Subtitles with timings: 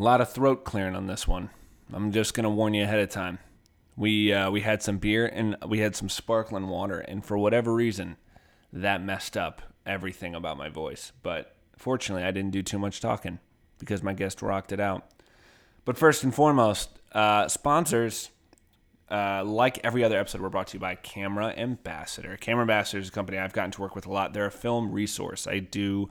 [0.00, 1.50] A lot of throat clearing on this one.
[1.92, 3.38] I'm just gonna warn you ahead of time.
[3.98, 7.74] We uh, we had some beer and we had some sparkling water, and for whatever
[7.74, 8.16] reason,
[8.72, 11.12] that messed up everything about my voice.
[11.22, 13.40] But fortunately, I didn't do too much talking
[13.78, 15.06] because my guest rocked it out.
[15.84, 18.30] But first and foremost, uh, sponsors.
[19.10, 22.38] Uh, like every other episode, we're brought to you by Camera Ambassador.
[22.38, 24.32] Camera Ambassador is a company I've gotten to work with a lot.
[24.32, 25.46] They're a film resource.
[25.46, 26.08] I do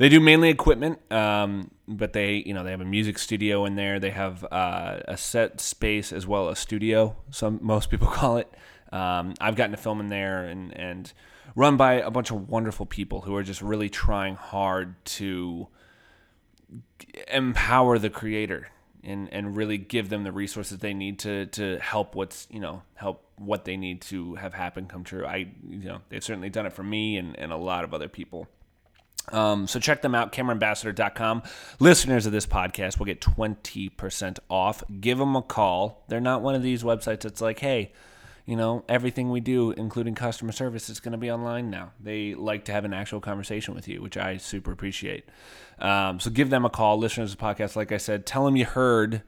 [0.00, 3.74] they do mainly equipment, um, but they you know they have a music studio in
[3.74, 4.00] there.
[4.00, 7.16] They have uh, a set space as well as studio.
[7.30, 8.50] Some most people call it.
[8.90, 11.12] Um, I've gotten to film in there and and
[11.54, 15.68] run by a bunch of wonderful people who are just really trying hard to
[17.28, 18.68] empower the creator
[19.04, 22.80] and and really give them the resources they need to to help what's you know
[22.94, 25.26] help what they need to have happen come true.
[25.26, 28.08] I you know they've certainly done it for me and and a lot of other
[28.08, 28.48] people.
[29.28, 31.42] Um, so check them out, cameraambassador.com.
[31.78, 34.82] Listeners of this podcast will get 20% off.
[35.00, 36.04] Give them a call.
[36.08, 37.92] They're not one of these websites that's like, hey,
[38.46, 41.92] you know, everything we do, including customer service, is going to be online now.
[42.00, 45.24] They like to have an actual conversation with you, which I super appreciate.
[45.78, 46.98] Um, so give them a call.
[46.98, 49.22] Listeners of the podcast, like I said, tell them you heard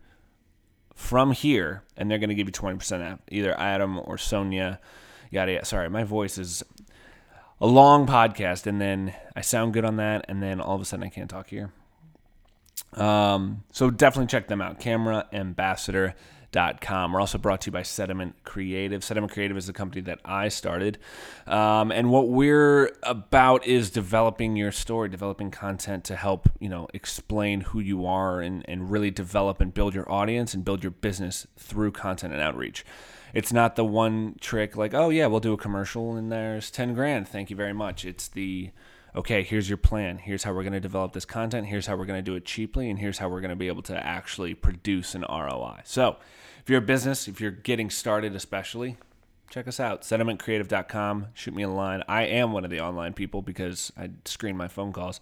[0.94, 3.20] from here, and they're going to give you 20% off.
[3.30, 4.80] Either Adam or Sonia.
[5.30, 5.64] Yada, yada.
[5.64, 6.62] Sorry, my voice is
[7.62, 10.84] a long podcast and then I sound good on that and then all of a
[10.84, 11.72] sudden I can't talk here.
[12.94, 14.80] Um, so definitely check them out.
[14.80, 17.12] CameraAmbassador.com.
[17.12, 19.04] We're also brought to you by Sediment Creative.
[19.04, 20.98] Sediment Creative is the company that I started.
[21.46, 26.88] Um, and what we're about is developing your story, developing content to help, you know,
[26.92, 30.90] explain who you are and, and really develop and build your audience and build your
[30.90, 32.84] business through content and outreach.
[33.34, 36.94] It's not the one trick like, oh yeah, we'll do a commercial and there's 10
[36.94, 37.28] grand.
[37.28, 38.04] Thank you very much.
[38.04, 38.70] It's the
[39.14, 40.18] okay, here's your plan.
[40.18, 41.66] Here's how we're going to develop this content.
[41.66, 42.88] Here's how we're going to do it cheaply.
[42.90, 45.80] And here's how we're going to be able to actually produce an ROI.
[45.84, 46.16] So,
[46.60, 48.96] if you're a business, if you're getting started, especially,
[49.50, 51.26] check us out sedimentcreative.com.
[51.34, 52.02] Shoot me a line.
[52.08, 55.20] I am one of the online people because I screen my phone calls.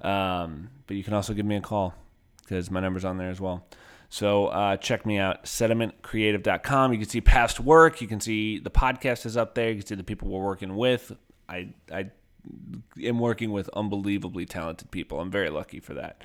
[0.00, 1.94] Um, but you can also give me a call
[2.42, 3.66] because my number's on there as well.
[4.08, 6.92] So uh, check me out, sedimentcreative.com.
[6.92, 8.00] You can see past work.
[8.00, 9.68] You can see the podcast is up there.
[9.70, 11.12] You can see the people we're working with.
[11.48, 12.10] I, I
[13.02, 15.20] am working with unbelievably talented people.
[15.20, 16.22] I'm very lucky for that.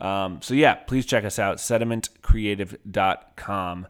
[0.00, 3.86] Um, so yeah, please check us out, sedimentcreative.com.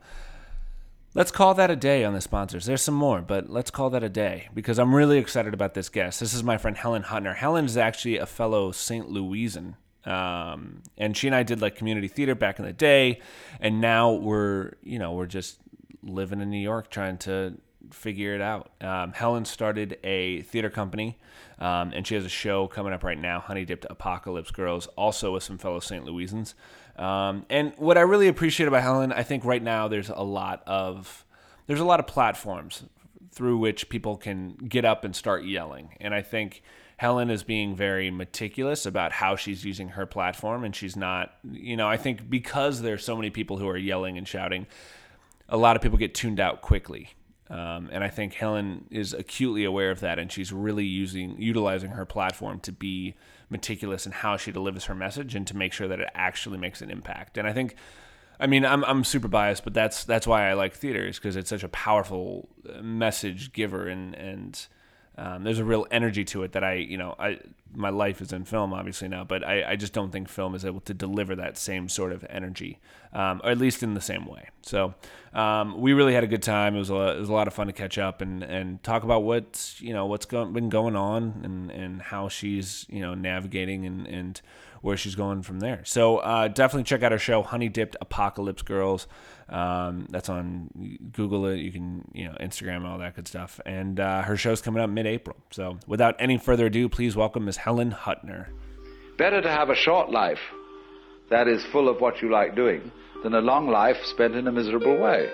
[1.15, 2.65] Let's call that a day on the sponsors.
[2.65, 5.91] There's some more, but let's call that a day because I'm really excited about this
[5.91, 6.21] guest.
[6.21, 7.37] This is my friend Helen Huettner.
[7.37, 9.11] Helen is actually a fellow St.
[9.11, 9.75] Louisan.
[10.05, 13.21] Um, and she and I did like community theater back in the day,
[13.61, 15.59] and now we're you know we're just
[16.03, 17.55] living in New York trying to
[17.91, 18.71] figure it out.
[18.81, 21.19] Um, Helen started a theater company,
[21.59, 25.35] um, and she has a show coming up right now, Honey Dipped Apocalypse Girls, also
[25.35, 26.05] with some fellow St.
[26.05, 26.55] Louisans.
[26.97, 30.63] Um, and what I really appreciate about Helen, I think right now there's a lot
[30.67, 31.25] of
[31.67, 32.85] there's a lot of platforms
[33.31, 36.63] through which people can get up and start yelling, and I think
[37.03, 41.77] Helen is being very meticulous about how she's using her platform, and she's not, you
[41.77, 44.69] know, I think because there's so many people who are yelling and shouting,
[45.49, 47.09] a lot of people get tuned out quickly.
[47.51, 51.91] Um, and I think Helen is acutely aware of that, and she's really using utilizing
[51.91, 53.17] her platform to be
[53.51, 56.83] meticulous in how she delivers her message and to make sure that it actually makes
[56.83, 57.37] an impact.
[57.37, 57.75] And I think,
[58.39, 61.35] I mean, I'm I'm super biased, but that's that's why I like theater is because
[61.35, 64.69] it's such a powerful uh, message giver, and and
[65.19, 67.39] um, there's a real energy to it that I, you know, I
[67.75, 70.65] my life is in film obviously now, but I, I just don't think film is
[70.65, 72.81] able to deliver that same sort of energy,
[73.13, 74.49] um, or at least in the same way.
[74.63, 74.95] So
[75.33, 76.77] um, we really had a good time.
[76.77, 79.05] It was a it was a lot of fun to catch up and, and talk
[79.05, 83.15] about what's you know what's go- been going on and, and how she's you know
[83.15, 84.41] navigating and, and
[84.81, 85.83] where she's going from there.
[85.85, 89.07] So uh, definitely check out our show, Honey Dipped Apocalypse Girls.
[89.49, 91.59] Um, that's on Google it.
[91.59, 93.61] You can you know Instagram all that good stuff.
[93.67, 95.37] And uh, her show's coming up mid-April.
[95.51, 98.49] So without any further ado, please welcome Miss Helen Huettner.
[99.19, 100.41] Better to have a short life
[101.31, 102.91] that is full of what you like doing
[103.23, 105.31] than a long life spent in a miserable way.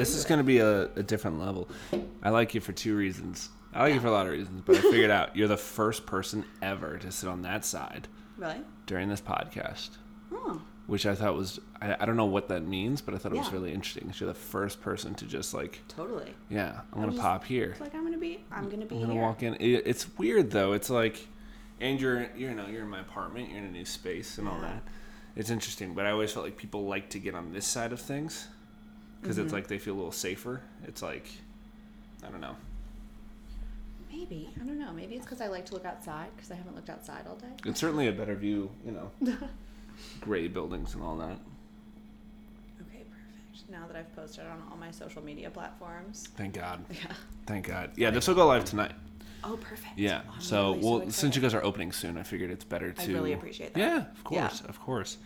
[0.00, 1.68] This is going to be a, a, different level.
[2.22, 3.50] I like you for two reasons.
[3.74, 6.06] I like you for a lot of reasons, but I figured out you're the first
[6.06, 8.08] person ever to sit on that side.
[8.38, 8.62] Really?
[8.86, 9.90] During this podcast.
[10.32, 10.62] Oh.
[10.86, 13.38] Which I thought was, I, I don't know what that means, but I thought it
[13.40, 14.10] was really interesting.
[14.16, 15.82] You're the first person to just like.
[15.88, 16.34] Totally.
[16.48, 17.72] Yeah, I'm, going to pop here.
[17.72, 19.52] It's like, I'm going to be, I'm going to be I'm going to walk in.
[19.56, 20.72] It, it's weird though.
[20.72, 21.28] It's like,
[21.78, 24.56] and you're you know you're in my apartment, you're in a new space and all
[24.62, 24.62] Yeah.
[24.62, 24.82] that.
[25.36, 28.00] It's interesting, but I always felt like people like to get on this side of
[28.00, 28.48] things
[29.20, 29.44] because Mm-hmm.
[29.46, 30.60] it's like they feel a little safer.
[30.86, 31.26] It's like
[32.26, 32.56] I don't know.
[34.12, 34.92] Maybe I don't know.
[34.92, 37.46] Maybe it's because I like to look outside because I haven't looked outside all day.
[37.64, 39.10] It's certainly a better view, you know,
[40.20, 41.38] gray buildings and all that.
[42.82, 43.70] Okay, perfect.
[43.70, 46.28] Now that I've posted on all my social media platforms.
[46.36, 46.84] Thank God.
[46.90, 47.12] Yeah.
[47.46, 47.90] Thank God.
[47.96, 48.92] Yeah, this will go live tonight.
[49.42, 49.96] Oh, perfect.
[49.96, 50.20] Yeah.
[50.28, 51.14] Oh, so, really well, excited.
[51.14, 53.02] since you guys are opening soon, I figured it's better to.
[53.02, 53.80] I really appreciate that.
[53.80, 54.40] Yeah, of Yeah.
[54.48, 55.16] course, of course.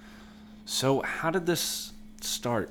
[0.67, 2.71] So, how did this start?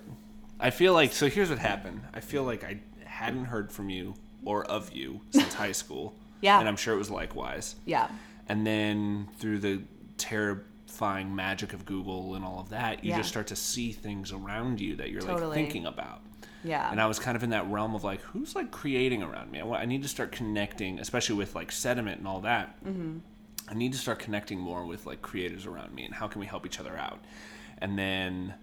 [0.64, 1.28] I feel like so.
[1.30, 2.02] Here's what happened.
[2.14, 4.16] I feel like I hadn't heard from you
[4.46, 6.16] or of you since high school.
[6.42, 6.60] Yeah.
[6.60, 7.76] And I'm sure it was likewise.
[7.86, 8.10] Yeah.
[8.50, 9.82] And then through the
[10.18, 13.18] terrifying magic of Google and all of that, you Yeah.
[13.18, 16.20] just start to see things around you that you're like thinking about.
[16.64, 16.92] Yeah.
[16.92, 19.62] And I was kind of in that realm of like, who's like creating around me?
[19.62, 22.84] I, wa- I need to start connecting, especially with like sediment and all that.
[22.86, 23.20] Mm-hmm.
[23.70, 26.46] I need to start connecting more with like creators around me and how can we
[26.46, 27.20] help each other out.
[27.78, 28.54] And then,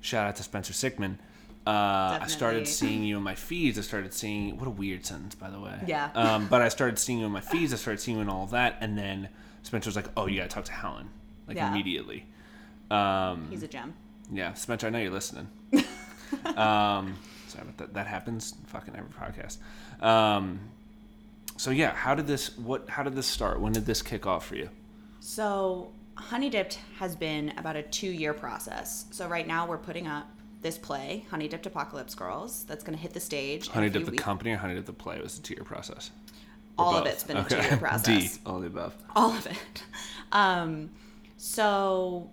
[0.00, 1.18] shout out to Spencer Sickman.
[1.66, 3.78] Uh, I started seeing you in my feeds.
[3.78, 5.78] I started seeing what a weird sentence, by the way.
[5.86, 6.10] Yeah.
[6.14, 7.72] Um, but I started seeing you in my feeds.
[7.72, 9.28] I started seeing you in all of that, and then
[9.62, 11.10] Spencer was like, "Oh, you gotta talk to Helen,"
[11.46, 11.70] like Yeah.
[11.70, 12.24] immediately.
[12.90, 13.92] Um, He's a gem.
[14.32, 15.48] yeah, Spencer, I know you're listening.
[16.44, 17.16] um,
[17.48, 17.94] sorry about that.
[17.94, 19.58] That happens fucking every podcast.
[20.02, 20.60] Um,
[21.56, 22.56] so yeah, how did this?
[22.56, 22.88] What?
[22.88, 23.60] How did this start?
[23.60, 24.70] When did this kick off for you?
[25.20, 29.06] So, Honey Dipped has been about a two year process.
[29.10, 30.28] So, right now we're putting up
[30.62, 33.66] this play, Honey Dipped Apocalypse Girls, that's going to hit the stage.
[33.66, 34.22] in Honey few Dip the weeks.
[34.24, 36.10] company or Honey Dip the play was a two-year process.
[36.76, 37.60] Or All of it's been a Okay.
[37.60, 38.36] two year process.
[38.36, 38.94] D, all of the above.
[39.16, 39.56] all of it.
[40.32, 40.90] Um,
[41.38, 42.28] so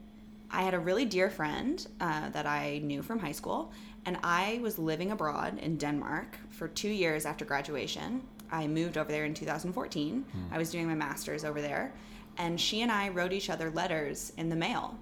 [0.51, 3.71] I had a really dear friend uh, that I knew from high school,
[4.05, 8.21] and I was living abroad in Denmark for two years after graduation.
[8.51, 10.25] I moved over there in 2014.
[10.51, 11.93] I was doing my master's over there,
[12.37, 14.97] and she and I wrote each other letters in the mail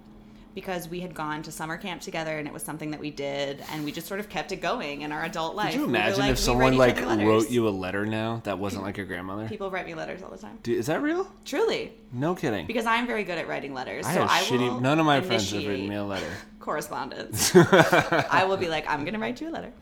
[0.54, 3.62] because we had gone to summer camp together and it was something that we did
[3.72, 5.72] and we just sort of kept it going in our adult life.
[5.72, 8.84] Could you We imagine like- if someone like wrote you a letter now that wasn't
[8.86, 9.48] like your grandmother?
[9.48, 10.58] People write me letters all the time.
[10.62, 11.26] Dude, is that real?
[11.44, 12.66] Truly, No kidding.
[12.66, 14.06] because I'm very good at writing letters.
[14.06, 14.68] I so have I shitty.
[14.70, 16.30] will None of my friends have written me a letter.
[16.60, 17.54] correspondence.
[17.56, 19.72] I will be like, I'm going to write you a letter.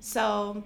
[0.00, 0.62] So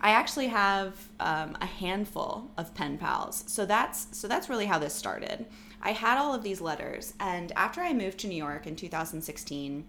[0.00, 3.44] I actually have um, a handful of pen pals.
[3.46, 5.46] So that's so that's really how this started.
[5.84, 9.84] I had all of these letters, and after I moved to New York in 2016.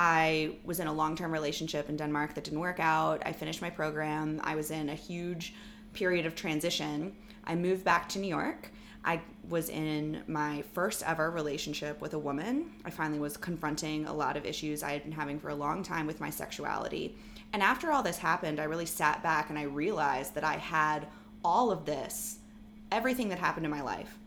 [0.00, 3.20] I was in a long term relationship in Denmark that didn't work out.
[3.26, 4.40] I finished my program.
[4.44, 5.54] I was in a huge
[5.92, 7.16] period of transition.
[7.44, 8.70] I moved back to New York.
[9.04, 12.70] I was in my first ever relationship with a woman.
[12.84, 15.82] I finally was confronting a lot of issues I had been having for a long
[15.82, 17.16] time with my sexuality.
[17.52, 21.08] And after all this happened, I really sat back and I realized that I had
[21.44, 22.38] all of this,
[22.92, 24.18] everything that happened in my life,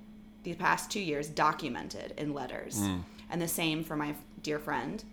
[0.44, 2.80] these past two years, documented in letters.
[2.80, 3.04] Mm.
[3.30, 5.04] And the same for my dear friend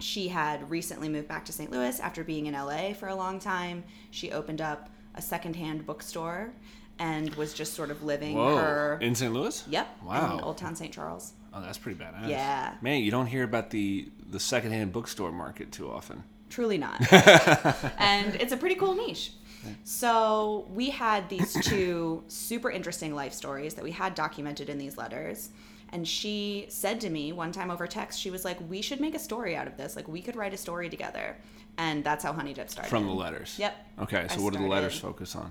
[0.00, 1.70] she had recently moved back to St.
[1.70, 3.84] Louis after being in LA for a long time.
[4.10, 6.52] She opened up a secondhand bookstore
[6.98, 8.56] and was just sort of living Whoa.
[8.56, 8.98] her.
[9.00, 9.32] In St.
[9.32, 9.64] Louis?
[9.68, 9.88] yep.
[10.02, 10.34] Wow.
[10.34, 10.92] In Old Town St.
[10.92, 11.32] Charles.
[11.52, 12.28] Oh, that's pretty badass.
[12.28, 12.74] Yeah.
[12.82, 16.22] Man, you don't hear about the the secondhand bookstore market too often.
[16.48, 17.00] Truly not.
[17.98, 19.32] and it's a pretty cool niche.
[19.84, 24.96] So we had these two super interesting life stories that we had documented in these
[24.96, 25.50] letters.
[25.90, 29.14] And she said to me one time over text, she was like, We should make
[29.14, 29.96] a story out of this.
[29.96, 31.36] Like, we could write a story together.
[31.78, 32.90] And that's how Honey Dip started.
[32.90, 33.56] From the letters.
[33.58, 33.76] Yep.
[34.02, 35.50] Okay, so I what do the letters focus on?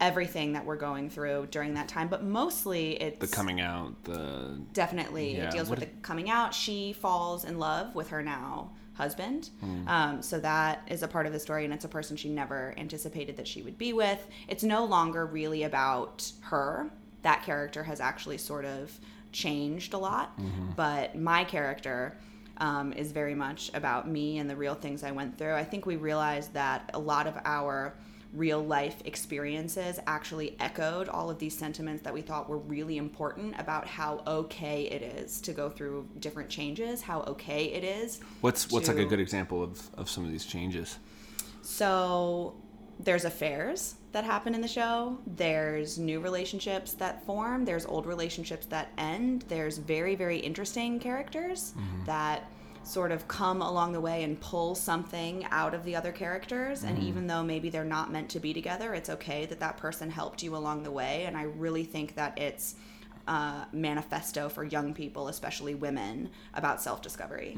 [0.00, 2.08] everything that we're going through during that time.
[2.08, 6.00] But mostly it's The coming out, the definitely Yeah, it deals what with it- the
[6.02, 6.52] coming out.
[6.52, 9.50] She falls in love with her now husband.
[9.60, 9.88] Hmm.
[9.88, 12.74] Um, so that is a part of the story, and it's a person she never
[12.76, 14.26] anticipated that she would be with.
[14.48, 16.90] It's no longer really about her.
[17.22, 18.92] That character has actually sort of
[19.32, 20.70] changed a lot, Mm-hmm.
[20.76, 22.16] but my character.
[22.58, 25.54] Um, is very much about me and the real things I went through.
[25.54, 27.94] I think we realized that a lot of our
[28.32, 33.54] real life experiences actually echoed all of these sentiments that we thought were really important
[33.58, 38.20] about how okay it is to go through different changes, how okay it is.
[38.40, 40.98] what's what's like a good example of, of some of these changes?
[41.62, 42.54] So
[42.98, 45.18] there's affairs that happen in the show.
[45.26, 47.64] There's new relationships that form.
[47.64, 49.44] There's old relationships that end.
[49.48, 52.04] There's very, very interesting characters mm-hmm.
[52.04, 52.50] that
[52.84, 56.82] sort of come along the way and pull something out of the other characters.
[56.82, 60.10] And even though maybe they're not meant to be together, it's okay that that person
[60.10, 61.24] helped you along the way.
[61.26, 62.74] And I really think that it's
[63.28, 67.54] a manifesto for young people, especially women, about self discovery.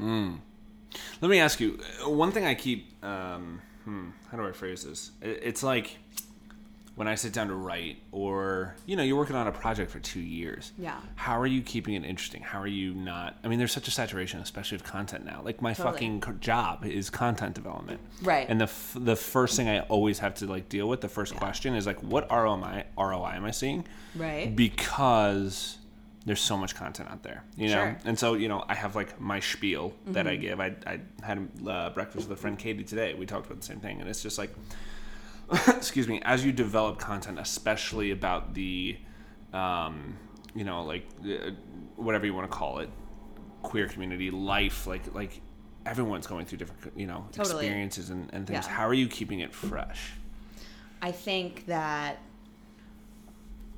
[1.21, 2.45] Let me ask you uh, one thing.
[2.45, 5.11] I keep um, hmm, how do I phrase this?
[5.21, 5.97] It's like
[6.95, 9.99] when I sit down to write, or you know, you're working on a project for
[9.99, 10.71] two years.
[10.77, 10.99] Yeah.
[11.15, 12.41] How are you keeping it interesting?
[12.41, 13.37] How are you not?
[13.43, 15.41] I mean, there's such a saturation, especially of content now.
[15.43, 15.93] Like my Totally.
[15.93, 17.99] fucking job is content development.
[18.21, 18.47] Right.
[18.49, 21.35] And the f- the first thing I always have to like deal with, the first
[21.35, 23.85] question is like, what ROI ROI am I seeing?
[24.15, 24.55] Right.
[24.55, 25.77] Because
[26.25, 27.73] there's so much content out there, you know.
[27.73, 27.85] Sure.
[27.87, 28.07] Mm-hmm.
[28.07, 30.61] And so you know, I have like my spiel that I give.
[30.61, 33.13] I I had uh, breakfast with a friend Katie today.
[33.13, 34.55] We talked about the same thing, and it's just like
[35.67, 38.97] excuse me, as you develop content, especially about the,
[39.53, 40.17] um,
[40.55, 41.51] you know, like uh,
[41.95, 42.89] whatever you want to call it,
[43.61, 45.41] queer community life, like like
[45.85, 47.65] everyone's going through different, you know, Totally.
[47.65, 48.65] experiences and, and things.
[48.65, 48.71] Yeah.
[48.71, 50.13] How are you keeping it fresh?
[51.01, 52.17] I think that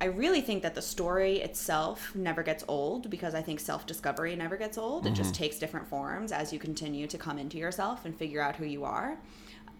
[0.00, 4.36] I really think that the story itself never gets old because I think self discovery
[4.36, 5.06] never gets old.
[5.06, 8.56] It just takes different forms as you continue to come into yourself and figure out
[8.56, 9.18] who you are.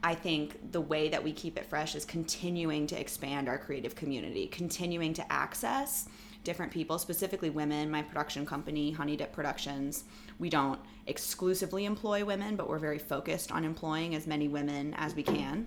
[0.03, 3.95] I think the way that we keep it fresh is continuing to expand our creative
[3.97, 6.09] community, continuing to access
[6.45, 7.91] different people, specifically women.
[7.91, 10.05] My production company, Honey Dip Productions,
[10.39, 15.15] we don't exclusively employ women, but we're very focused on employing as many women as
[15.15, 15.67] we can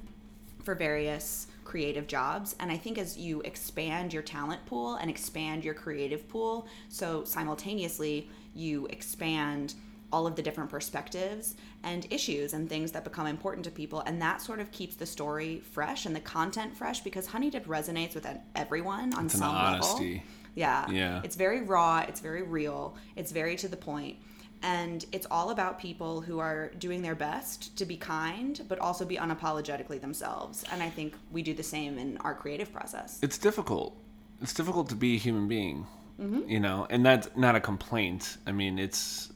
[0.63, 2.55] for various creative jobs.
[2.59, 7.23] And I think as you expand your talent pool and expand your creative pool, so
[7.23, 9.75] simultaneously you expand
[10.11, 14.01] all of the different perspectives and issues and things that become important to people.
[14.01, 17.65] And that sort of keeps the story fresh and the content fresh because Honey Dip
[17.65, 20.13] resonates with everyone on It's an some honesty.
[20.15, 20.23] level.
[20.55, 20.89] Yeah.
[20.91, 21.21] Yeah.
[21.23, 24.17] It's very raw, it's very real, it's very to the point.
[24.63, 29.05] And it's all about people who are doing their best to be kind, but also
[29.05, 30.63] be unapologetically themselves.
[30.71, 33.17] And I think we do the same in our creative process.
[33.23, 33.97] It's difficult.
[34.39, 35.87] It's difficult to be a human being,
[36.19, 36.47] Mm-hmm.
[36.49, 38.37] you know, and that's not a complaint.
[38.45, 39.31] I mean, it's,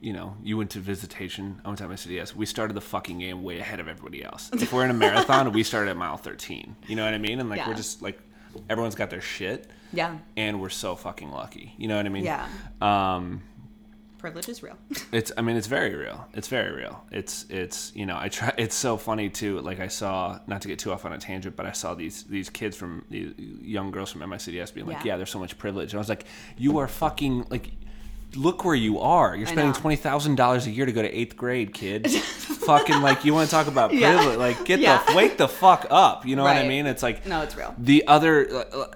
[0.00, 1.60] you know, you went to visitation.
[1.64, 2.34] I went to MICDS.
[2.34, 4.50] We started the fucking game way ahead of everybody else.
[4.52, 6.76] If we're in a marathon, we started at mile 13.
[6.86, 7.40] You know what I mean?
[7.40, 8.18] And like, we're just like,
[8.70, 9.68] everyone's got their shit.
[9.92, 10.18] Yeah.
[10.36, 11.74] And we're so fucking lucky.
[11.78, 12.24] You know what I mean?
[12.24, 12.46] Yeah.
[12.80, 13.42] Um,
[14.18, 14.76] Privilege is real.
[15.12, 18.52] it's i mean it's very real it's very real it's it's you know i try
[18.58, 21.54] it's so funny too like i saw not to get too off on a tangent
[21.54, 25.12] but i saw these these kids from these young girls from micds being like Yeah.
[25.12, 26.24] yeah, there's so much privilege and i was like
[26.56, 27.70] you are fucking like
[28.36, 32.10] look where you are you're spending $20000 a year to go to eighth grade kid
[32.10, 34.16] fucking like you want to talk about Yeah.
[34.16, 35.02] privilege like get Yeah.
[35.08, 37.74] the wake the fuck up you know what i mean it's like No, it's real.
[37.78, 38.86] the other uh,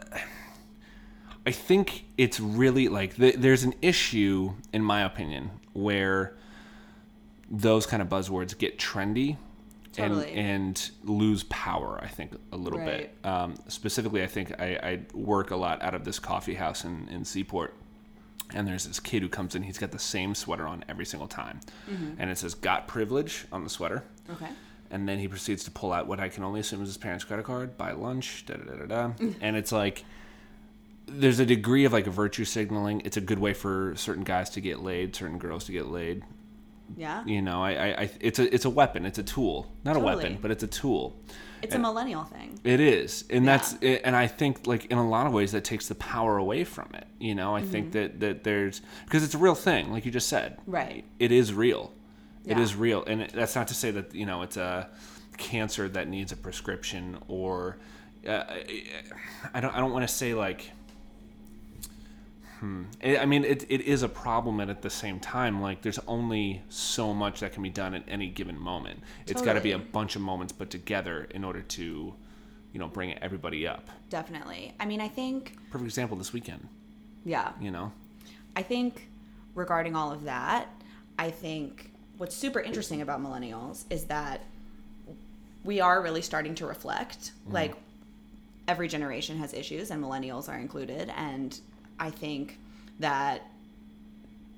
[1.47, 6.37] I think it's really like th- there's an issue, in my opinion, where
[7.51, 9.39] those kind of buzzwords get trendy
[9.95, 10.29] Totally.
[10.33, 11.99] and, and lose power.
[12.03, 13.17] I think a little bit.
[13.25, 17.09] Um, specifically, I think I, I work a lot out of this coffee house in,
[17.09, 17.75] in Seaport.
[18.55, 19.63] And there's this kid who comes in.
[19.63, 22.15] He's got the same sweater on every single time, mm-hmm.
[22.19, 24.05] and it says "Got privilege" on the sweater.
[24.31, 24.49] Okay.
[24.93, 27.25] And then he proceeds to pull out what I can only assume is his parents'
[27.25, 29.09] credit card, buy lunch, da da da da da.
[29.15, 29.35] Mm.
[29.41, 30.05] and it's like
[31.07, 33.03] there's a degree of like virtue signaling.
[33.05, 36.23] It's a good way for certain guys to get laid, certain girls to get laid.
[36.97, 37.25] Yeah.
[37.25, 39.07] You know, I, I, I it's a it's a weapon.
[39.07, 41.17] It's a tool, not a weapon, but it's a tool.
[41.63, 42.59] It's a millennial thing.
[42.65, 43.57] It is, and Yeah.
[43.57, 46.37] that's it, and I think like in a lot of ways that takes the power
[46.39, 47.07] away from it.
[47.19, 47.71] You know, I Mm-hmm.
[47.71, 50.59] think that that there's because it's a real thing, like you just said.
[50.67, 51.05] Right.
[51.19, 51.93] It is real.
[52.47, 52.63] It Yeah.
[52.63, 54.89] is real, and it, that's not to say that you know it's a
[55.37, 57.79] cancer that needs a prescription or
[58.29, 58.43] uh,
[59.55, 60.71] I don't I don't want to say like.
[62.61, 62.85] Hmm.
[63.03, 66.63] I mean, it, it is a problem, and at the same time, like there's only
[66.69, 69.01] so much that can be done at any given moment.
[69.27, 72.15] It's got to be a bunch of moments put together in order to,
[72.73, 73.89] you know, bring everybody up.
[74.11, 74.75] Definitely.
[74.79, 76.69] I mean, I think, Perfect example this weekend.
[77.25, 77.53] yeah.
[77.61, 77.93] You know,
[78.55, 79.09] I think
[79.55, 80.69] regarding all of that,
[81.19, 84.43] I think what's super interesting about millennials is that
[85.65, 87.33] we are really starting to reflect.
[87.49, 87.75] Like
[88.69, 91.11] every generation has issues, and millennials are included.
[91.17, 91.59] And
[92.01, 92.59] I think
[92.99, 93.43] that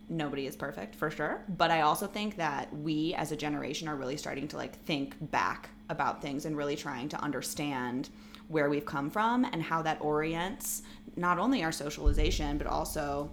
[0.09, 1.43] nobody is perfect for sure.
[1.49, 5.15] But i also think that we as a generation are really starting to like think
[5.31, 8.09] back about things and really trying to understand
[8.49, 10.83] where we've come from and how that orients
[11.17, 13.31] not only our socialization but also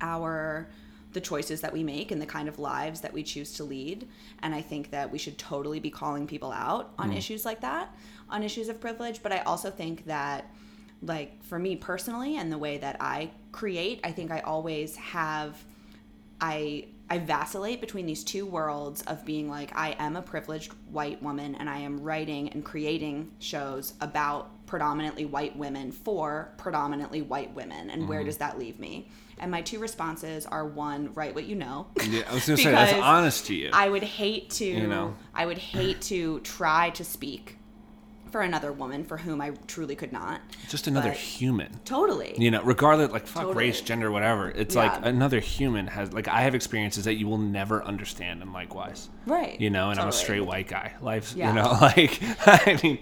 [0.00, 0.68] our
[1.12, 4.06] the choices that we make and the kind of lives that we choose to lead.
[4.42, 7.16] And i think that we should totally be calling people out on mm.
[7.16, 7.94] issues like that
[8.30, 9.22] on issues of privilege.
[9.22, 10.50] But i also think that
[11.02, 15.56] like for me personally and the way that i create i think i always have
[16.40, 21.22] I I vacillate between these two worlds of being like I am a privileged white
[21.22, 27.54] woman and I am writing and creating shows about predominantly white women for predominantly white
[27.54, 28.26] women and where mm-hmm.
[28.26, 29.08] does that leave me?
[29.38, 31.86] And my two responses are one, write what you know.
[32.10, 33.70] yeah, I was gonna say that's honest to you.
[33.72, 35.14] I would hate to You know?
[35.34, 37.57] I would hate to try to speak
[38.30, 40.40] for another woman for whom I truly could not.
[40.68, 41.80] Just another But- human.
[41.84, 42.34] Totally.
[42.38, 43.66] You know, regardless, like fuck Totally.
[43.66, 44.50] race, gender, whatever.
[44.50, 44.82] It's Yeah.
[44.82, 49.08] like another human has like I have experiences that you will never understand, and likewise.
[49.26, 49.60] Right.
[49.60, 50.92] You know, and I'm a straight white guy.
[51.00, 51.48] Life's Yeah.
[51.48, 52.98] you know like I mean,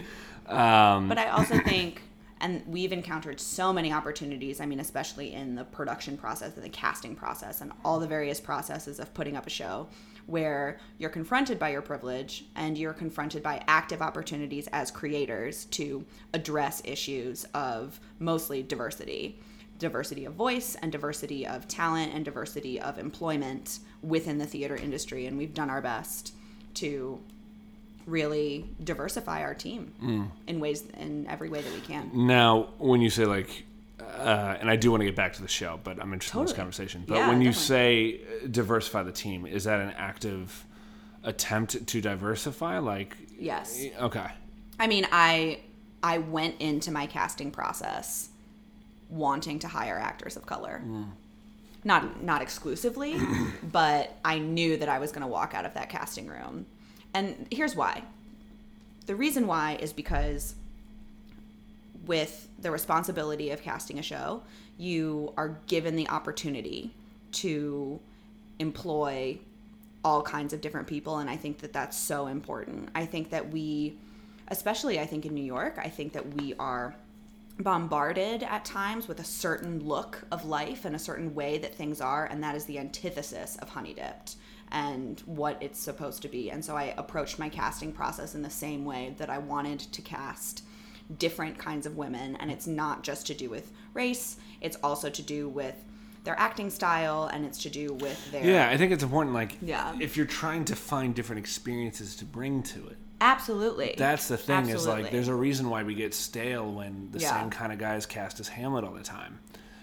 [0.46, 2.02] um, But I also think,
[2.40, 4.60] and we've encountered so many opportunities.
[4.60, 8.40] I mean, especially in the production process and the casting process and all the various
[8.40, 9.88] processes of putting up a show,
[10.26, 16.04] where you're confronted by your privilege and you're confronted by active opportunities as creators to
[16.34, 19.38] address issues of mostly diversity.
[19.78, 25.26] Diversity of voice and diversity of talent and diversity of employment within the theater industry.
[25.26, 26.32] And we've done our best
[26.74, 27.20] to
[28.06, 30.30] really diversify our team mm.
[30.46, 32.10] in ways in every way that we can.
[32.14, 33.65] Now, when you say like,
[34.00, 36.44] uh, and I do want to get back to the show, but I'm interested in
[36.44, 37.04] this conversation.
[37.06, 38.20] But Yeah, when you definitely.
[38.20, 40.64] say uh, diversify the team, is that an active
[41.24, 42.78] attempt to diversify?
[42.78, 43.82] Like, Yes.
[44.00, 44.28] okay,
[44.78, 45.60] I mean, I
[46.02, 48.28] I went into my casting process
[49.08, 50.82] wanting to hire actors of color.
[51.84, 53.16] Not not exclusively,
[53.62, 56.66] but I knew that I was going to walk out of that casting room.
[57.14, 58.02] And here's why.
[59.06, 60.54] The reason why is because
[62.06, 64.42] with the responsibility of casting a show,
[64.78, 66.94] you are given the opportunity
[67.32, 68.00] to
[68.58, 69.38] employ
[70.04, 72.90] all kinds of different people and I think that that's so important.
[72.94, 73.98] I think that we
[74.48, 76.94] especially I think in New York, I think that we are
[77.58, 82.00] bombarded at times with a certain look of life and a certain way that things
[82.00, 84.36] are and that is the antithesis of honey dipped
[84.72, 88.50] and what it's supposed to be and so i approached my casting process in the
[88.50, 90.64] same way that i wanted to cast
[91.18, 95.22] different kinds of women and it's not just to do with race it's also to
[95.22, 95.74] do with
[96.24, 99.32] their acting style and it's to do with their yeah, I think it's important.
[99.32, 99.96] Like, Yeah.
[100.00, 104.68] if you're trying to find different experiences to bring to it, absolutely that's the thing.
[104.68, 107.38] Is like, there's a reason why we get stale when the Yeah.
[107.40, 109.38] same kind of guys cast as Hamlet all the time.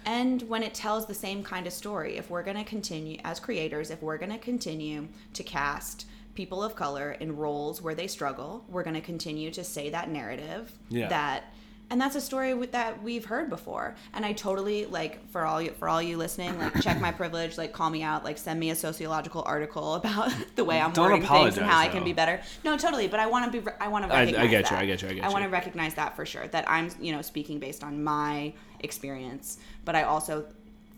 [0.05, 3.39] and when it tells the same kind of story if we're going to continue as
[3.39, 8.07] creators if we're going to continue to cast people of color in roles where they
[8.07, 11.07] struggle we're going to continue to say that narrative Yeah.
[11.09, 11.43] that
[11.89, 15.71] and that's a story that we've heard before and i totally like for all you
[15.77, 18.71] for all you listening like check my privilege like call me out like send me
[18.71, 22.13] a sociological article about the way i'm Don't wording things and how i can be
[22.13, 24.71] better no totally but i want to be i want to I- I recognize get
[24.71, 24.77] you.
[24.77, 27.11] I get you, I get i want to recognize that for sure that i'm you
[27.11, 30.45] know speaking based on my experience but i also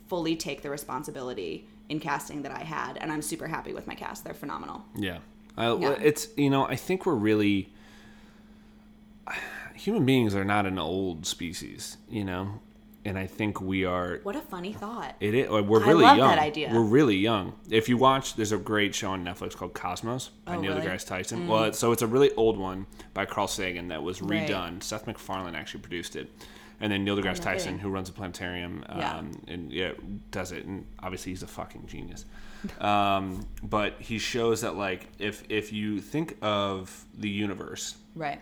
[0.07, 3.95] fully take the responsibility in casting that i had and i'm super happy with my
[3.95, 5.19] cast they're phenomenal Yeah.
[5.57, 5.95] I, Yeah.
[6.01, 7.71] It's, you know, I think we're really.
[9.75, 12.59] Human beings are not an old species, you know?
[13.03, 14.19] And I think we are.
[14.23, 16.27] what a funny thought It is, we're I really love young.
[16.29, 16.71] that idea.
[16.73, 17.53] We're really young.
[17.69, 20.87] If you watch, there's a great show on Netflix called Cosmos by Oh, Neil really?
[20.87, 21.41] deGrasse Tyson.
[21.45, 21.47] Mm.
[21.47, 24.49] Well, it's- so it's a really old one by Carl Sagan that was Right.
[24.49, 24.81] redone.
[24.81, 26.31] Seth MacFarlane actually produced it.
[26.81, 29.23] And then Neil deGrasse Tyson, who runs a planetarium, um, Yeah.
[29.47, 29.91] and yeah,
[30.31, 30.65] does it.
[30.65, 32.25] And obviously, he's a fucking genius.
[32.79, 38.41] um, but he shows that like if if you think of the universe, right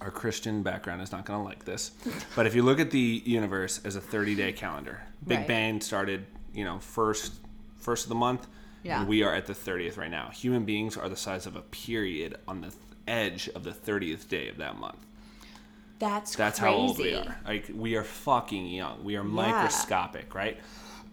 [0.00, 1.90] our Christian background is not going to like this,
[2.36, 5.48] but if you look at the universe as a 30 day calendar, Big Right.
[5.48, 7.32] Bang started, you know, first
[7.78, 8.46] first of the month.
[8.84, 9.00] Yeah.
[9.00, 10.28] And we are at the 30th right now.
[10.30, 12.78] Human beings are the size of a period on the th-
[13.08, 15.04] edge of the 30th day of that month.
[15.98, 16.72] That's That's crazy.
[16.74, 17.36] how old we are.
[17.46, 19.02] Like we are fucking young.
[19.04, 20.58] We are microscopic, right?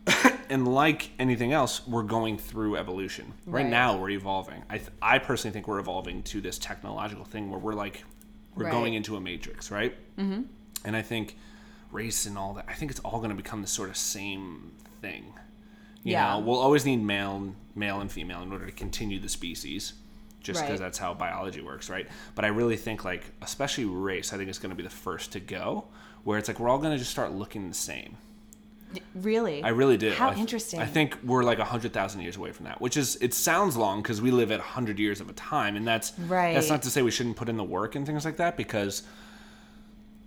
[0.49, 3.33] and like anything else, we're going through evolution.
[3.47, 3.69] Right, Right.
[3.69, 4.61] now, we're evolving.
[4.69, 8.03] I, th- I personally think we're evolving to this technological thing where we're like,
[8.55, 8.71] we're Right.
[8.71, 9.95] going into a matrix, right?
[10.17, 10.43] Mm-hmm.
[10.85, 11.35] And I think
[11.91, 12.65] race and all that.
[12.67, 15.33] I think it's all going to become the sort of same thing.
[16.03, 16.33] You Yeah.
[16.33, 19.93] know, we'll always need male, male and female in order to continue the species,
[20.45, 20.85] just because Right.
[20.85, 22.07] that's how biology works, right?
[22.35, 25.31] But I really think like, especially race, I think it's going to be the first
[25.33, 25.85] to go,
[26.23, 28.17] where it's like we're all going to just start looking the same.
[29.13, 30.11] really I really do.
[30.11, 32.95] how I th- interesting I think we're like hundred thousand years away from that, which
[32.95, 36.11] is it sounds long because we live at hundred years of a time, and that's
[36.55, 39.03] That's not to say we shouldn't put in the work and things like that because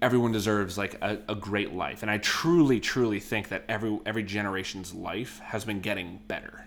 [0.03, 4.23] everyone deserves like a, a great life, and I truly, truly think that every every
[4.25, 6.67] generation's life has been getting better.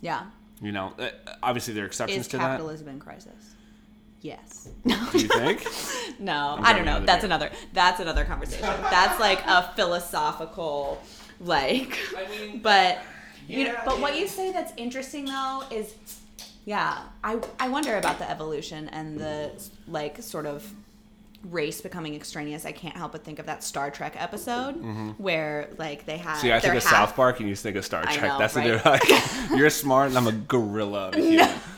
[0.00, 0.26] yeah
[0.62, 1.08] You know, uh,
[1.42, 3.54] obviously there are exceptions is to capitalism in crisis
[4.26, 5.08] yes that.
[5.12, 5.66] Do you think?
[6.18, 7.04] No, I don't know.
[7.04, 7.26] That's beer.
[7.26, 7.50] another.
[7.74, 8.64] That's another conversation.
[8.64, 10.98] That's like a philosophical,
[11.40, 11.98] like.
[12.16, 13.02] I mean, But
[13.46, 15.94] you know, yeah, but what you say that's interesting though is,
[16.64, 19.52] yeah, I I wonder about the evolution and the
[19.88, 20.72] like sort of
[21.50, 22.64] race becoming extraneous.
[22.66, 24.74] I can't help but think of that Star Trek episode
[25.18, 26.18] where like they.
[26.18, 26.40] Mm-hmm.
[26.40, 28.22] See, I think of half- South Park, and you think of Star Trek.
[28.22, 28.66] know, That's right?
[28.82, 29.50] the difference.
[29.56, 31.10] You're smart, and I'm a gorilla.
[31.14, 31.58] A.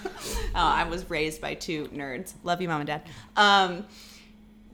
[0.54, 2.32] Oh, I was raised by two nerds.
[2.42, 3.02] Love you, mom and dad.
[3.36, 3.84] Um,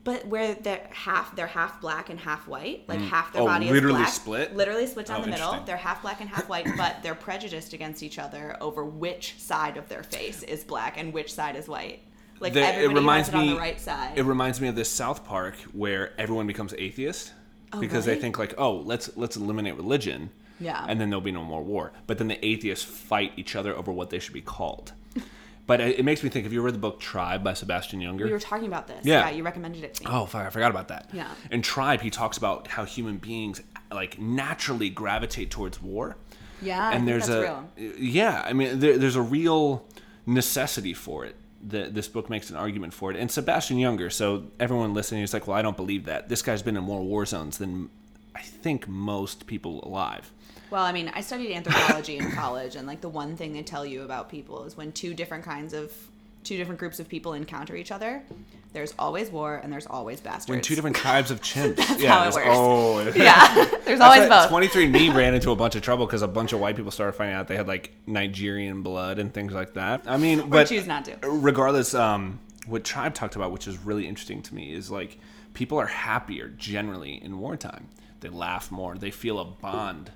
[0.02, 3.70] but where they're half they're half black and half white like half their Oh, body
[3.70, 4.56] literally is black Literally split?
[4.56, 7.72] literally split down Oh, the middle they're half black and half white but they're prejudiced
[7.72, 11.68] against each other over which side of their face is black and which side is
[11.68, 12.00] white
[12.40, 15.24] like The- everybody has it on the right side It reminds me of this South
[15.24, 17.32] Park where everyone becomes atheist
[17.72, 20.84] oh, because they think like, oh, let's let's eliminate religion, Yeah.
[20.88, 21.92] and then there'll be no more war.
[22.06, 24.92] But then the atheists fight each other over what they should be called.
[25.66, 26.44] but it, it makes me think.
[26.44, 28.24] Have you read the book Tribe by Sebastian Junger?
[28.24, 29.28] we were talking about this Yeah.
[29.28, 31.08] yeah, you recommended it to me Oh, fuck, I forgot about that.
[31.12, 31.28] Yeah.
[31.50, 36.16] In Tribe, he talks about how human beings like naturally gravitate towards war.
[36.60, 37.94] yeah I and think there's that's a real.
[37.98, 38.42] yeah.
[38.44, 39.86] I mean, there, there's a real
[40.26, 41.36] necessity for it.
[41.66, 43.16] The, this book makes an argument for it.
[43.16, 46.28] And Sebastian Junger, so everyone listening is like, well, I don't believe that.
[46.28, 47.88] This guy's been in more war zones than
[48.34, 50.30] I think most people alive.
[50.70, 53.86] Well, I mean, I studied anthropology in college, and like the one thing they tell
[53.86, 55.92] you about people is when two different kinds of
[56.44, 58.22] two different groups of people encounter each other,
[58.72, 60.48] there's always war and there's always bastards.
[60.48, 61.76] When two different tribes of chimps.
[61.76, 62.46] That's yeah, how it works.
[62.50, 64.50] Oh, yeah, there's always both.
[64.50, 67.36] 23andMe ran into a bunch of trouble because a bunch of white people started finding
[67.36, 70.02] out they had like Nigerian blood and things like that.
[70.06, 71.16] I mean, but choose not to.
[71.22, 75.18] Regardless, um, what Tribe talked about, which is really interesting to me, is like
[75.54, 77.88] people are happier generally in wartime.
[78.20, 78.96] They laugh more.
[78.96, 80.10] They feel a bond.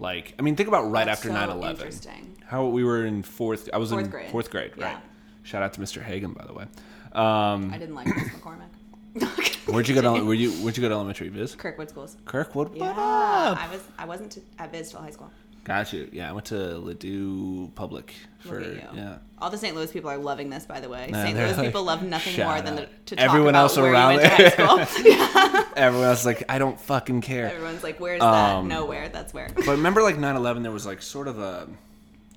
[0.00, 1.76] Like, I mean, think about right That's after so 9 11.
[1.76, 2.36] interesting.
[2.46, 4.30] How we were in fourth, I was Fourth in grade.
[4.30, 4.98] fourth grade, Yeah.
[5.44, 6.02] Shout out to Mr.
[6.02, 6.64] Hagen, by the way.
[7.12, 9.54] Um, I didn't like Miss McCormick.
[9.72, 11.28] where'd you go to, were you, where'd you go to elementary?
[11.28, 11.54] Viz?
[11.54, 12.16] Kirkwood schools?
[12.24, 12.70] Kirkwood?
[12.70, 13.56] What Yeah, up?
[13.62, 15.30] I was I wasn't at Viz till high school.
[15.62, 16.08] Got you.
[16.12, 19.00] Yeah, I went to Ladue Public for Look at you.
[19.00, 19.16] yeah.
[19.38, 19.74] All the St.
[19.74, 21.08] Louis people are loving this, by the way.
[21.10, 21.38] Nah, St.
[21.38, 23.76] Louis like, people love nothing "Shout more than out." the, to talk Everyone about else
[23.78, 25.64] where around you went to high school.
[25.76, 27.50] Everyone else is like, I don't fucking care.
[27.50, 28.56] Everyone's like, "Where's that?
[28.56, 29.08] Um, Nowhere.
[29.08, 31.66] That's where." But remember, like 9/11, there was like sort of a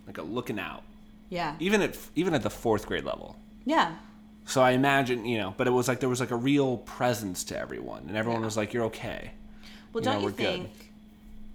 [0.06, 0.84] like a looking out,
[1.30, 1.56] Yeah.
[1.60, 3.36] even at even at the fourth grade level.
[3.66, 3.96] Yeah.
[4.46, 7.44] So I imagine, you know, but it was like there was like a real presence
[7.46, 8.46] to everyone, and everyone Yeah.
[8.46, 9.32] was like, "You're okay."
[9.92, 10.38] Well, You don't you we're good.
[10.38, 10.92] think?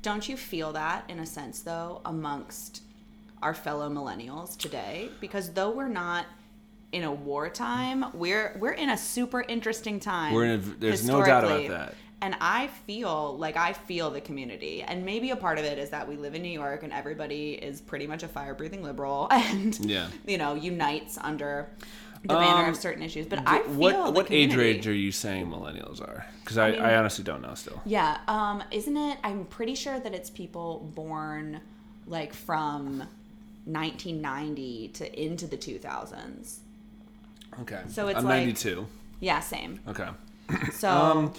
[0.03, 2.83] Don't you feel that in a sense though amongst
[3.41, 5.09] our fellow millennials today?
[5.21, 6.27] Because though we're not
[6.93, 10.35] in a wartime, we're we're in a super interesting time.
[10.35, 11.95] We're in a- there's no doubt about that.
[12.23, 15.91] And I feel like I feel the community, and maybe a part of it is
[15.91, 19.79] that we live in New York, and everybody is pretty much a fire-breathing liberal, and
[19.81, 20.07] Yeah.
[20.25, 21.69] you know unites under
[22.23, 23.27] the banner Um, of certain issues.
[23.27, 26.25] But I feel what what age range are you saying millennials are?
[26.45, 27.83] Because I, I, mean- honestly don't know still.
[27.85, 29.19] Yeah, um, isn't it?
[29.25, 31.61] I'm pretty sure that it's people born
[32.07, 32.99] like from
[33.65, 36.59] 1990 to into the 2000s.
[37.63, 37.81] Okay.
[37.89, 38.87] So it's I'm like- 92.
[39.19, 39.81] Yeah, same.
[39.89, 40.09] Okay.
[40.73, 41.33] So Um,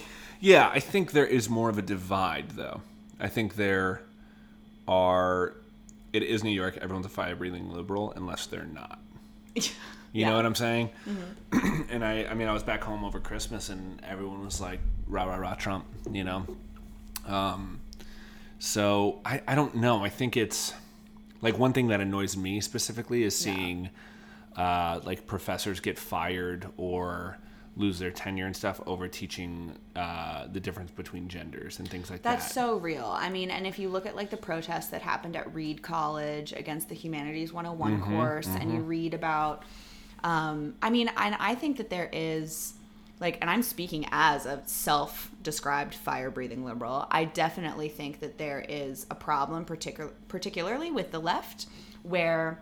[0.44, 2.82] yeah, I think there is more of a divide, though.
[3.18, 4.02] I think there
[4.86, 5.54] are.
[6.12, 6.76] It is New York.
[6.80, 8.98] Everyone's a fire breathing liberal, unless they're not.
[10.14, 10.26] You Yeah.
[10.26, 10.30] Mm-hmm.
[10.30, 10.90] know what I'm saying?
[11.90, 14.78] and I, I mean, I was back home over Christmas, and everyone was like,
[15.08, 16.46] "Rah rah rah, Trump," you know.
[17.26, 17.80] Um,
[18.60, 20.04] so I, I don't know.
[20.04, 20.72] I think it's
[21.42, 23.90] like one thing that annoys me specifically is seeing
[24.56, 27.36] uh, like professors get fired or
[27.76, 32.22] lose their tenure and stuff over teaching uh, the difference between genders and things like
[32.22, 32.54] that's that.
[32.54, 33.06] That's so real.
[33.06, 36.52] I mean, and if you look at like the protests that happened at Reed College
[36.52, 39.64] against the Humanities 101 Mm-hmm, course, and you read about,
[40.22, 42.74] um, I mean, and I think that there is
[43.20, 47.06] like, and I'm speaking as a self-described fire-breathing liberal.
[47.10, 51.66] I definitely think that there is a problem, particular particularly with the left,
[52.02, 52.60] where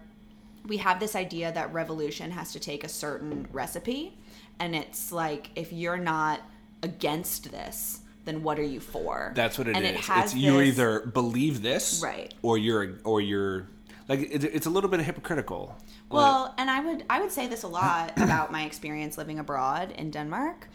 [0.67, 4.17] we have this idea that revolution has to take a certain recipe
[4.63, 6.41] and it's like if you're not
[6.83, 9.77] against this then what are you for That's what it is.
[9.77, 12.33] and it has it's you either believe this, Right.
[12.43, 13.69] or you're or you're
[14.09, 15.77] like it, it's a little bit hypocritical.
[16.11, 19.91] well and i would i would say this a lot about my experience living abroad
[20.03, 20.69] in denmark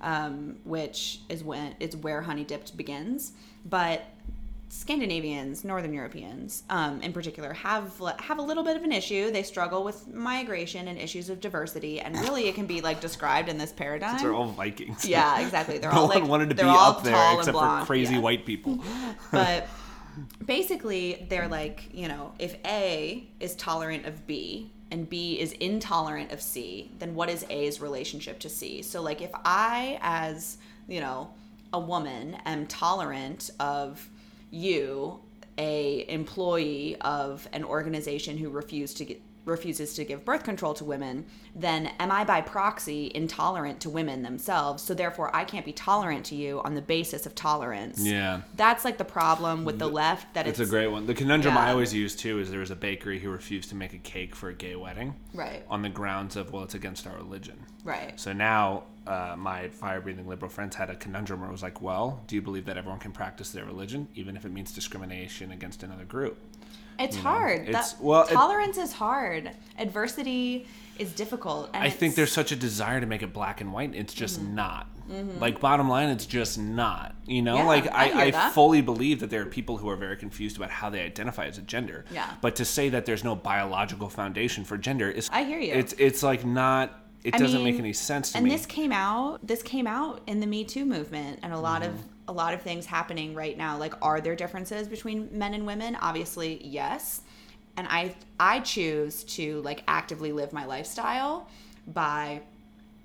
[0.00, 3.32] um, which is when it's where honey dipped begins
[3.64, 4.02] but
[4.74, 9.30] Scandinavians, Northern Europeans, um, in particular, have have a little bit of an issue.
[9.30, 13.48] They struggle with migration and issues of diversity, and really, it can be like described
[13.48, 14.18] in this paradigm.
[14.20, 15.04] they're all Vikings.
[15.04, 15.78] Yeah, exactly.
[15.78, 18.20] They're no all one like wanted to be up there except for crazy Yeah.
[18.20, 18.82] white people.
[19.30, 19.68] But
[20.44, 26.32] basically, they're like, you know, if A is tolerant of B and B is intolerant
[26.32, 28.82] of C, then what is A's relationship to C?
[28.82, 30.58] So, like, if I, as
[30.88, 31.30] you know,
[31.72, 34.08] a woman, am tolerant of
[34.54, 35.20] you,
[35.58, 40.84] a employee of an organization who refused to get refuses to give birth control to
[40.84, 44.82] women, then am I by proxy intolerant to women themselves?
[44.82, 48.00] So therefore I can't be tolerant to you on the basis of tolerance.
[48.00, 48.40] Yeah.
[48.56, 51.06] That's like the problem with the left that It's it's, a great one.
[51.06, 53.92] The conundrum I always use too is there was a bakery who refused to make
[53.92, 55.62] a cake for a gay wedding Right.
[55.68, 57.66] on the grounds of well, it's against our religion.
[57.84, 58.18] Right.
[58.18, 61.80] So now uh, my fire breathing liberal friends had a conundrum where it was like,
[61.82, 65.52] well, do you believe that everyone can practice their religion, even if it means discrimination
[65.52, 66.38] against another group?
[66.98, 67.60] It's You know, hard.
[67.68, 69.50] it's- That- well, tolerance is hard.
[69.78, 70.66] Adversity
[70.98, 71.70] is difficult.
[71.74, 73.94] And I think there's such a desire to make it black and white.
[73.94, 74.54] It's just Mm-hmm.
[74.54, 74.86] not.
[75.38, 77.14] Like bottom line, it's just not.
[77.26, 79.96] You know, Yeah, like I I, I, fully believe that there are people who are
[79.96, 82.06] very confused about how they identify as a gender.
[82.10, 82.26] Yeah.
[82.40, 85.74] But to say that there's no biological foundation for gender is I hear you.
[85.74, 87.00] It's it's like not.
[87.24, 88.50] It I doesn't make any sense to and me.
[88.50, 91.92] this came out this came out in the me too movement and a lot of
[91.92, 92.08] Mm-hmm.
[92.28, 93.76] a lot of things happening right now.
[93.78, 95.96] Like are there differences between men and women?
[96.00, 97.22] Obviously yes.
[97.76, 101.48] And i i choose to like actively live my lifestyle
[101.88, 102.40] by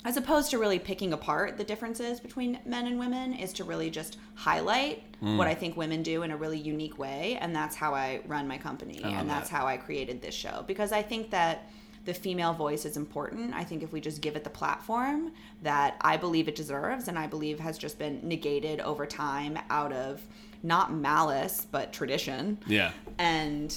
[0.06, 3.90] as opposed to really picking apart the differences between men and women is to really
[3.90, 5.36] just highlight Mm.
[5.38, 7.38] what i think women do in a really unique way.
[7.42, 9.02] And that's how i run my company.
[9.04, 10.64] And that's how i created this show.
[10.68, 11.70] Because i think that
[12.06, 13.54] the female voice is important.
[13.54, 15.32] I think if we just give it the platform
[15.64, 19.92] that I believe it deserves and I believe has just been negated over time out
[19.92, 20.22] of
[20.64, 22.58] not malice but tradition.
[22.68, 22.92] yeah.
[23.18, 23.76] And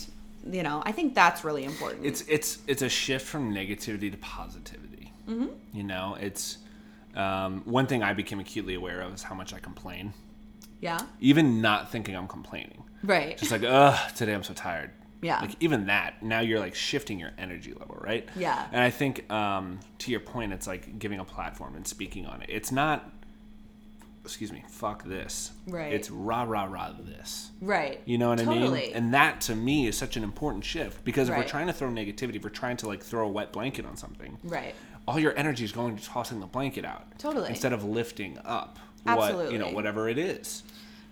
[0.50, 2.04] you know, I think that's really important.
[2.04, 5.12] It's it's it's a shift from negativity to positivity.
[5.28, 5.48] Mm-hmm.
[5.72, 6.58] You know, it's
[7.14, 10.12] um, one thing I became acutely aware of is how much I complain,
[10.80, 10.98] yeah.
[11.20, 12.82] even not thinking I'm complaining.
[13.02, 13.36] Right.
[13.36, 14.90] Just like, ugh, today I'm so tired.
[15.22, 15.40] Yeah.
[15.40, 18.28] Like even that, now you're like shifting your energy level, right?
[18.36, 18.66] Yeah.
[18.72, 22.42] And I think um, to your point, it's like giving a platform and speaking on
[22.42, 22.50] it.
[22.50, 23.08] It's not,
[24.24, 25.52] excuse me, fuck this.
[25.68, 25.92] Right.
[25.92, 27.50] It's rah rah rah this.
[27.60, 28.00] right.
[28.04, 28.80] You know what I Totally.
[28.80, 28.94] mean?
[28.94, 31.88] And that to me is such an important shift because if we're trying to throw
[31.88, 34.74] negativity, if we're trying to like throw a wet blanket on something, right.
[35.06, 37.06] all your energy is going to tossing the blanket out.
[37.18, 37.48] Totally.
[37.48, 40.64] Instead of lifting up what you know, whatever it is.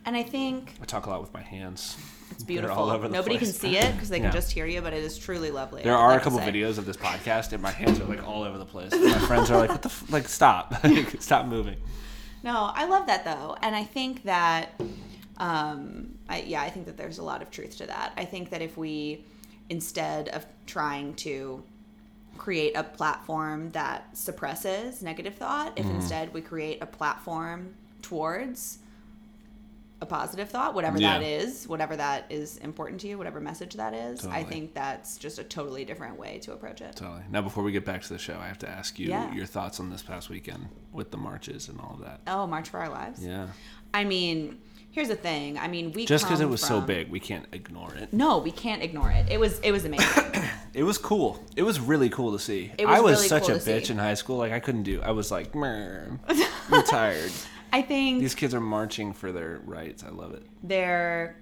[0.05, 1.96] And I think I talk a lot with my hands.
[2.31, 2.77] It's beautiful.
[2.77, 3.53] all over the Nobody place.
[3.53, 4.25] can see it because they Yeah.
[4.25, 5.83] can just hear you, but it is truly lovely.
[5.83, 8.43] There are like a couple videos of this podcast, and my hands are like all
[8.43, 8.93] over the place.
[8.93, 10.29] And my friends are like, "What the f- like?
[10.29, 10.75] Stop!
[11.21, 11.77] stop moving."
[12.43, 14.81] No, I love that though, and I think that,
[15.38, 18.12] um, I, yeah, I think that there's a lot of truth to that.
[18.16, 19.25] I think that if we,
[19.69, 21.62] instead of trying to
[22.38, 28.79] create a platform that suppresses negative thought, if instead we create a platform towards
[30.03, 31.29] a positive thought, whatever that Yeah.
[31.29, 35.39] is, whatever that is important to you, whatever message that is, I think that's just
[35.39, 36.97] a totally different way to approach it.
[36.97, 37.23] Totally.
[37.31, 39.33] Now, before we get back to the show, I have to ask you Yeah.
[39.35, 42.21] your thoughts on this past weekend with the marches and all of that.
[42.27, 43.25] Oh, March for Our Lives.
[43.25, 43.49] Yeah.
[43.93, 44.59] I mean,
[44.91, 45.59] here's the thing.
[45.59, 48.13] I mean, we Just because it was so big, we can't ignore it.
[48.13, 49.27] No, we can't ignore it.
[49.31, 50.07] It was it was amazing.
[50.73, 51.45] It was cool.
[51.57, 52.71] It was really cool to see.
[52.79, 53.93] It was I was really such cool a bitch see.
[53.93, 54.37] in high school.
[54.39, 55.03] Like I couldn't do.
[55.03, 57.33] I was like, "Meh, I'm tired.
[57.73, 60.03] I think These kids are marching for their rights.
[60.05, 60.43] I love it.
[60.63, 61.37] there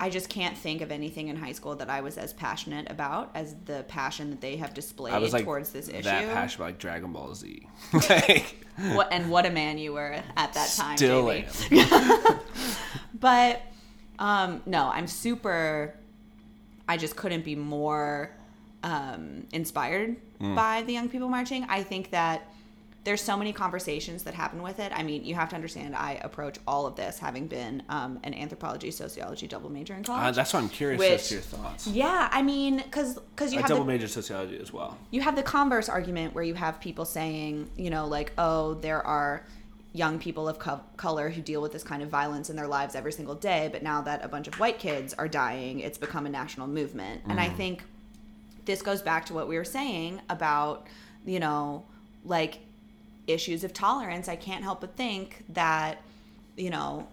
[0.00, 3.30] I just can't think of anything in high school that I was as passionate about
[3.36, 6.02] as the passion that they have displayed like towards this issue.
[6.02, 7.68] that passion about like Dragon Ball Z.
[8.10, 8.56] like
[8.94, 10.96] What and what a man you were at that time.
[10.96, 11.46] still Jamie.
[11.70, 12.38] am.
[13.20, 13.62] But
[14.18, 15.94] um, no, I'm super.
[16.88, 18.32] I just couldn't be more
[18.82, 20.56] um, inspired Mm.
[20.56, 21.64] by the young people marching.
[21.68, 22.51] I think that
[23.04, 24.92] there's so many conversations that happen with it.
[24.94, 25.96] I mean, you have to understand.
[25.96, 30.22] I approach all of this having been um, an anthropology sociology double major in college.
[30.28, 31.86] Uh, that's why I'm curious Which- as to your thoughts.
[31.88, 34.96] yeah, I mean, because because you I have double the, major sociology as well.
[35.10, 39.04] you have the converse argument where you have people saying, you know, like, oh, there
[39.04, 39.44] are
[39.94, 42.94] young people of co- color who deal with this kind of violence in their lives
[42.94, 46.24] every single day, but now that a bunch of white kids are dying, it's become
[46.24, 47.20] a national movement.
[47.28, 47.82] And I think
[48.64, 50.86] this goes back to what we were saying about,
[51.26, 51.84] you know,
[52.24, 52.60] like
[53.26, 54.28] issues of tolerance.
[54.28, 56.02] I can't help but think that,
[56.56, 57.06] you know,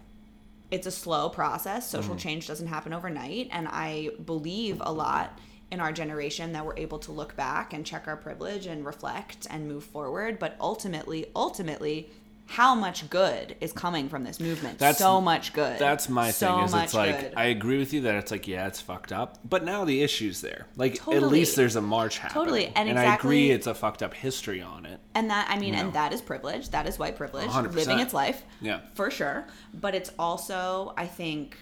[0.71, 1.89] it's a slow process.
[1.89, 2.19] Social mm-hmm.
[2.19, 3.49] change doesn't happen overnight.
[3.51, 5.37] And I believe a lot
[5.71, 9.47] in our generation that we're able to look back and check our privilege and reflect
[9.49, 10.39] and move forward.
[10.39, 12.09] But ultimately, ultimately,
[12.49, 14.79] how much good is coming from this movement?
[14.79, 15.77] That's- so much good.
[15.77, 16.63] That's my so thing.
[16.65, 17.33] Is it's like good.
[17.37, 20.41] I agree with you that it's like yeah, it's fucked up, but now the issue's
[20.41, 20.65] there.
[20.75, 22.43] Like at least there's a march happening.
[22.43, 24.99] Totally, and I agree it's a fucked up history on it.
[25.13, 26.69] And that I mean, and that is privilege.
[26.69, 27.73] That is white privilege, 100%.
[27.75, 28.43] living its life.
[28.61, 28.79] Yeah.
[28.95, 29.45] for sure.
[29.73, 31.55] But it's also, I think,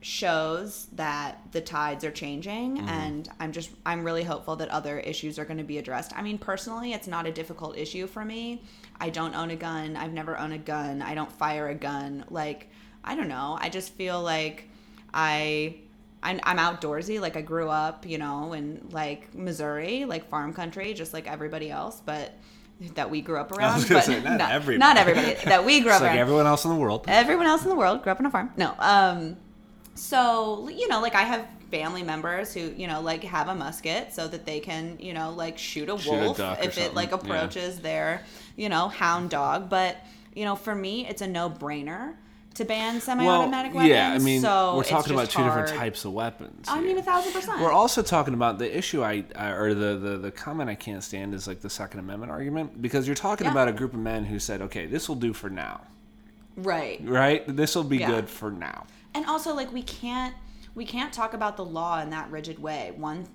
[0.00, 2.88] shows that the tides are changing, Mm-hmm.
[2.88, 6.12] and I'm just I'm really hopeful that other issues are going to be addressed.
[6.16, 8.62] I mean, personally, it's not a difficult issue for me.
[9.04, 9.96] I don't own a gun.
[9.96, 11.02] I've never owned a gun.
[11.02, 12.24] I don't fire a gun.
[12.30, 12.70] Like
[13.04, 13.58] I don't know.
[13.60, 14.68] I just feel like
[15.12, 15.76] I.
[16.22, 17.20] I'm, I'm outdoorsy.
[17.20, 21.70] Like I grew up, you know, in like Missouri, like farm country, just like everybody
[21.70, 22.32] else, but
[22.94, 23.74] that we grew up around.
[23.74, 24.78] was gonna but say, not everybody.
[24.78, 27.04] Not everybody that we grew up like around everyone else in the world.
[27.08, 28.50] everyone else in the world grew up on a farm.
[28.56, 29.36] No, um,
[29.94, 34.12] so you know like i have family members who you know like have a musket
[34.12, 36.94] so that they can you know like shoot a Shoot wolf duck or if it
[36.94, 37.36] like something, yeah.
[37.36, 38.24] approaches their
[38.56, 39.96] you know hound dog but
[40.34, 42.14] you know for me it's a no-brainer
[42.54, 46.12] to ban semi-automatic weapons yeah, I mean, so we're talking about two different types of
[46.12, 46.66] weapons.
[46.68, 50.18] i mean a thousand percent We're also talking about the issue I, or the, the
[50.18, 53.50] the comment I can't stand is like the Second Amendment argument because you're talking Yeah.
[53.50, 55.80] about a group of men who said, okay, this will do for now,
[56.56, 57.44] right right?
[57.48, 58.06] This will be Yeah.
[58.06, 58.86] good for now.
[59.14, 60.34] and also like we can't
[60.76, 63.26] we can't talk about the law in that rigid way one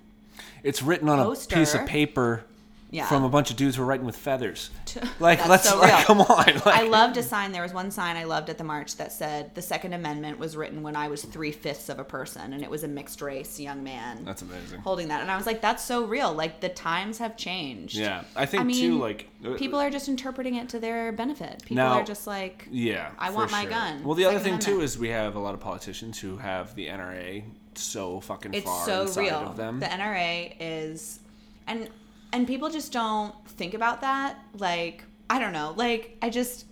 [0.62, 2.44] It's written on a piece of paper
[2.92, 3.06] Yeah.
[3.06, 4.70] from a bunch of dudes who are writing with feathers.
[5.20, 6.26] Like, let's so like, come on.
[6.46, 7.52] Like, I loved a sign.
[7.52, 10.56] There was one sign I loved at the march that said, "The Second Amendment was
[10.56, 13.60] written when I was three fifths of a person," and it was a mixed race
[13.60, 14.80] young man That's amazing.
[14.80, 15.20] holding that.
[15.20, 16.32] And I was like, "That's so real.
[16.32, 18.98] Like the times have changed." Yeah, I think I mean, too.
[18.98, 21.62] Like uh, people are just interpreting it to their benefit.
[21.62, 24.02] People Now- are just like, Yeah, I want my gun.
[24.02, 26.74] Well, the other Second thing too is we have a lot of politicians who have
[26.74, 29.34] the NRA so fucking it's far so inside real.
[29.36, 29.78] of them.
[29.80, 31.20] The NRA is,
[31.66, 31.88] and
[32.32, 34.36] and people just don't think about that.
[34.58, 35.74] Like I don't know.
[35.76, 36.66] Like I just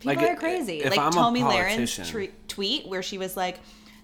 [0.00, 0.82] people Like, are crazy.
[0.82, 3.60] like I'm Tomi Lahren's tre- tweet where she was like.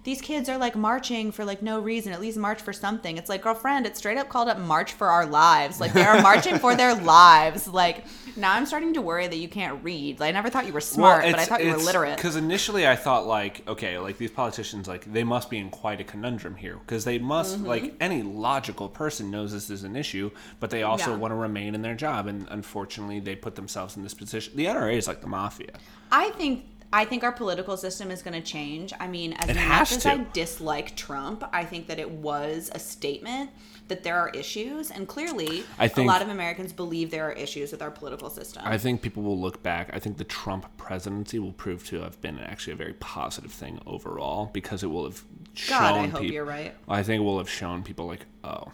[0.07, 2.13] These kids are like marching for like no reason.
[2.13, 3.17] At least march for something.
[3.19, 5.81] It's like, girlfriend, it's straight up called up March for Our Lives.
[5.81, 7.67] Like they are marching for their lives.
[7.67, 8.05] Like
[8.37, 10.21] now, I'm starting to worry that you can't read.
[10.21, 12.15] Like, I never thought you were smart, but I thought you were literate.
[12.17, 16.01] Because initially I thought like, okay, like these politicians, like they must be in quite
[16.01, 17.67] a conundrum here because they must, Mm-hmm.
[17.67, 21.17] like any logical person knows this is an issue, but they also Yeah.
[21.17, 24.53] want to remain in their job, and unfortunately they put themselves in this position.
[24.55, 25.73] The NRA is like the mafia.
[26.13, 26.65] I think
[26.97, 28.95] I think our political system is going to change.
[28.99, 30.13] I mean, as It much as to.
[30.13, 33.51] I dislike Trump, I think that it was a statement
[33.89, 37.33] that there are issues, and clearly, I think- a lot of Americans believe there are
[37.33, 38.63] issues with our political system.
[38.65, 39.91] I think people will look back.
[39.93, 43.79] I think the Trump presidency will prove to have been actually a very positive thing
[43.87, 46.75] overall because it will have shown God, I hope peop- you're right.
[46.89, 48.73] I think it will have shown people like, oh,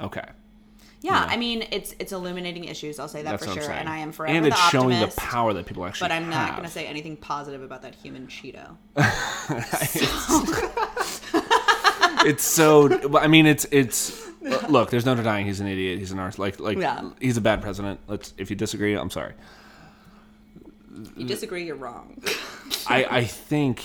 [0.00, 0.28] okay.
[1.02, 1.26] Yeah.
[1.28, 2.98] I mean, it's it's illuminating issues.
[2.98, 5.12] I'll say that That's for sure, and I am forever And the it's showing the
[5.16, 8.26] power that people actually but I'm not going to say anything positive about that human
[8.26, 8.76] Cheeto.
[12.26, 13.16] it's so.
[13.18, 14.24] I mean, it's it's.
[14.68, 15.98] Look, there's no denying he's an idiot.
[15.98, 16.38] He's an arse.
[16.38, 17.10] Like like Yeah.
[17.20, 18.00] he's a bad president.
[18.06, 18.32] Let's.
[18.38, 19.34] If you disagree, I'm sorry.
[21.16, 22.22] You disagree, you're wrong.
[22.88, 23.82] I I think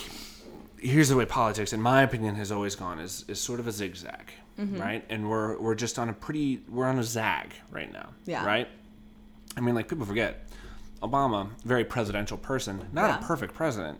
[0.77, 3.71] here's the way politics, in my opinion, has always gone is is sort of a
[3.71, 4.79] zigzag, Mm-hmm.
[4.81, 5.05] right?
[5.09, 8.45] And we're we're just on a pretty we're on a zag right now, Yeah.
[8.45, 8.67] right?
[9.57, 10.47] I mean, like people forget,
[11.01, 13.19] Obama, very presidential person, not Yeah.
[13.19, 13.99] a perfect president,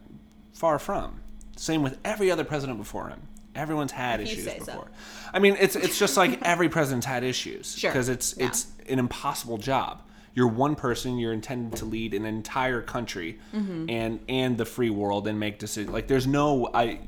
[0.53, 1.19] far from.
[1.57, 3.21] Same with every other president before him.
[3.55, 4.65] Everyone's had issues say so.
[4.65, 4.87] before.
[5.33, 7.91] I mean, it's it's just like every president's had issues Sure.
[7.91, 8.47] because it's Yeah.
[8.47, 10.01] it's an impossible job.
[10.33, 11.17] You're one person.
[11.17, 13.89] You're intended to lead an entire country Mm-hmm.
[13.89, 15.93] and and the free world and make decisions.
[15.93, 16.99] Like there's no I.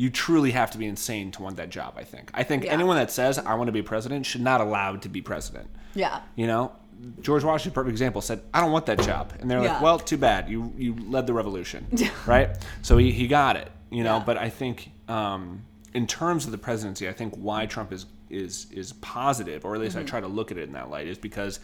[0.00, 1.94] You truly have to be insane to want that job.
[1.98, 2.30] I think.
[2.32, 2.72] I think Yeah.
[2.72, 5.68] anyone that says I want to be president should not allowed to be president.
[5.94, 6.20] yeah.
[6.36, 6.72] You know,
[7.20, 9.72] George Washington, perfect example, said, "I don't want that job," and they're Yeah.
[9.74, 10.48] like, "Well, too bad.
[10.48, 11.86] You you led the revolution,
[12.26, 12.48] right?"
[12.82, 13.70] So he, he got it.
[13.90, 14.24] You know, Yeah.
[14.24, 18.68] but I think um, in terms of the presidency, I think why Trump is is
[18.70, 20.06] is positive, or at least Mm-hmm.
[20.06, 21.60] I try to look at it in that light, is because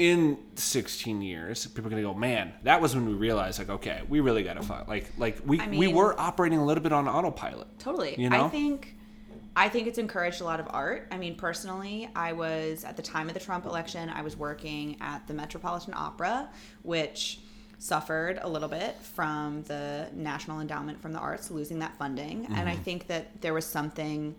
[0.00, 4.00] in 16 years, people are gonna go, man, that was when we realized, like, okay,
[4.08, 4.88] we really gotta fight.
[4.88, 7.68] Like, like we I we were operating a little bit on autopilot.
[7.78, 8.18] Totally.
[8.18, 8.46] You know?
[8.46, 8.96] I think
[9.54, 11.08] I think it's encouraged a lot of art.
[11.10, 14.96] I mean, personally, I was at the time of the Trump election, I was working
[15.02, 16.48] at the Metropolitan Opera,
[16.82, 17.40] which
[17.78, 22.46] suffered a little bit from the National Endowment from the Arts losing that funding.
[22.46, 22.68] And Mm-hmm.
[22.68, 24.34] I think that there was something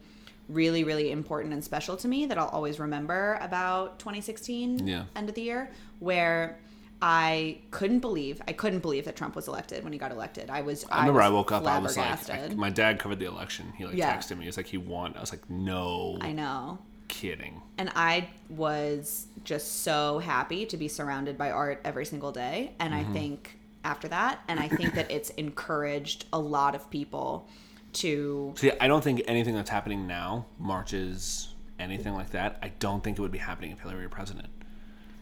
[0.53, 5.03] really really important and special to me that I'll always remember about 2016 Yeah.
[5.15, 6.57] end of the year where
[7.03, 10.49] I couldn't believe I couldn't believe that Trump was elected when he got elected.
[10.51, 13.19] I was I remember was I, woke up, I was like, I- my dad covered
[13.19, 13.73] the election.
[13.77, 14.15] He like Yeah.
[14.15, 14.43] texted me.
[14.43, 15.15] He was like, he won.
[15.17, 16.77] I was like, no I know.
[17.07, 17.61] kidding.
[17.79, 22.73] And I was just so happy to be surrounded by art every single day.
[22.79, 23.09] And Mm-hmm.
[23.09, 27.47] I think after that, and I think that it's encouraged a lot of people
[27.93, 28.53] to.
[28.57, 33.17] See, I don't think anything that's happening now, marches, anything like that, I don't think
[33.17, 34.47] it would be happening if Hillary were president.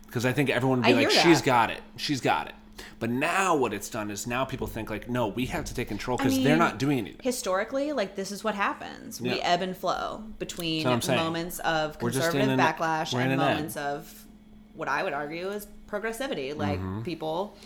[0.05, 1.81] Because I think everyone would be I like, "She's got it.
[1.95, 2.53] She's got it.
[2.97, 5.89] But now what it's done is now people think like, no, we have to take
[5.89, 7.19] control I because they're not doing anything.
[7.21, 9.19] Historically, like this is what happens.
[9.21, 11.19] We ebb and flow between That's what I'm saying.
[11.19, 14.25] moments of We're just in conservative an- backlash and moments of
[14.73, 17.01] what I would argue is progressivity, like Mm-hmm.
[17.03, 17.57] people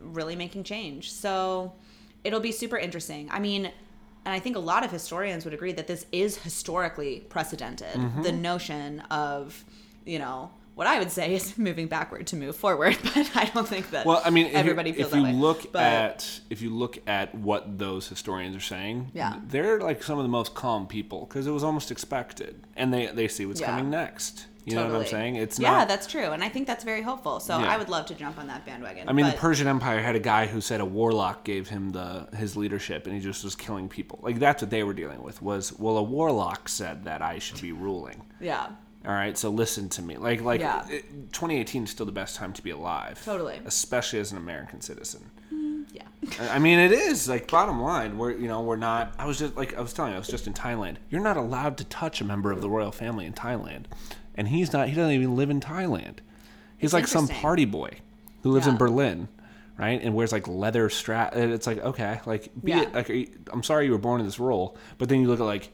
[0.00, 1.10] really making change.
[1.12, 1.72] So
[2.22, 3.28] it'll be super interesting.
[3.32, 3.72] I mean,
[4.28, 7.94] and I think a lot of historians would agree that this is historically precedented.
[7.94, 8.20] Mm-hmm.
[8.22, 9.64] The notion of,
[10.04, 13.66] you know, what I would say is moving backward to move forward, but I don't
[13.66, 15.32] think that Well, I mean, everybody if that you way.
[15.32, 19.40] look But- at if you look at what those historians are saying, Yeah.
[19.46, 23.06] they're like some of the most calm people because it was almost expected, and they
[23.06, 23.68] they see what's Yeah.
[23.70, 24.46] coming next.
[24.70, 25.36] You know what I'm saying?
[25.36, 25.88] It's yeah, not.
[25.88, 27.40] that's true, and I think that's very hopeful.
[27.40, 27.68] So Yeah.
[27.72, 29.08] I would love to jump on that bandwagon.
[29.08, 31.90] I mean, but, the Persian Empire had a guy who said a warlock gave him
[31.90, 34.18] the his leadership, and he just was killing people.
[34.22, 35.40] Like that's what they were dealing with.
[35.42, 38.22] Was well, a warlock said that I should be ruling.
[38.40, 38.68] yeah,
[39.06, 40.16] All right, so listen to me.
[40.16, 40.86] Like, like Yeah.
[40.88, 43.22] it, 2018 is still the best time to be alive.
[43.24, 43.60] Totally.
[43.64, 45.30] Especially as an American citizen.
[45.54, 46.02] Mm, yeah,
[46.40, 48.18] I I mean, it is like bottom line.
[48.18, 49.14] We're you know we're not.
[49.18, 50.96] I was just like I was telling you, I was just in Thailand.
[51.10, 53.84] You're not allowed to touch a member of the royal family in Thailand,
[54.38, 54.88] and he's not.
[54.88, 56.20] He doesn't even live in Thailand.
[56.78, 57.90] He's It's like some party boy
[58.42, 59.28] who lives in Berlin,
[59.76, 60.00] right?
[60.02, 61.34] And wears like leather strap.
[61.34, 62.82] And it's like okay, like be Yeah.
[62.82, 62.94] it.
[62.94, 65.68] Like I'm sorry you were born in this role, but then you look at like,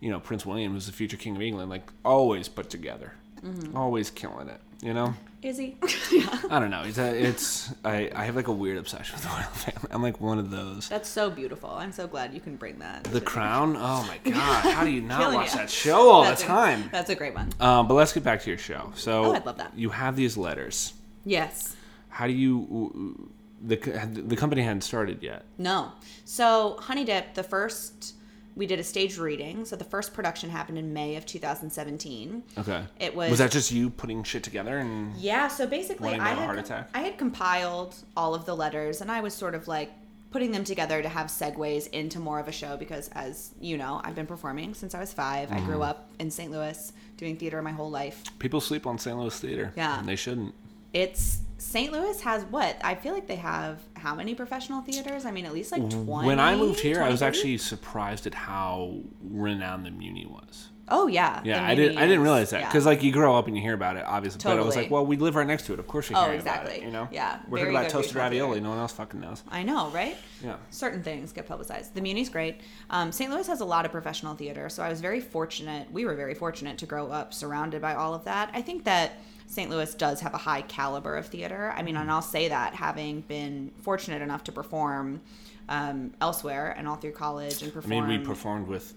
[0.00, 3.12] you know, Prince William, who's the future king of England, like always put together,
[3.44, 3.76] Mm-hmm.
[3.76, 4.60] always killing it.
[4.82, 5.14] You know.
[5.44, 5.76] Is he?
[6.12, 6.82] yeah, I don't know.
[6.84, 9.88] It's a, it's I, I have like a weird obsession with the royal family.
[9.92, 10.88] I'm like one of those.
[10.88, 11.70] that's so beautiful.
[11.70, 13.04] I'm so glad you can bring that.
[13.04, 13.76] The Crown.
[13.86, 14.34] Oh my God!
[14.72, 15.58] How do you not Killing watch you.
[15.58, 16.88] that show all That's the a- time?
[16.90, 17.50] That's a great one.
[17.60, 18.92] Um, but let's get back to your show.
[18.96, 19.72] So Oh, I'd love that.
[19.76, 20.94] You have these letters.
[21.24, 21.76] Yes.
[22.08, 23.30] How do you?
[23.62, 25.44] The the company hadn't started yet.
[25.58, 25.92] No.
[26.24, 28.14] So Honey Dip, the first
[28.56, 29.64] we did a stage reading.
[29.64, 32.42] So the first production happened in May of 2017.
[32.58, 32.84] Okay.
[33.00, 35.14] It was Was that just you putting shit together and?
[35.16, 36.90] Yeah, so basically I had, heart attack?
[36.94, 39.90] I had compiled all of the letters and I was sort of like
[40.30, 44.00] putting them together to have segues into more of a show because as you know,
[44.04, 45.50] I've been performing since I was 5.
[45.50, 45.66] I Mm-hmm.
[45.66, 46.50] grew up in St.
[46.50, 48.22] Louis doing theater my whole life.
[48.38, 49.16] People sleep on St.
[49.18, 49.72] Louis theater.
[49.76, 49.98] Yeah.
[50.00, 50.54] And they shouldn't.
[50.92, 51.90] It's St.
[51.92, 52.78] Louis has what?
[52.84, 55.24] I feel like they have how many professional theaters?
[55.24, 56.26] I mean, at least like 20.
[56.26, 60.68] when I moved here, I was actually surprised at how renowned the Muni was.
[60.88, 61.40] Oh yeah.
[61.42, 61.96] Yeah, I didn't.
[61.96, 62.68] I didn't realize that yeah.
[62.68, 64.40] because like you grow up and you hear about it, obviously.
[64.44, 65.78] But I was like, well, we live right next to it.
[65.78, 66.74] Of course we Oh, hear about exactly.
[66.74, 66.82] it.
[66.82, 67.08] You know.
[67.10, 68.60] Yeah, We're very talking about toasted ravioli.
[68.60, 69.42] No one else fucking knows.
[69.48, 70.16] I know, right?
[70.42, 70.56] Yeah.
[70.68, 71.94] certain things get publicized.
[71.94, 72.60] The Muni's great.
[72.90, 73.30] Um, St.
[73.32, 75.90] Louis has a lot of professional theater, so I was very fortunate.
[75.90, 78.50] We were very fortunate to grow up surrounded by all of that.
[78.52, 79.12] I think that
[79.54, 79.70] St.
[79.70, 81.72] Louis does have a high caliber of theater.
[81.76, 85.20] I mean, and I'll say that having been fortunate enough to perform
[85.68, 87.92] um, elsewhere and all through college and perform.
[87.92, 88.94] I mean, we performed with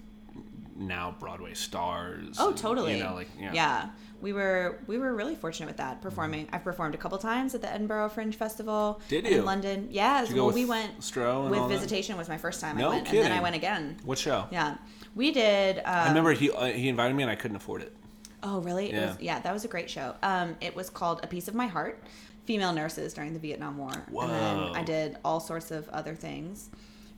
[0.76, 2.36] now Broadway stars.
[2.40, 2.98] Oh, and, totally.
[2.98, 3.52] You know, like yeah.
[3.52, 3.88] yeah.
[4.20, 6.48] We were we were really fortunate with that performing.
[6.52, 9.00] I've performed a couple times at the Edinburgh Fringe Festival.
[9.08, 9.38] Did you?
[9.38, 10.24] In London, yeah.
[10.24, 11.74] Did well, we went Stroh and with all that?
[11.74, 13.96] Visitation was my first time No I went, and then I went again.
[14.04, 14.48] What show?
[14.50, 14.76] Yeah,
[15.14, 15.78] we did.
[15.78, 17.94] Um, I remember he uh, he invited me and I couldn't afford it.
[18.42, 18.92] Oh, really?
[18.92, 19.06] Yeah.
[19.08, 20.14] was, yeah, that was a great show.
[20.22, 22.02] Um, it was called A Piece of My Heart.
[22.44, 23.90] Female nurses during the Vietnam War.
[23.92, 26.70] And then I did all sorts of other things.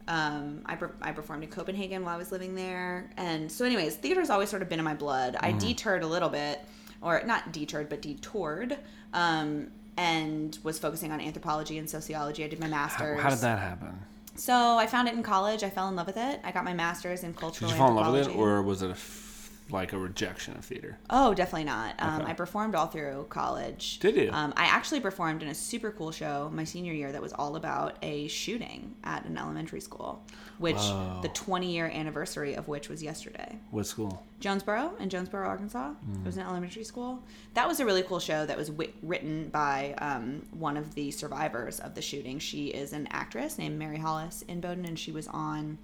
[0.09, 3.09] Um, I, per- I performed in Copenhagen while I was living there.
[3.17, 5.37] And so, anyways, theater's always sort of been in my blood.
[5.39, 5.59] I Mm-hmm.
[5.59, 6.61] detoured a little bit,
[7.01, 8.77] or not detoured, but detoured,
[9.13, 12.43] um, and was focusing on anthropology and sociology.
[12.43, 13.21] I did my How, master's.
[13.21, 14.01] how did that happen?
[14.35, 15.63] So I found it in college.
[15.63, 16.41] I fell in love with it.
[16.43, 18.83] I got my master's in Did cultural you fall in love with it, or was
[18.83, 19.30] it a f-
[19.73, 20.99] like a rejection of theater?
[21.09, 21.95] Oh, definitely not.
[21.99, 22.31] Um, Okay.
[22.31, 23.99] I performed all through college.
[24.01, 24.31] Did you?
[24.33, 27.57] Um, I actually performed in a super cool show my senior year that was all
[27.57, 30.23] about a shooting at an elementary school,
[30.59, 31.21] which Whoa.
[31.23, 33.59] the 20 year anniversary of which was yesterday.
[33.71, 34.25] What school?
[34.41, 35.91] Jonesboro in Jonesboro, Arkansas.
[35.91, 36.15] Hmm.
[36.23, 37.23] It was an elementary school.
[37.55, 41.11] That was a really cool show that was wi- written by um, one of the
[41.11, 42.39] survivors of the shooting.
[42.39, 45.79] She is an actress named Mary Hollis Inboden, and she was on.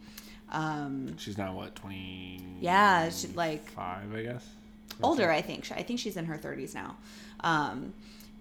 [0.50, 2.40] Um, She's now what twenty?
[2.60, 4.46] yeah, she like five, I guess.
[5.02, 5.70] older i think.
[5.72, 6.96] I think she's in her 30s now.
[7.40, 7.92] Um,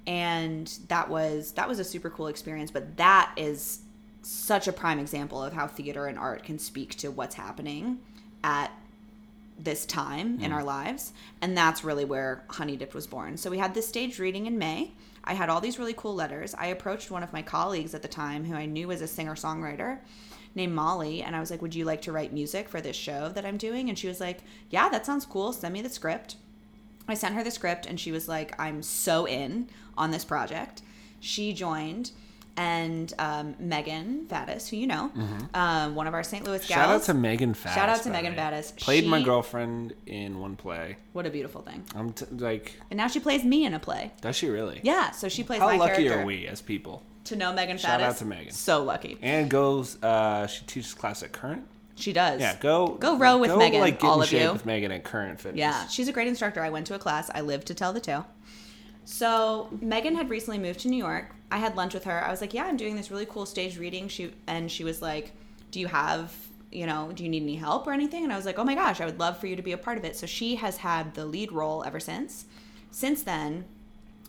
[0.08, 3.80] and that was that was a super cool experience but that is
[4.22, 8.00] such a prime example of how theater and art can speak to what's happening
[8.44, 8.72] at
[9.58, 11.14] this time in our lives.
[11.42, 13.38] And that's really where honey dipped was born.
[13.38, 14.92] So we had this stage reading in may.
[15.24, 16.54] I had all these really cool letters.
[16.56, 19.36] I approached one of my colleagues at the time who i knew was a singer
[19.36, 20.00] songwriter
[20.56, 23.30] named molly and i was like would you like to write music for this show
[23.30, 24.40] that i'm doing and she was like
[24.70, 26.38] yeah that sounds cool send me the script
[27.08, 30.82] I sent her the script and she was like, I'm so in on this project.
[31.20, 32.10] She joined,
[32.58, 35.12] and um, Megan Faddis, who you know,
[35.54, 36.44] um, one of our St.
[36.46, 36.72] Louis gals.
[36.72, 36.82] Mm-hmm.
[36.82, 37.74] Shout out to Megan Faddis.
[37.76, 38.34] Shout out to Megan.
[38.34, 38.76] Faddis.
[38.78, 40.98] Played my girlfriend in one play.
[41.14, 41.84] What a beautiful thing.
[41.94, 44.12] I'm t- like, And now she plays me in a play.
[44.22, 44.80] does she really?
[44.84, 46.22] Yeah, so she plays How lucky character.
[46.22, 47.04] are we as people?
[47.26, 47.82] To know Megan Faddis.
[47.82, 48.54] Shout out to Megan.
[48.54, 49.18] So lucky.
[49.22, 50.02] And goes.
[50.04, 51.68] Uh, she teaches class at Current.
[51.96, 52.42] She does.
[52.42, 54.52] Yeah, go Go row with go, Megan, Like, all of you.
[54.52, 55.58] with Megan at Current Fitness.
[55.60, 56.62] Yeah, she's a great instructor.
[56.62, 57.30] I went to a class.
[57.34, 58.28] I lived to tell the tale.
[59.06, 61.34] So Megan had recently moved to New York.
[61.52, 62.24] I had lunch with her.
[62.24, 65.02] I was like, "Yeah, I'm doing this really cool stage reading." She and she was
[65.02, 65.32] like,
[65.72, 66.36] "Do you have,
[66.72, 68.76] you know, do you need any help or anything?" And I was like, "Oh my
[68.76, 70.78] gosh, I would love for you to be a part of it." So she has
[70.78, 72.46] had the lead role ever since.
[72.92, 73.66] Since then,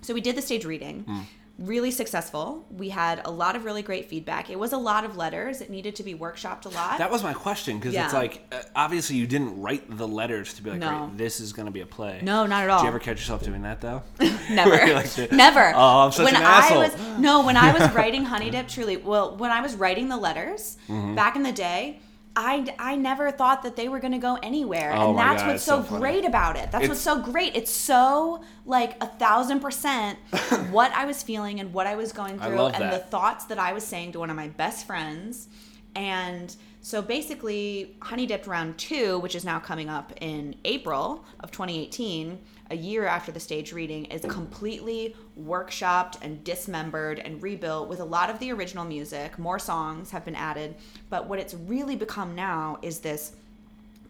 [0.02, 1.26] So we did the stage reading.
[1.58, 2.66] Really successful.
[2.70, 4.50] We had a lot of really great feedback.
[4.50, 5.62] It was a lot of letters.
[5.62, 6.98] It needed to be workshopped a lot.
[6.98, 8.04] That was my question because Yeah.
[8.04, 11.06] it's like uh, obviously you didn't write the letters to be like, No.
[11.06, 12.20] "Great, this is going to be a play.
[12.22, 12.80] no, not at all.
[12.80, 14.02] Did you ever catch yourself doing that though?
[14.50, 14.76] Never.
[14.94, 15.72] Like Never.
[15.74, 16.78] Oh, I'm such when an I asshole.
[16.80, 20.16] was no, when I was writing Honey Dip Truly, well, when I was writing the
[20.18, 21.14] letters Mm-hmm.
[21.14, 22.00] back in the day,
[22.38, 24.92] I, I never thought that they were going to go anywhere.
[24.94, 26.70] Oh and that's God, what's so, so great about it.
[26.70, 27.56] That's It's- what's so great.
[27.56, 30.18] It's so like a thousand percent
[30.70, 33.72] what I was feeling and what I was going through and the thoughts that I
[33.72, 35.48] was saying to one of my best friends.
[35.94, 41.50] And so basically, Honey Dipped Round 2, which is now coming up in April of
[41.50, 42.38] 2018,
[42.70, 48.04] a year after the stage reading, is completely workshopped and dismembered and rebuilt with a
[48.04, 49.38] lot of the original music.
[49.38, 50.74] More songs have been added.
[51.08, 53.32] But what it's really become now is this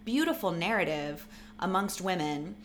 [0.04, 1.26] beautiful narrative
[1.58, 2.56] amongst women.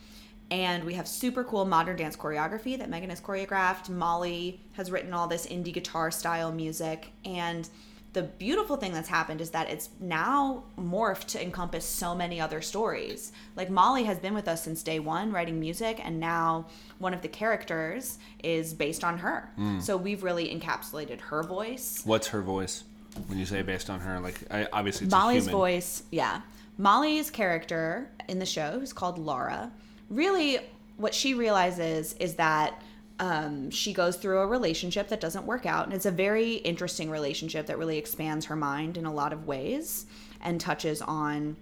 [0.50, 3.88] And we have super cool modern dance choreography that Megan has choreographed.
[3.88, 7.10] Molly has written all this indie guitar style music.
[7.24, 7.68] And
[8.12, 12.60] the beautiful thing that's happened is that it's now morphed to encompass so many other
[12.60, 13.32] stories.
[13.56, 16.66] Like Molly has been with us since day one writing music, and now
[16.98, 19.50] one of the characters is based on her.
[19.56, 19.80] Hmm.
[19.80, 22.02] So we've really encapsulated her voice.
[22.04, 22.84] What's her voice
[23.26, 24.20] when you say based on her?
[24.20, 26.42] Like, I, obviously, Molly's voice, yeah.
[26.78, 29.70] Molly's character in the show, who's called Laura,
[30.10, 30.58] really
[30.96, 32.80] what she realizes is that
[33.22, 35.84] um, she goes through a relationship that doesn't work out.
[35.84, 39.46] And it's a very interesting relationship that really expands her mind in a lot of
[39.46, 40.06] ways
[40.40, 41.56] and touches on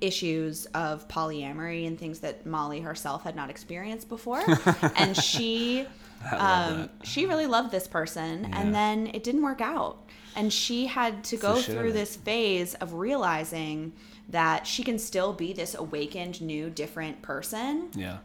[0.00, 4.42] issues of polyamory and things that Molly herself had not experienced before.
[4.96, 5.86] and she
[6.32, 8.60] um, she really loved this person Yeah.
[8.60, 9.98] and then it didn't work out.
[10.34, 13.92] And she had to go of through this phase of realizing
[14.30, 18.18] that she can still be this awakened, new, different person, Yeah.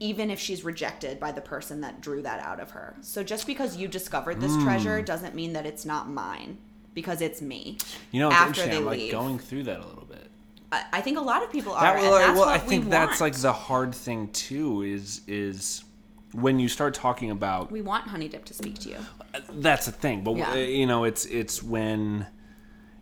[0.00, 2.96] Even if she's rejected by the person that drew that out of her.
[3.00, 4.64] So just because you discovered this Hmm.
[4.64, 6.58] treasure doesn't mean that it's not mine,
[6.94, 7.78] because it's me.
[8.12, 9.12] You know, after they I'm like leave.
[9.12, 10.30] going through that a little bit.
[10.70, 11.80] I, I think a lot of people are.
[11.80, 13.32] That, and well, that's well, what I think we that's want.
[13.34, 14.82] like the hard thing too.
[14.82, 15.84] Is is
[16.32, 18.96] when you start talking about We want Honey Dip to speak to you.
[19.54, 20.50] that's the thing but Yeah.
[20.52, 22.26] uh, you know it's it's when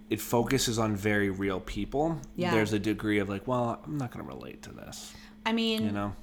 [0.09, 2.53] it focuses on very real people Yeah.
[2.53, 5.12] there's a degree of like well i'm not going to relate to this
[5.44, 6.14] I mean, you know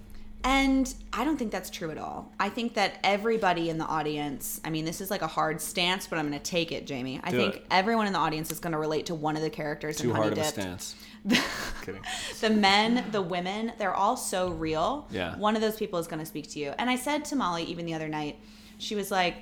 [0.46, 2.34] And I don't think that's true at all.
[2.38, 6.06] I think that everybody in the audience, I mean, this is like a hard stance,
[6.06, 7.22] but I'm going to take it, Jamie.
[7.24, 7.66] I Do think it.
[7.72, 10.16] everyone in the audience is going to relate to one of the characters too in
[10.16, 10.96] hard Honey of a stance
[11.82, 12.02] kidding
[12.41, 15.08] The men, the women, they're all so real.
[15.12, 15.38] Yeah.
[15.38, 16.74] One of those people is going to speak to you.
[16.78, 18.38] And I said to Molly even the other night,
[18.80, 19.36] she was like,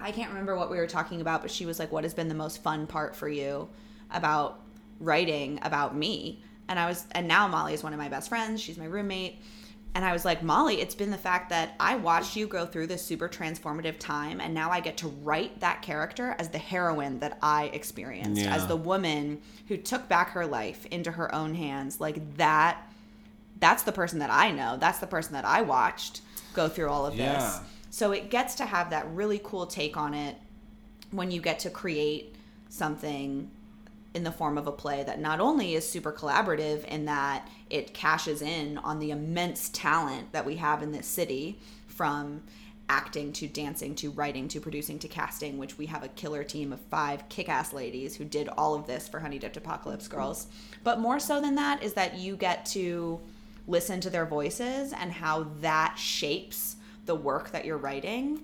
[0.00, 2.28] I can't remember what we were talking about, but she was like, What has been
[2.28, 3.68] the most fun part for you
[4.10, 4.60] about
[5.00, 6.42] writing about me?
[6.68, 8.60] And I was, and now Molly is one of my best friends.
[8.60, 9.38] She's my roommate.
[9.96, 12.88] And I was like, Molly, it's been the fact that I watched you go through
[12.88, 17.18] this super transformative time, and now I get to write that character as the heroine
[17.20, 18.54] that I experienced, Yeah.
[18.54, 21.98] as the woman who took back her life into her own hands.
[21.98, 22.76] Like that,
[23.58, 24.76] that's the person that I know.
[24.76, 26.20] That's the person that I watched
[26.52, 27.60] go through all of this.
[27.88, 30.36] So it gets to have that really cool take on it
[31.10, 32.36] when you get to create
[32.68, 33.50] something
[34.16, 37.92] in the form of a play that not only is super collaborative in that it
[37.92, 42.42] cashes in on the immense talent that we have in this city from
[42.88, 46.72] acting to dancing to writing to producing to casting which we have a killer team
[46.72, 50.46] of five kick-ass ladies who did all of this for honey dipped apocalypse girls.
[50.82, 53.20] But more so than that is that you get to
[53.66, 58.40] listen to their voices and how that shapes the work that you're writing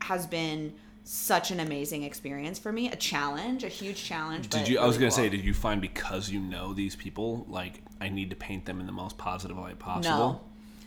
[0.00, 0.72] has been
[1.04, 4.96] such an amazing experience for me a challenge a huge challenge did you i was
[4.96, 8.30] really going to say did you find because you know these people like i need
[8.30, 10.18] to paint them in the most positive light possible?
[10.18, 10.40] No.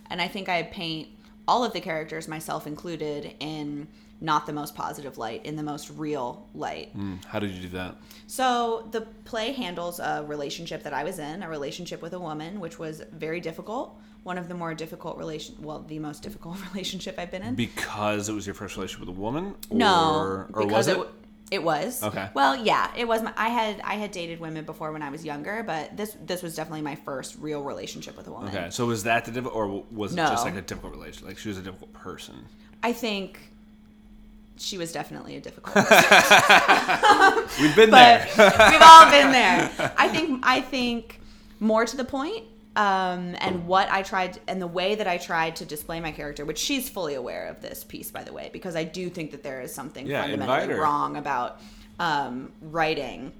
[0.10, 1.10] And i think i paint
[1.48, 3.88] all of the characters myself included in
[4.22, 6.98] not the most positive light in the most real light.
[6.98, 7.96] Mm, how did you do that?
[8.28, 12.60] So the play handles a relationship that I was in, a relationship with a woman,
[12.60, 14.00] which was very difficult.
[14.26, 17.54] One of the more difficult relation, well, the most difficult relationship I've been in.
[17.56, 21.12] because it was your first relationship with a woman or, no, or was it, w-
[21.52, 22.02] it was.
[22.02, 22.28] Okay.
[22.34, 23.22] Well, yeah, it was.
[23.22, 26.42] My, I had I had dated women before when I was younger, but this this
[26.42, 28.50] was definitely my first real relationship with a woman.
[28.50, 30.26] okay so was that the difficult or was it No.
[30.26, 32.34] just like a difficult relationship like she was a difficult person
[32.82, 33.40] I think
[34.58, 37.44] she was definitely a difficult person.
[37.62, 39.70] we've been there we've all been there.
[39.98, 41.20] I think I think
[41.60, 42.44] more to the point,
[42.76, 46.46] um, and what I tried and the way that I tried to display my character,
[46.46, 49.44] which she's fully aware of this piece, by the way, because I do think that
[49.44, 51.62] there is something Yeah, fundamentally wrong about
[52.00, 53.32] um, writing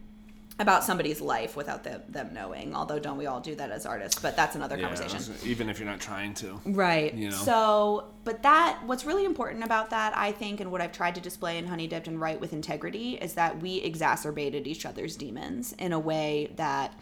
[0.58, 2.74] about somebody's life without them, them knowing.
[2.74, 4.22] Although, don't we all do that as artists?
[4.22, 5.34] But that's another Yeah, conversation.
[5.44, 6.62] even if you're not trying to.
[6.66, 7.14] Right.
[7.14, 7.36] You know?
[7.36, 11.22] So, but that what's really important about that, I think, and what I've tried to
[11.22, 15.74] display in Honey Dipped and Write with Integrity is that we exacerbated each other's demons
[15.74, 16.94] in a way that,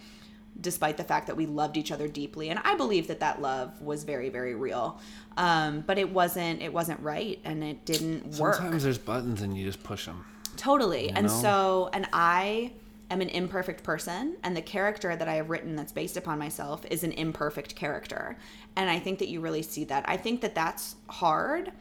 [0.59, 3.81] despite the fact that we loved each other deeply, and I believe that that love
[3.81, 4.99] was very, very real,
[5.37, 6.61] um, but it wasn't.
[6.61, 8.55] It wasn't right, and it didn't work.
[8.55, 10.25] Sometimes there's buttons and you just push them.
[10.57, 11.09] Totally.
[11.09, 11.41] And know?
[11.41, 12.71] so, and I
[13.09, 16.85] am an imperfect person, and the character that I have written that's based upon myself
[16.89, 18.37] is an imperfect character.
[18.75, 20.05] And I think that you really see that.
[20.07, 21.71] I think that that's hard,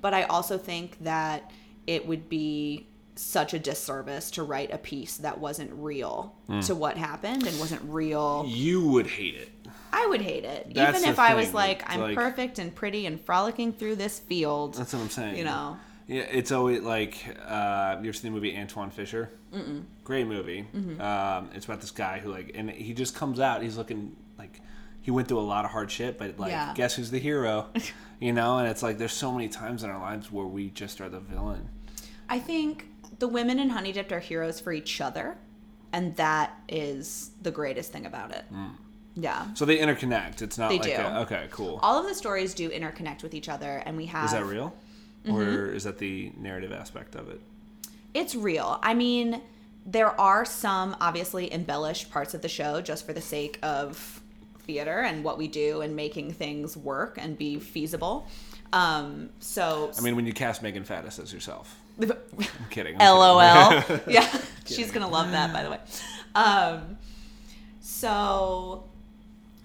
[0.00, 1.50] but I also think that
[1.86, 2.86] it would be
[3.22, 6.60] such a disservice to write a piece that wasn't real Hmm.
[6.60, 8.44] to what happened and wasn't real.
[8.48, 9.50] You would hate it.
[9.92, 10.72] I would hate it.
[10.74, 14.18] That's Even if I was like, I'm like- perfect and pretty and frolicking through this
[14.18, 14.74] field.
[14.74, 15.36] That's what I'm saying.
[15.36, 15.76] You know.
[16.08, 17.14] Yeah, it's always like
[17.46, 19.30] uh, you ever seen the movie Antwone Fisher?
[19.54, 19.84] Mm-mm.
[20.02, 20.66] Great movie.
[20.74, 21.00] Mm-hmm.
[21.00, 23.62] Um, it's about this guy who like, and he just comes out.
[23.62, 24.60] He's looking like
[25.00, 26.72] he went through a lot of hard shit, but like, Yeah.
[26.74, 27.68] guess who's the hero?
[28.20, 31.00] you know, and it's like there's so many times in our lives where we just
[31.00, 31.68] are the villain.
[32.28, 32.88] I think
[33.22, 35.36] the women in Honey Dipped are heroes for each other,
[35.92, 38.44] and that is the greatest thing about it.
[39.14, 39.46] Yeah.
[39.54, 40.42] So they interconnect.
[40.42, 41.00] It's not They like do.
[41.00, 41.78] A, okay, cool.
[41.84, 44.24] All of the stories do interconnect with each other, and we have.
[44.24, 44.74] Is that real,
[45.24, 45.36] Mm-hmm.
[45.36, 47.40] or is that the narrative aspect of it?
[48.12, 48.80] It's real.
[48.82, 49.40] I mean,
[49.86, 54.20] there are some obviously embellished parts of the show just for the sake of
[54.66, 58.26] theater and what we do and making things work and be feasible.
[58.72, 61.78] Um, so, I mean, when you cast Megan Faddis as yourself.
[62.00, 62.16] I'm kidding.
[62.60, 62.98] I'm kidding.
[62.98, 64.00] LOL.
[64.08, 64.28] yeah,
[64.66, 65.78] she's gonna love that, by the way.
[66.34, 66.96] Um,
[67.80, 68.84] so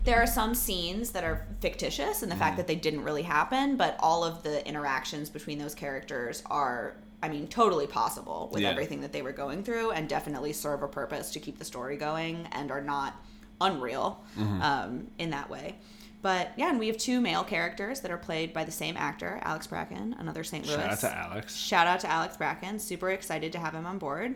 [0.03, 3.75] there are some scenes that are fictitious and the fact that they didn't really happen,
[3.77, 8.69] but all of the interactions between those characters are, I mean, totally possible with Yeah.
[8.69, 11.97] everything that they were going through, and definitely serve a purpose to keep the story
[11.97, 13.15] going, and are not
[13.59, 14.23] unreal
[14.61, 15.75] um, in that way.
[16.21, 19.39] But yeah, and we have two male characters that are played by the same actor,
[19.43, 20.65] Alex Bracken, another St.
[20.65, 20.75] Louis.
[20.75, 21.55] Shout out to Alex.
[21.55, 22.79] Shout out to Alex Bracken.
[22.79, 24.35] Super excited to have him on board.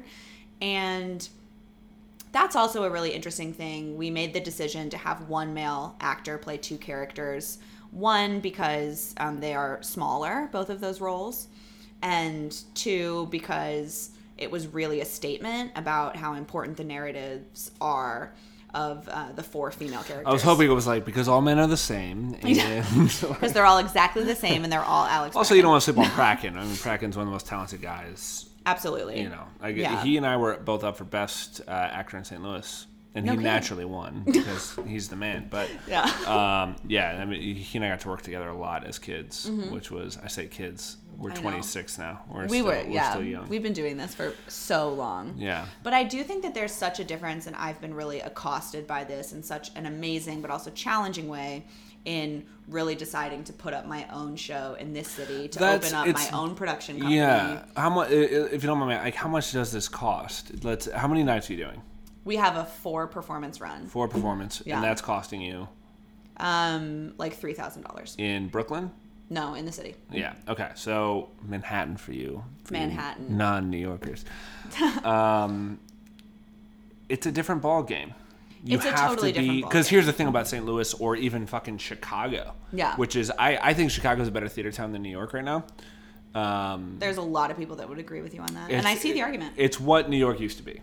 [0.61, 1.27] And
[2.31, 3.97] that's also a really interesting thing.
[3.97, 7.57] We made the decision to have one male actor play two characters.
[7.89, 11.47] One, because um, they are smaller, both of those roles.
[12.03, 18.33] And two, because it was really a statement about how important the narratives are
[18.73, 20.27] of uh, the four female characters.
[20.27, 22.35] I was hoping it was like because all men are the same.
[22.41, 25.91] Because they're all exactly the same and they're all Alex also, you don't want to
[25.93, 26.57] sleep on Bracken.
[26.57, 28.49] I mean, Bracken's one of the most talented guys.
[28.65, 29.19] Absolutely.
[29.21, 30.03] You know, like, Yeah.
[30.03, 32.41] he and I were both up for best uh, actor in St.
[32.43, 33.43] Louis, and No he kidding.
[33.51, 35.47] naturally won because he's the man.
[35.49, 36.03] But Yeah.
[36.27, 39.49] um, yeah, I mean, he and I got to work together a lot as kids,
[39.69, 40.97] which was I say kids.
[41.21, 41.39] We're Mm-hmm.
[41.47, 41.57] I know.
[41.57, 42.21] 26 now.
[42.29, 43.47] We're we still, were we're yeah still young.
[43.47, 45.65] we've been doing this for so long yeah.
[45.83, 49.03] but i do think that there's such a difference and i've been really accosted by
[49.03, 51.63] this in such an amazing but also challenging way
[52.05, 56.09] in really deciding to put up my own show in this city to That's- open
[56.09, 57.63] up my own production company Yeah.
[57.77, 58.09] How much?
[58.09, 60.63] If you don't mind, me, like how much does this cost?
[60.63, 60.89] Let's.
[60.91, 61.81] How many nights are you doing?
[62.25, 64.75] we have a four performance run Four performance, Yeah.
[64.75, 65.67] and that's costing you
[66.37, 68.89] um like $3000 in Brooklyn.
[69.31, 70.33] No in the city Yeah.
[70.47, 70.69] Okay.
[70.75, 72.43] So Manhattan for you.
[72.65, 73.37] for you Manhattan.
[73.37, 74.25] Non-New Yorkers.
[75.03, 75.79] um,
[77.09, 78.13] it's a different ball game.
[78.63, 80.63] You It's a have totally to be because here's the thing about St.
[80.65, 82.53] Louis or even fucking Chicago.
[82.71, 82.95] Yeah.
[82.97, 85.63] Which is I I think Chicago's a better theater town than New York right now.
[86.35, 88.95] Um, there's a lot of people that would agree with you on that and i
[88.95, 90.79] see the argument It's what New York used to be.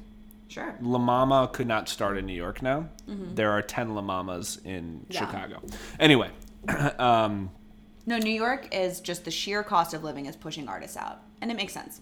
[0.49, 2.89] sure La Mama could not start in New York now.
[3.07, 5.13] There are 10 La Mamas in Mm-hmm.
[5.13, 5.21] Yeah.
[5.21, 5.63] Chicago.
[5.99, 6.31] Anyway,
[6.99, 7.51] um,
[8.09, 11.51] no new york is just the sheer cost of living is pushing artists out and
[11.51, 12.01] it makes sense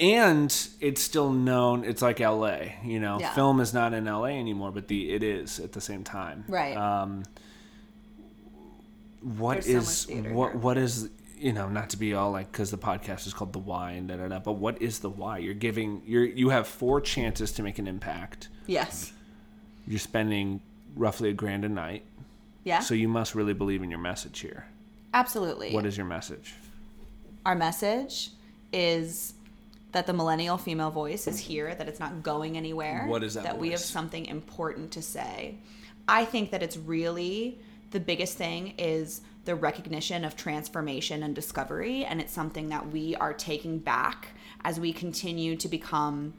[0.00, 3.18] and it's still known it's like LA, you know.
[3.20, 3.32] Yeah.
[3.34, 6.44] Film is not in LA anymore, but the it is at the same time.
[6.48, 6.76] Right.
[6.76, 7.22] Um,
[9.20, 10.60] what is so what here.
[10.60, 13.58] what is you know, not to be all like cuz the podcast is called The
[13.58, 15.38] Why and da da da, but what is the why?
[15.38, 18.48] You're giving you're you have four chances to make an impact.
[18.66, 19.12] yes
[19.86, 20.60] You're spending
[20.96, 22.04] roughly a grand a night.
[22.64, 24.66] yeah So you must really believe in your message here.
[25.14, 26.54] Absolutely What is your message?
[27.46, 28.30] our message
[28.72, 29.34] is
[29.92, 33.06] that the millennial female voice is here, that it's not going anywhere.
[33.06, 35.54] What is that That we have something important to say.
[36.08, 37.58] I think that it's really
[37.92, 43.14] the biggest thing is the recognition of transformation and discovery, and it's something that we
[43.16, 44.30] are taking back
[44.64, 46.34] as we continue to become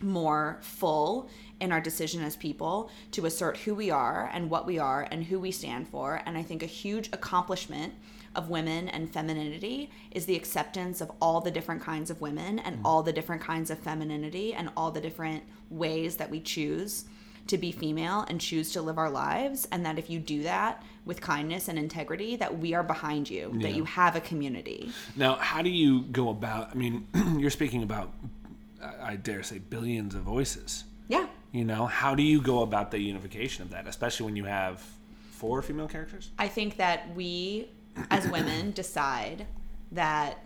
[0.00, 1.28] more full
[1.60, 5.24] in our decision as people to assert who we are and what we are and
[5.24, 6.22] who we stand for.
[6.24, 7.94] And I think a huge accomplishment
[8.34, 12.76] of women and femininity is the acceptance of all the different kinds of women and
[12.76, 12.86] mm-hmm.
[12.86, 17.04] all the different kinds of femininity and all the different ways that we choose
[17.48, 20.82] to be female and choose to live our lives and that if you do that
[21.06, 25.34] with kindness and integrity that we are behind you that you have a community Now,
[25.36, 26.70] how do you go about?
[26.70, 27.06] I mean,
[27.38, 28.12] you're speaking about,
[28.82, 30.84] I I dare say, billions of voices.
[31.08, 34.44] yeah You know, how do you go about the unification of that, especially when you
[34.44, 34.84] have
[35.30, 36.30] four female characters?
[36.38, 37.68] I think that we
[38.10, 39.46] as women decide
[39.92, 40.44] that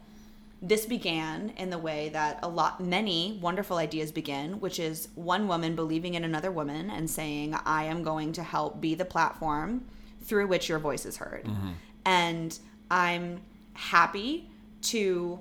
[0.61, 5.49] this began in the way that a lot many wonderful ideas begin which is one
[5.49, 9.85] woman believing in another woman and saying i am going to help be the platform
[10.23, 11.73] through which your voice is heard mm-hmm.
[12.07, 13.41] and i'm
[13.75, 14.49] happy
[14.81, 15.39] to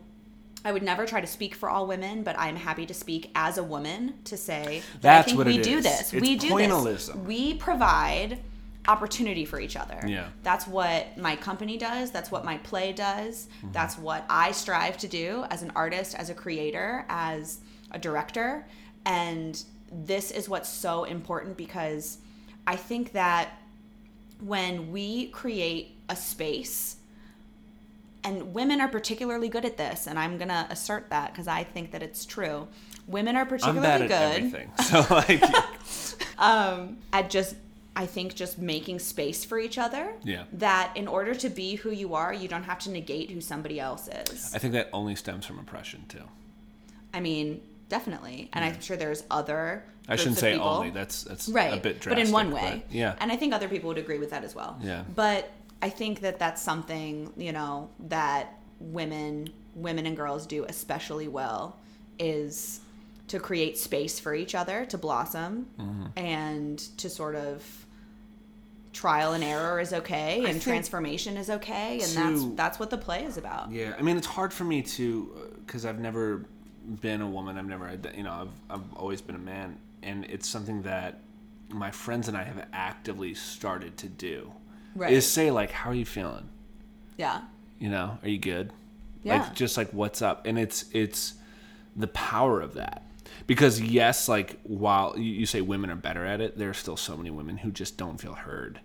[0.63, 3.57] I would never try to speak for all women, but I'm happy to speak as
[3.57, 5.83] a woman to say that That's I think what we do is.
[5.83, 6.13] this.
[6.13, 6.83] It's we do pointillism.
[6.85, 7.15] this.
[7.15, 8.39] We provide
[8.87, 9.99] opportunity for each other.
[10.07, 10.27] Yeah.
[10.43, 12.11] That's what my company does.
[12.11, 13.47] That's what my play does.
[13.57, 13.71] Mm-hmm.
[13.71, 17.59] That's what I strive to do as an artist, as a creator, as
[17.91, 18.67] a director.
[19.05, 22.19] And this is what's so important because
[22.65, 23.49] I think that
[24.39, 26.97] when we create a space,
[28.23, 31.91] and women are particularly good at this, and I'm gonna assert that because I think
[31.91, 32.67] that it's true.
[33.07, 34.71] Women are particularly I'm bad at good everything.
[34.83, 35.43] So, like,
[36.37, 37.55] um, at just
[37.95, 40.13] I think just making space for each other.
[40.23, 40.43] Yeah.
[40.53, 43.79] That in order to be who you are, you don't have to negate who somebody
[43.79, 44.53] else is.
[44.55, 46.23] I think that only stems from oppression, too.
[47.13, 48.49] I mean, definitely.
[48.53, 50.89] And I'm sure there's other I shouldn't say people- only.
[50.89, 52.83] That's that's right, a bit but in one way.
[52.85, 53.15] but yeah.
[53.19, 54.79] And I think other people would agree with that as well.
[54.81, 55.03] Yeah.
[55.13, 55.51] But
[55.81, 61.77] I think that that's something, you know, that women women and girls do especially well
[62.19, 62.81] is
[63.29, 66.07] to create space for each other to blossom Mm-hmm.
[66.17, 67.63] and to sort of
[68.91, 73.23] trial and error is okay and transformation is okay and that's that's what the play
[73.23, 73.71] is about.
[73.71, 75.31] Yeah, I mean, it's hard for me to,
[75.65, 76.45] because I've never
[76.99, 77.57] been a woman.
[77.57, 79.77] I've never, you know, I've, I've always been a man.
[80.03, 81.19] And it's something that
[81.69, 84.51] my friends and I have actively started to do.
[84.95, 85.13] Right.
[85.13, 86.49] Is say, like, how are you feeling?
[87.17, 87.41] Yeah.
[87.79, 88.71] You know, are you good?
[89.23, 89.41] Yeah.
[89.43, 90.45] Like, just like, what's up?
[90.45, 91.35] And it's, it's
[91.95, 93.03] the power of that.
[93.47, 97.15] Because, yes, like, while you, say women are better at it, there are still so
[97.17, 98.79] many women who just don't feel heard.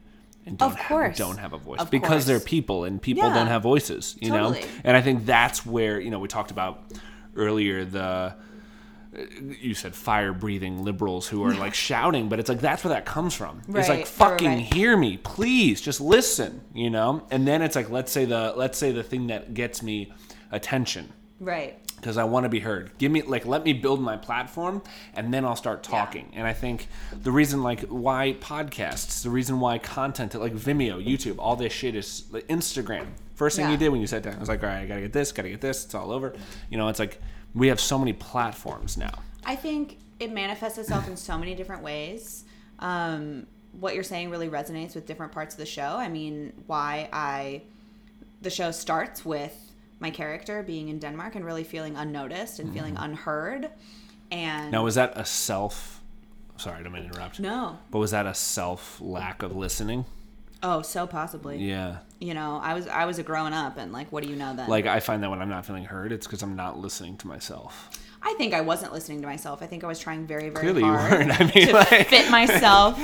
[0.46, 2.24] And don't have, don't have a voice Of because course.
[2.26, 3.34] they're people and people Yeah.
[3.34, 4.54] don't have voices, you know?
[4.84, 6.84] And I think that's where, you know, we talked about
[7.34, 8.34] earlier the
[9.60, 13.04] you said fire breathing liberals who are like shouting, but it's like that's where that
[13.06, 13.62] comes from.
[13.68, 14.74] It's like fucking right.
[14.74, 17.22] hear me, please, just listen, you know?
[17.30, 20.12] And then it's like let's say the let's say the thing that gets me
[20.52, 21.78] attention Right.
[21.96, 22.90] because I want to be heard.
[22.98, 24.82] Give me like let me build my platform
[25.14, 26.30] and then I'll start talking.
[26.34, 26.88] And I think
[27.22, 31.94] the reason like why podcasts, the reason why content like Vimeo, YouTube, all this shit
[31.94, 33.06] is like Instagram.
[33.34, 33.72] First thing Yeah.
[33.72, 35.30] you did when you sat down, I was like, all right, I gotta get this,
[35.32, 35.84] gotta get this.
[35.84, 36.34] It's all over.
[36.70, 37.20] You know, it's like
[37.56, 39.18] we have so many platforms now.
[39.44, 42.44] I think it manifests itself in so many different ways.
[42.78, 43.46] Um,
[43.80, 45.96] what you're saying really resonates with different parts of the show.
[45.96, 47.62] I mean, why I
[48.42, 52.96] the show starts with my character being in Denmark and really feeling unnoticed and feeling
[52.96, 53.70] unheard.
[54.30, 54.70] And Mm-hmm.
[54.72, 56.02] Now, was that a self?
[56.58, 57.38] Sorry, I don't to interrupt.
[57.40, 60.04] no, But was that a self lack of listening?
[60.62, 61.58] Oh, so possibly.
[61.58, 61.98] Yeah.
[62.18, 64.54] You know, I was I was a grown up, and like, what do you know
[64.54, 64.68] then?
[64.68, 67.26] Like I find that when I'm not feeling heard, it's because I'm not listening to
[67.26, 67.90] myself.
[68.22, 69.62] I think I wasn't listening to myself.
[69.62, 71.40] I think I was trying very, very Clearly, you hard weren't.
[71.40, 72.98] I mean, to like, fit myself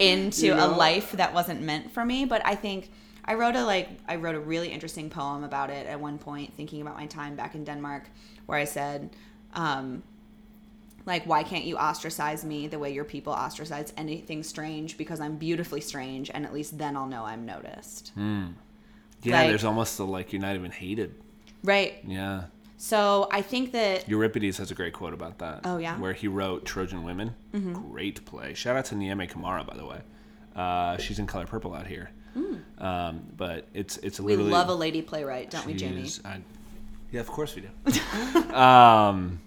[0.00, 2.24] into You a life that wasn't meant for me.
[2.24, 2.90] But I think
[3.24, 6.54] I wrote a like I wrote a really interesting poem about it at one point,
[6.54, 8.04] thinking about my time back in Denmark,
[8.46, 9.10] where I said,
[9.54, 10.02] um,
[11.06, 14.96] like, why can't you ostracize me the way your people ostracize anything strange?
[14.96, 18.12] Because I'm beautifully strange, and at least then I'll know I'm noticed.
[18.16, 18.48] yeah,
[19.24, 21.14] like- there's almost the like you're not even hated.
[21.64, 21.98] Right.
[22.06, 22.44] Yeah.
[22.76, 25.60] So I think that Euripides has a great quote about that.
[25.64, 25.92] Oh, yeah?
[25.92, 26.02] Mm-hmm.
[26.02, 27.34] Where he wrote Trojan Women.
[27.72, 28.54] Great play.
[28.54, 30.00] Shout out to Nieme Kamara, by the way.
[30.56, 32.10] Uh, she's in Color Purple out here.
[32.78, 34.24] Um, but it's it's Mm.
[34.24, 36.08] we love a lady playwright, don't we, Jamie?
[36.24, 36.40] I-
[37.12, 38.40] yeah, of course we do.
[38.54, 39.40] um,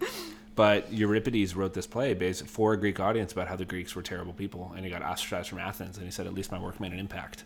[0.56, 4.02] but Euripides wrote this play based for a Greek audience about how the Greeks were
[4.02, 6.80] terrible people, and he got ostracized from Athens, and he said, "At least my work
[6.80, 7.44] made an impact."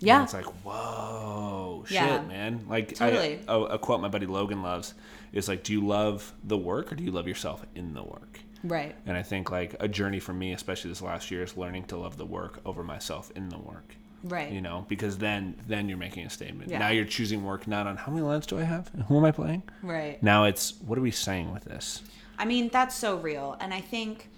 [0.00, 0.22] And Yeah.
[0.22, 2.22] it's like, whoa, shit, Yeah.
[2.22, 2.64] man.
[2.68, 3.40] Like, Totally.
[3.46, 4.94] I, a, a quote my buddy Logan loves
[5.32, 8.40] is like, "Do you love the work, or do you love yourself in the work?"
[8.64, 8.94] Right.
[9.06, 11.96] And I think like a journey for me, especially this last year, is learning to
[11.96, 14.52] love the work over myself in the work Right.
[14.52, 16.78] you know because then then you're making a statement Yeah.
[16.80, 19.24] now you're choosing work not on how many lines do i have and who am
[19.24, 20.22] i playing Right.
[20.22, 22.02] now it's what are we saying with this
[22.40, 23.56] I mean, that's so real.
[23.60, 24.28] And I think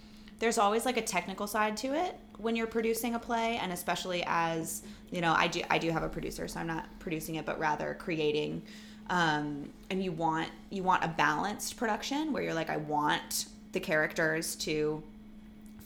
[0.40, 4.24] there's always like a technical side to it when you're producing a play and especially
[4.26, 7.46] as, you know, I do I do have a producer, so I'm not producing it,
[7.46, 8.62] but rather creating
[9.08, 13.80] um, and you want you want a balanced production where you're like I want the
[13.80, 15.02] characters to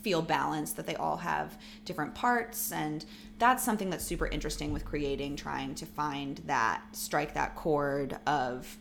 [0.01, 3.05] feel balanced that they all have different parts and
[3.39, 8.79] that's something that's super interesting with creating trying to find that strike that chord of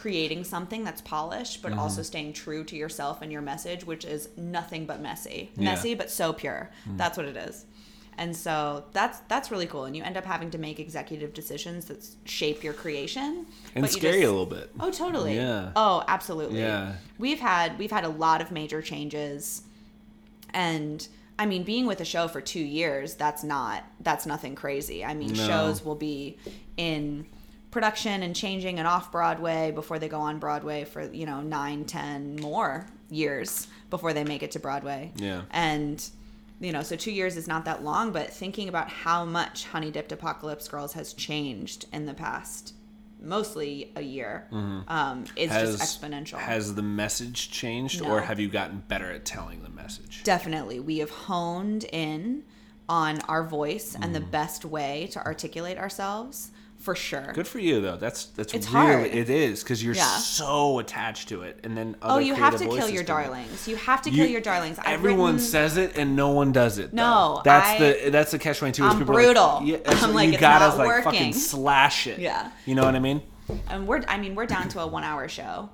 [0.00, 1.80] creating something that's polished but Mm-hmm.
[1.84, 5.64] also staying true to yourself and your message which is nothing but messy Yeah.
[5.70, 7.66] Messy but so pure that's what it is
[8.16, 11.84] and so that's that's really cool and you end up having to make executive decisions
[11.86, 14.70] that shape your creation And but you scary just- a little bit.
[14.80, 15.34] Oh, totally.
[15.36, 15.72] Yeah.
[15.76, 16.60] Oh, absolutely.
[16.60, 16.94] Yeah.
[17.18, 19.62] We've had we've had a lot of major changes,
[20.52, 21.06] and
[21.38, 25.04] I mean, being with a show for two years, that's not that's nothing crazy.
[25.04, 25.46] I mean, No.
[25.46, 26.36] shows will be
[26.76, 27.26] in
[27.70, 31.84] production and changing and off Broadway before they go on Broadway for you know nine,
[31.84, 35.12] ten more years before they make it to Broadway.
[35.16, 35.42] Yeah.
[35.50, 36.04] And
[36.60, 39.90] you know, so two years is not that long, but thinking about how much Honey
[39.90, 42.74] Dipped Apocalypse Girls has changed in the past,
[43.18, 46.34] mostly a year, um, it's just exponential.
[46.36, 46.50] Mm-hmm.
[46.50, 48.10] Has the message changed, No.
[48.10, 50.22] or have you gotten better at telling the message?
[50.22, 52.42] Definitely, we have honed in
[52.90, 54.14] on our voice and Mm.
[54.14, 56.50] the best way to articulate ourselves
[56.80, 57.32] for sure.
[57.34, 57.96] Good for you, though.
[57.96, 59.06] That's that's It's really hard.
[59.06, 60.04] it is because you're Yeah.
[60.18, 63.68] so attached to it, and then Oh, you have to kill your darlings.
[63.68, 64.78] You have to You- kill your darlings.
[64.78, 66.92] I've Everyone written- says it, and no one does it.
[66.94, 67.42] No, though.
[67.44, 68.84] that's I- the that's the catch twenty two.
[68.84, 69.42] I'm people brutal.
[69.44, 71.04] Are like, yeah, I'm like, you gotta like working.
[71.04, 72.18] fucking slash it.
[72.18, 72.50] Yeah.
[72.66, 73.22] you know what I mean.
[73.68, 75.68] and we're I mean we're down to a one hour show.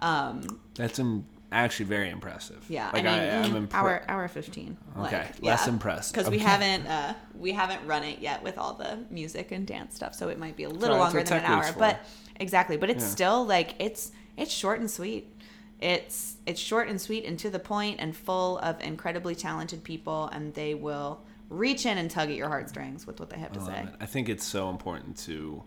[0.00, 2.64] Um, That's im- actually very impressive.
[2.68, 3.74] yeah, like I mean am mm, impressed.
[3.74, 4.76] hour hour fifteen.
[4.98, 6.12] Okay, less impressed.
[6.14, 9.94] because we haven't uh, we haven't run it yet with all the music and dance
[9.94, 11.64] stuff, so it might be a little right, longer than an hour.
[11.64, 11.78] for.
[11.78, 12.00] But
[12.36, 13.10] exactly, but it's Yeah.
[13.10, 15.34] still like it's it's short and sweet.
[15.80, 20.28] It's it's short and sweet and to the point and full of incredibly talented people,
[20.32, 21.20] and they will
[21.50, 23.82] reach in and tug at your heartstrings with what they have to I say.
[23.84, 23.88] it.
[24.00, 25.62] I think it's so important to,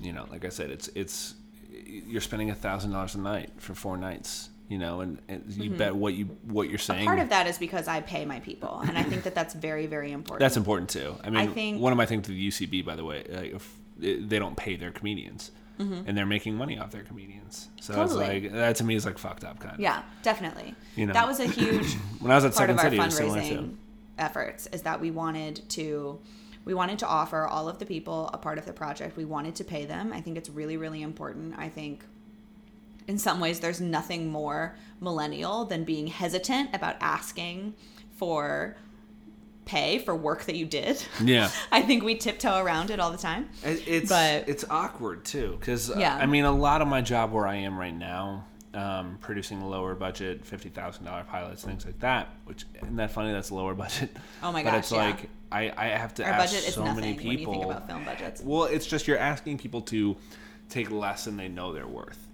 [0.00, 1.34] you know, like I said, it's it's
[1.86, 5.70] you're spending a thousand dollars a night for four nights, you know, and, and you
[5.70, 7.00] bet what you what you're saying.
[7.00, 7.06] Mm-hmm.
[7.08, 9.86] Part of that is because I pay my people, and I think that that's very
[9.86, 10.40] very important.
[10.40, 11.14] That's important too.
[11.22, 13.54] I mean, I think- one of my things with the UCB, by the way, like,
[13.54, 17.68] if they don't pay their comedians, and they're making money off their comedians.
[17.80, 18.02] So Mm-hmm.
[18.02, 18.24] Totally.
[18.26, 19.80] it's like that to me is like fucked up kind of.
[19.80, 20.74] yeah, definitely.
[20.96, 21.12] You know.
[21.12, 23.76] that was a huge When I was at part Second of City, similar fundraising
[24.18, 26.18] efforts is that we wanted to
[26.64, 29.54] we wanted to offer all of the people a part of the project we wanted
[29.54, 32.02] to pay them i think it's really really important i think
[33.08, 37.74] in some ways there's nothing more millennial than being hesitant about asking
[38.16, 38.76] for
[39.64, 41.50] pay for work that you did Yeah.
[41.72, 45.90] i think we tiptoe around it all the time It's But- it's awkward too because
[45.96, 46.16] Yeah.
[46.16, 48.44] I mean a lot of my job where I am right now,
[48.74, 52.28] um, producing lower budget fifty thousand dollar pilots things like that.
[52.44, 53.32] Which isn't that funny?
[53.32, 54.14] That's lower budget.
[54.42, 54.72] Oh my gosh!
[54.72, 54.98] But it's yeah.
[54.98, 57.52] like I I have to our ask budget is so nothing many when you people.
[57.54, 60.16] think about film budgets Well, it's just you're asking people to
[60.68, 62.25] take less than they know they're worth,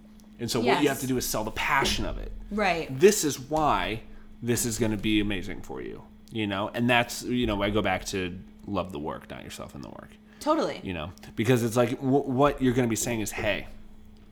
[0.42, 2.32] and so what you have to do is sell the passion of it.
[2.50, 4.02] right This is why
[4.42, 6.02] this is going to be amazing for you.
[6.32, 9.74] You know, and that's you know I go back to love the work, not yourself
[9.74, 12.96] in the work totally you know because it's like w- what you're going to be
[12.96, 13.64] saying is hey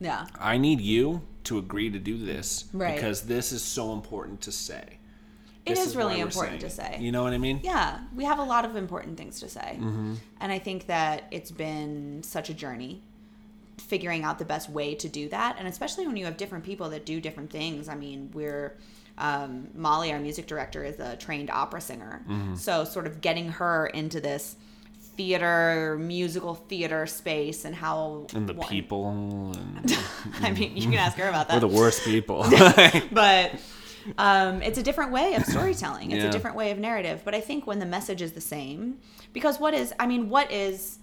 [0.01, 2.95] yeah i need you to agree to do this Right.
[2.95, 4.83] because this is so important to say
[5.65, 6.71] It This is really important to it.
[6.79, 6.97] say.
[6.99, 9.69] you know what i mean Yeah, we have a lot of important things to say.
[9.79, 10.15] Mm-hmm.
[10.41, 12.93] And I think that it's been such a journey
[13.77, 15.55] figuring out the best way to do that.
[15.59, 17.89] And especially when you have different people that do different things.
[17.89, 18.77] I mean, we're,
[19.17, 22.23] um, Molly, our music director, is a trained opera singer.
[22.29, 22.55] Mm-hmm.
[22.55, 24.55] So, sort of getting her into this
[25.17, 28.27] theater, musical theater space and how.
[28.33, 29.97] and the one- people and
[30.41, 32.45] I mean, you can ask her about that we're the worst people
[33.11, 33.51] but
[34.17, 36.11] um, it's a different way of storytelling.
[36.11, 36.29] It's Yeah.
[36.29, 37.21] a different way of narrative.
[37.23, 38.97] But I think when the message is the same,
[39.33, 40.97] because what is, I mean, what is,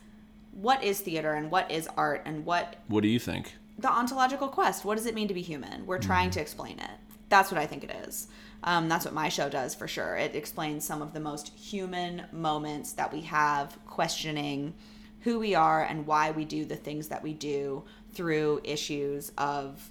[0.60, 4.48] what is theater and what is art and what what do you think the ontological
[4.48, 4.84] quest?
[4.84, 5.86] What does it mean to be human?
[5.86, 6.90] We're trying to explain it.
[7.28, 8.26] That's what I think it is.
[8.64, 10.16] Um, that's what my show does for sure.
[10.16, 14.74] It explains some of the most human moments that we have questioning
[15.20, 19.90] who we are and why we do the things that we do through issues of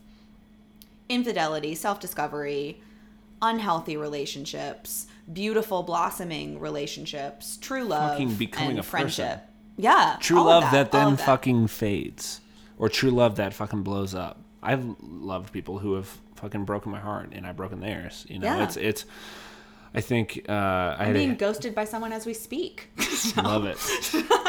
[1.07, 2.81] infidelity, self discovery,
[3.41, 9.39] unhealthy relationships, beautiful blossoming relationships, true love, Fucking becoming and a person.
[9.77, 11.25] Yeah, true love that, all then that.
[11.25, 12.41] fucking fades
[12.79, 16.99] or true love that fucking blows up i've loved people who have fucking broken my
[16.99, 18.63] heart and i've broken theirs you know Yeah.
[18.63, 19.05] it's it's
[19.93, 22.89] i think uh i I'm had being a, ghosted by someone as we speak.
[23.37, 23.77] love it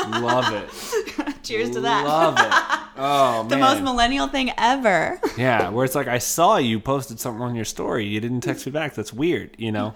[0.08, 2.04] love it Cheers to that.
[2.06, 2.84] Love it.
[3.00, 3.48] Oh man.
[3.48, 5.20] the most millennial thing ever.
[5.38, 8.66] Yeah, where it's like I saw you posted something on your story, you didn't text
[8.66, 8.94] me back.
[8.94, 9.94] That's weird, you know.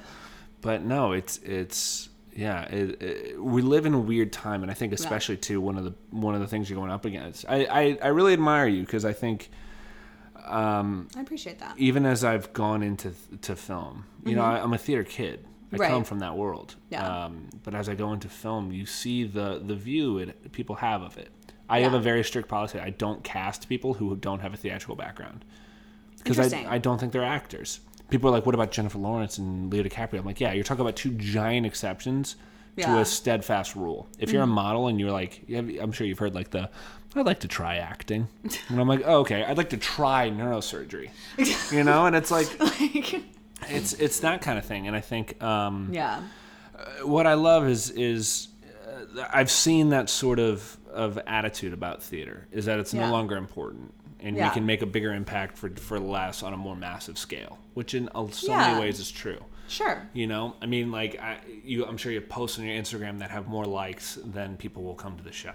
[0.60, 2.62] But no, it's it's yeah.
[2.64, 5.84] It, it, we live in a weird time, and I think especially too one of
[5.84, 7.44] the one of the things you're going up against.
[7.48, 9.50] I I, I really admire you because I think
[10.44, 11.74] I appreciate that.
[11.78, 13.12] even as I've gone into
[13.42, 15.40] to film, you know, I, I'm a theater kid.
[15.44, 15.80] I Mm-hmm.
[15.80, 15.90] Right.
[15.90, 16.74] come from that world.
[16.90, 17.24] Yeah.
[17.24, 21.00] Um, but as I go into film, you see the the view it, people have
[21.02, 21.30] of it.
[21.66, 22.78] I have a very strict policy.
[22.78, 25.46] I don't cast people who don't have a theatrical background
[26.18, 27.80] because I, I don't think they're actors.
[28.12, 30.82] People are like, "What about Jennifer Lawrence and Leo DiCaprio?" I'm like, "Yeah, you're talking
[30.82, 32.36] about two giant exceptions
[32.78, 34.08] to a steadfast rule.
[34.18, 36.70] If you're a model and you're like, I'm sure you've heard like the,
[37.14, 38.28] I'd like to try acting,
[38.68, 41.10] and I'm like, oh, okay, I'd like to try neurosurgery,
[41.72, 43.22] you know, and it's like, Like,
[43.68, 46.22] it's it's that kind of thing, and I think um, yeah.
[47.04, 48.48] what I love is is
[49.18, 53.06] uh, I've seen that sort of of attitude about theater is that it's Yeah.
[53.06, 53.92] no longer important
[54.22, 54.48] and Yeah.
[54.48, 57.94] we can make a bigger impact for for less on a more massive scale, which
[57.94, 58.58] in uh, so Yeah.
[58.68, 59.38] many ways is true.
[59.68, 60.06] Sure.
[60.12, 63.20] You know, I mean, like I, you, I'm sure you have posts on your Instagram
[63.20, 65.54] that have more likes than people will come to the show.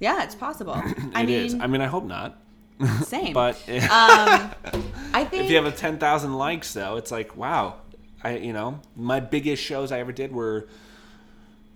[0.00, 0.74] Yeah, it's possible.
[1.14, 1.54] I mean, is.
[1.54, 2.38] I mean, I hope not,
[3.04, 3.32] same.
[3.32, 7.76] but I think if you have a 10,000 likes though, it's like wow.
[8.24, 10.68] I you know my biggest shows I ever did were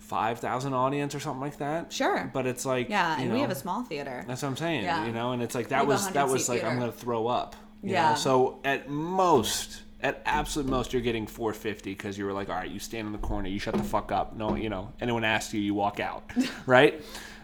[0.07, 1.93] 5,000 audience or something like that.
[1.93, 2.31] Sure.
[2.33, 4.25] But it's like yeah, and we have a small theater.
[4.27, 4.85] That's what I'm saying.
[4.85, 5.07] Yeah.
[5.07, 7.57] You know, and it's like that was that was like I'm gonna throw up.
[7.83, 8.11] you Yeah.
[8.11, 8.15] know?
[8.17, 12.71] So at most, at absolute most, you're getting 450 because you were like, all right,
[12.71, 14.37] you stand in the corner, you shut the fuck up.
[14.37, 16.31] No, you know, anyone asks you, you walk out,
[16.67, 17.03] right?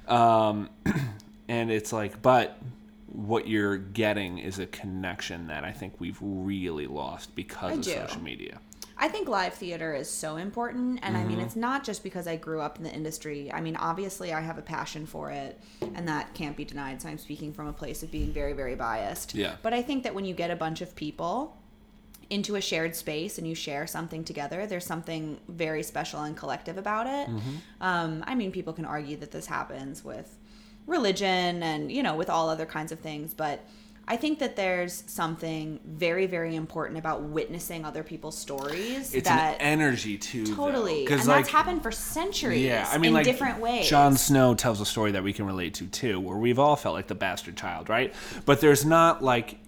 [0.08, 0.68] Um,
[1.48, 2.58] and it's like, but
[3.06, 7.82] what you're getting is a connection that I think we've really lost because I of
[7.82, 7.90] do.
[7.90, 8.58] social media.
[8.96, 11.00] I think live theater is so important.
[11.02, 11.46] And I mean, Mm-hmm.
[11.46, 13.50] it's not just because I grew up in the industry.
[13.52, 15.58] I mean, obviously, I have a passion for it,
[15.94, 17.00] and that can't be denied.
[17.02, 19.34] So I'm speaking from a place of being very, very biased.
[19.34, 19.56] Yeah.
[19.62, 21.56] But I think that when you get a bunch of people
[22.30, 26.78] into a shared space and you share something together, there's something very special and collective
[26.78, 27.28] about it.
[27.28, 27.56] Mm-hmm.
[27.80, 30.38] Um, I mean, people can argue that this happens with
[30.86, 33.64] religion and, you know, with all other kinds of things, but.
[34.08, 39.14] I think that there's something very, very important about witnessing other people's stories.
[39.14, 40.44] It's that an energy too.
[40.44, 41.06] totally, Totally.
[41.06, 43.88] 'Cause, and like, that's happened for centuries Yeah, I mean, in like different ways.
[43.88, 46.94] Jon Snow tells a story that we can relate to too, where we've all felt
[46.94, 48.12] like the bastard child, right?
[48.44, 49.58] But there's not like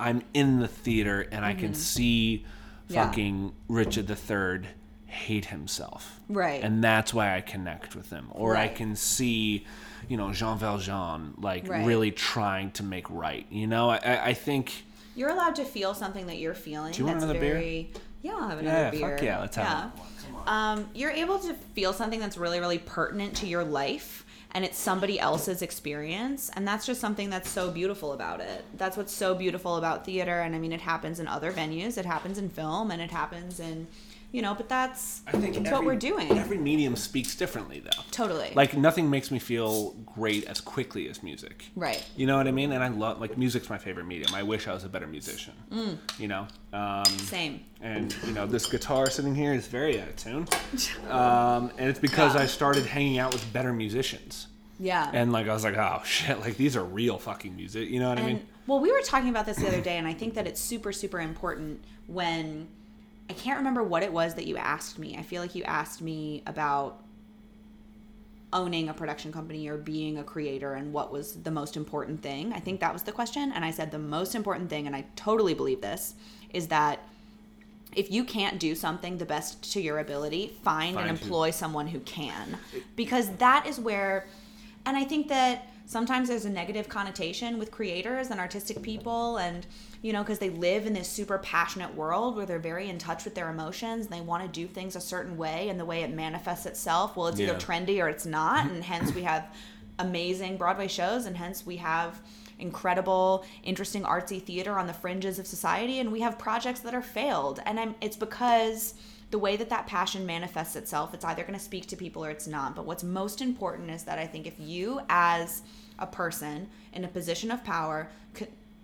[0.00, 2.94] I'm in the theater and I can see Mm-hmm.
[2.94, 3.06] Yeah.
[3.06, 4.68] fucking Richard III
[5.06, 6.62] hate himself, Right.
[6.62, 9.64] And that's why I connect with him, or I can see.
[10.08, 11.84] You know Jean Valjean, like Right.
[11.86, 13.46] really trying to make right.
[13.50, 14.84] You know, I, I I think
[15.16, 16.92] You're allowed to feel something that you're feeling.
[16.92, 17.54] Do you want that's another beer?
[17.54, 17.90] very,
[18.22, 19.16] Yeah, I'll have another Yeah, beer.
[19.18, 20.04] fuck yeah, let's have yeah.
[20.46, 24.78] Um, you're able to feel something that's really, really pertinent to your life, and it's
[24.78, 28.64] somebody else's experience, and that's just something that's so beautiful about it.
[28.76, 32.04] That's what's so beautiful about theater, and I mean, it happens in other venues, it
[32.04, 33.86] happens in film, and it happens in,
[34.34, 36.36] you know, but that's I think every, what we're doing.
[36.36, 38.02] Every medium speaks differently, though.
[38.10, 38.50] totally.
[38.52, 41.66] Like nothing makes me feel great as quickly as music.
[41.76, 42.04] Right.
[42.16, 42.72] You know what I mean?
[42.72, 44.34] And I love like music's my favorite medium.
[44.34, 45.52] I wish I was a better musician.
[45.70, 45.98] Mm.
[46.18, 46.48] You know.
[46.72, 47.60] Um, Same.
[47.80, 50.48] and you know this guitar sitting here is very out of tune.
[51.08, 52.40] Um, and it's because Yeah.
[52.42, 54.48] I started hanging out with better musicians.
[54.80, 55.08] Yeah.
[55.14, 57.88] And like I was like, oh shit, like these are real fucking music.
[57.88, 58.44] You know what I mean?
[58.66, 60.90] well, we were talking about this the other day, and I think that it's super,
[60.90, 62.66] super important when
[63.28, 65.16] I can't remember what it was that you asked me.
[65.18, 67.00] I feel like you asked me about
[68.52, 72.52] owning a production company or being a creator and what was the most important thing.
[72.52, 73.50] I think that was the question.
[73.52, 76.14] And I said the most important thing, and I totally believe this,
[76.52, 77.00] is that
[77.96, 81.50] if you can't do something the best to your ability, find, Find and who- employ
[81.50, 82.58] someone who can.
[82.94, 84.26] Because that is where,
[84.86, 89.66] and I think that sometimes there's a negative connotation with creators and artistic people, and,
[90.02, 93.24] you know, because they live in this super passionate world where they're very in touch
[93.24, 96.02] with their emotions and they want to do things a certain way, and the way
[96.02, 97.50] it manifests itself, well, it's Yeah.
[97.50, 99.54] either trendy or it's not, and hence we have
[99.98, 102.20] amazing Broadway shows, and hence we have
[102.58, 107.02] incredible, interesting artsy theater on the fringes of society, and we have projects that are
[107.02, 107.60] failed.
[107.66, 108.94] And I'm, it's because
[109.30, 112.30] the way that that passion manifests itself, it's either going to speak to people or
[112.30, 112.76] it's not.
[112.76, 115.62] But what's most important is that I think if you, as
[115.98, 118.10] a person in a position of power,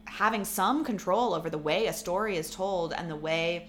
[0.05, 3.69] having some control over the way a story is told and the way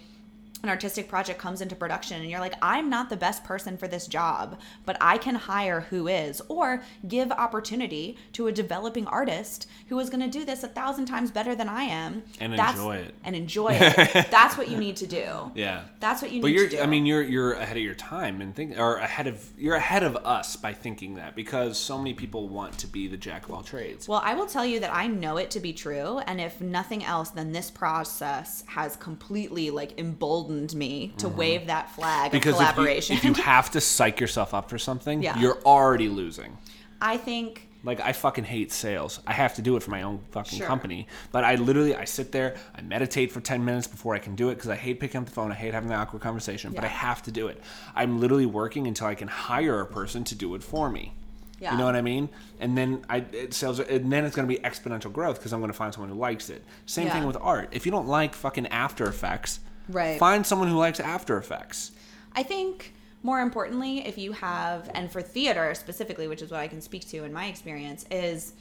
[0.63, 3.87] an artistic project comes into production and you're like, I'm not the best person for
[3.87, 9.67] this job, but I can hire who is, or give opportunity to a developing artist
[9.89, 12.23] who is going to do this a thousand times better than I am.
[12.39, 13.15] And That's- enjoy it.
[13.23, 14.27] And enjoy it.
[14.31, 15.51] That's what you need to do.
[15.55, 15.83] Yeah.
[15.99, 16.81] That's what you But need you're to do.
[16.81, 20.03] I mean you're you're ahead of your time and think or ahead of you're ahead
[20.03, 23.51] of us by thinking that because so many people want to be the jack of
[23.51, 24.07] all trades.
[24.07, 27.03] Well, I will tell you that I know it to be true, and if nothing
[27.03, 32.37] else, then this process has completely like emboldened me to wave that flag Mm-hmm.
[32.37, 33.15] because of if you, collaboration.
[33.17, 35.37] if you have to psych yourself up for something, Yeah.
[35.39, 36.57] you're already losing.
[37.01, 39.19] I think Like I fucking hate sales.
[39.25, 40.67] I have to do it for my own fucking Sure.
[40.67, 41.07] company.
[41.31, 44.49] But I literally I sit there, I meditate for 10 minutes before I can do
[44.49, 45.51] it because I hate picking up the phone.
[45.51, 47.59] I hate having the awkward conversation, but I have to do it.
[47.95, 51.13] I'm literally working until I can hire a person to do it for me.
[51.59, 51.71] Yeah.
[51.73, 52.29] You know what I mean?
[52.59, 55.59] And then I it sales and then it's going to be exponential growth because I'm
[55.59, 56.63] going to find someone who likes it.
[56.85, 57.13] Same Yeah.
[57.13, 57.69] thing with art.
[57.71, 59.59] If you don't like fucking After Effects,
[59.89, 60.19] Right.
[60.19, 61.91] find someone who likes After Effects.
[62.33, 66.67] I think more importantly, if you have, and for theater specifically, which is what I
[66.67, 68.53] can speak to in my experience, is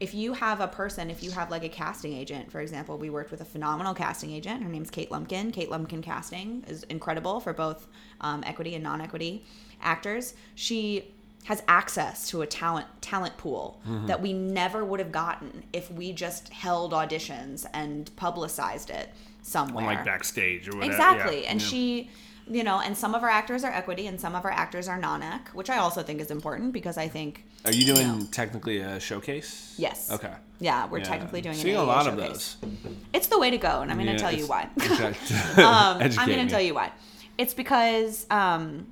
[0.00, 3.10] if you have a person, if you have like a casting agent, for example, we
[3.10, 4.62] worked with a phenomenal casting agent.
[4.62, 5.52] Her name's Kate Lumpkin.
[5.52, 7.86] Kate Lumpkin Casting is incredible for both
[8.22, 9.44] um, equity and non-equity
[9.82, 10.34] actors.
[10.54, 11.14] She
[11.44, 16.12] has access to a talent talent pool that we never would have gotten if we
[16.12, 19.08] just held auditions and publicized it
[19.42, 19.84] somewhere.
[19.84, 20.92] On like backstage or whatever.
[20.92, 21.42] Exactly.
[21.42, 21.50] Yeah.
[21.50, 21.66] And Yeah.
[21.68, 22.10] she,
[22.48, 24.98] you know, and some of our actors are equity and some of our actors are
[24.98, 28.78] non ec, which I also think is important because I think, Are you doing technically
[28.78, 29.74] a showcase?
[29.78, 30.10] yes.
[30.10, 30.32] Okay.
[30.58, 31.04] Yeah, we're Yeah.
[31.04, 32.56] technically doing Seeing an a lot AAA of showcase.
[32.60, 32.70] those.
[33.12, 34.68] It's the way to go, and I'm going to Yeah, tell you why.
[34.82, 35.06] Okay.
[35.62, 36.92] um, I'm going to tell you why.
[37.38, 38.86] It's because um,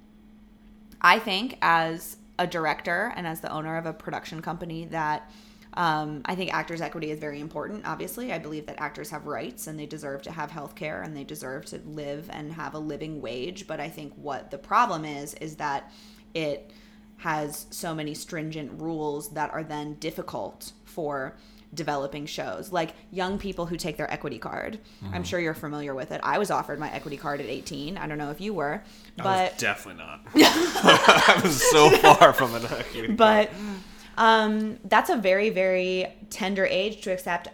[1.03, 5.31] I think as a director and as the owner of a production company that
[5.79, 7.87] um, I think actors' equity is very important.
[7.87, 11.17] Obviously, I believe that actors have rights and they deserve to have health care and
[11.17, 13.67] they deserve to live and have a living wage.
[13.67, 15.91] But I think what the problem is is that
[16.35, 16.73] it
[17.19, 21.37] has so many stringent rules that are then difficult for
[21.75, 25.15] developing shows like young people who take their equity card Mm-hmm.
[25.15, 28.07] i'm sure you're familiar with it i was offered my equity card at 18 i
[28.07, 28.83] don't know if you were
[29.19, 30.21] I but was definitely not.
[30.35, 33.17] I was so far from it.
[33.19, 33.51] but
[34.19, 37.49] um, that's a very very tender age to accept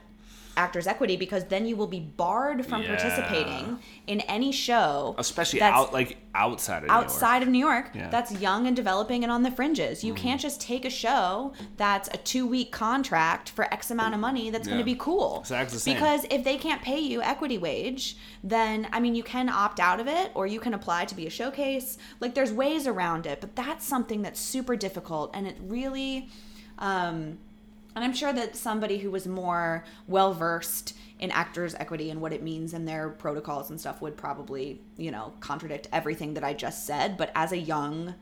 [0.57, 2.95] actors equity because then you will be barred from Yeah.
[2.95, 7.05] participating in any show especially out like outside of New York.
[7.05, 8.03] outside of New York Yeah.
[8.03, 8.11] Mm-hmm.
[8.13, 10.05] that's young and developing and on the fringes.
[10.05, 14.21] You can't just take a show that's a two week contract for X amount of
[14.21, 15.41] money that's going to be cool.
[15.41, 15.95] Exactly the same.
[15.95, 19.99] Because if they can't pay you equity wage, then I mean, you can opt out
[19.99, 21.99] of it or you can apply to be a showcase.
[22.21, 26.29] Like there's ways around it, but that's something that's super difficult and it really.
[26.79, 27.39] Um,
[27.97, 32.33] and I'm sure that somebody who was more well versed in actors' equity and what
[32.33, 36.55] it means and their protocols and stuff would probably, you know, contradict everything that I
[36.55, 37.17] just said.
[37.17, 38.15] But as a young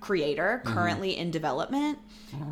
[0.00, 0.74] creator Mm-hmm.
[0.74, 1.98] currently in development,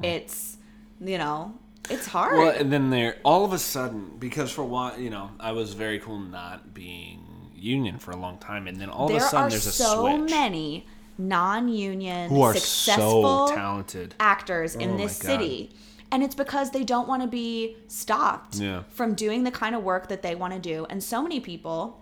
[0.03, 0.59] it's,
[1.01, 1.55] you know,
[1.90, 2.38] it's hard.
[2.38, 5.74] Well, and then there, all of a sudden, because for one, you know, I was
[5.74, 9.26] very cool not being union for a long time, and then all there of a
[9.26, 10.86] sudden there's a so many
[11.28, 14.14] non-union who are successful so talented.
[14.20, 15.70] actors in Oh this city.
[16.10, 18.82] And it's because they don't want to be stopped Yeah.
[18.90, 20.86] from doing the kind of work that they want to do.
[20.90, 22.01] And so many people,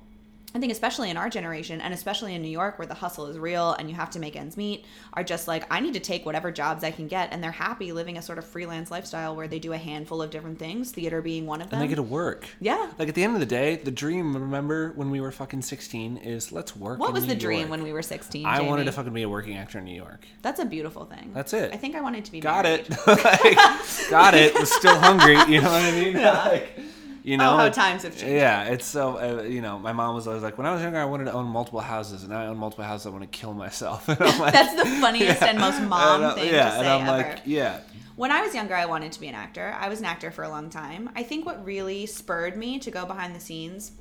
[0.55, 3.39] I think, especially in our generation, and especially in New York, where the hustle is
[3.39, 6.27] real and you have to make ends meet, are just like, I need to take
[6.27, 7.33] whatever jobs I can get.
[7.33, 10.31] And they're happy living a sort of freelance lifestyle where they do a handful of
[10.31, 11.81] different things, theater being one of them.
[11.81, 12.49] and they get to work.
[12.61, 12.91] Yeah.
[12.99, 16.17] Like at the end of the day, the dream, remember when we were fucking 16,
[16.17, 16.99] is let's work.
[16.99, 17.71] what was the dream York.
[17.71, 18.45] when we were 16?
[18.45, 20.25] I wanted to fucking be a working actor in New York.
[20.43, 21.31] That's a beautiful thing.
[21.33, 21.73] That's it.
[21.73, 22.87] I think I wanted to be Got married.
[22.91, 22.99] it.
[23.07, 24.59] Like, got it.
[24.59, 25.35] Was still hungry.
[25.53, 26.15] You know what I mean?
[26.21, 26.79] Like,
[27.23, 27.55] you know.
[27.55, 28.33] Oh, how times have changed.
[28.35, 29.17] Yeah, it's so.
[29.19, 31.33] Uh, you know, my mom was always like, when I was younger, I wanted to
[31.33, 33.07] own multiple houses, and now I own multiple houses.
[33.07, 34.09] I want to kill myself.
[34.09, 36.89] And I'm like, That's the funniest and most mom and, thing yeah, to say and
[36.89, 37.29] I'm ever.
[37.31, 37.81] like, yeah.
[38.17, 39.75] When I was younger, I wanted to be an actor.
[39.81, 41.09] I was an actor for a long time.
[41.17, 43.93] I think what really spurred me to go behind the scenes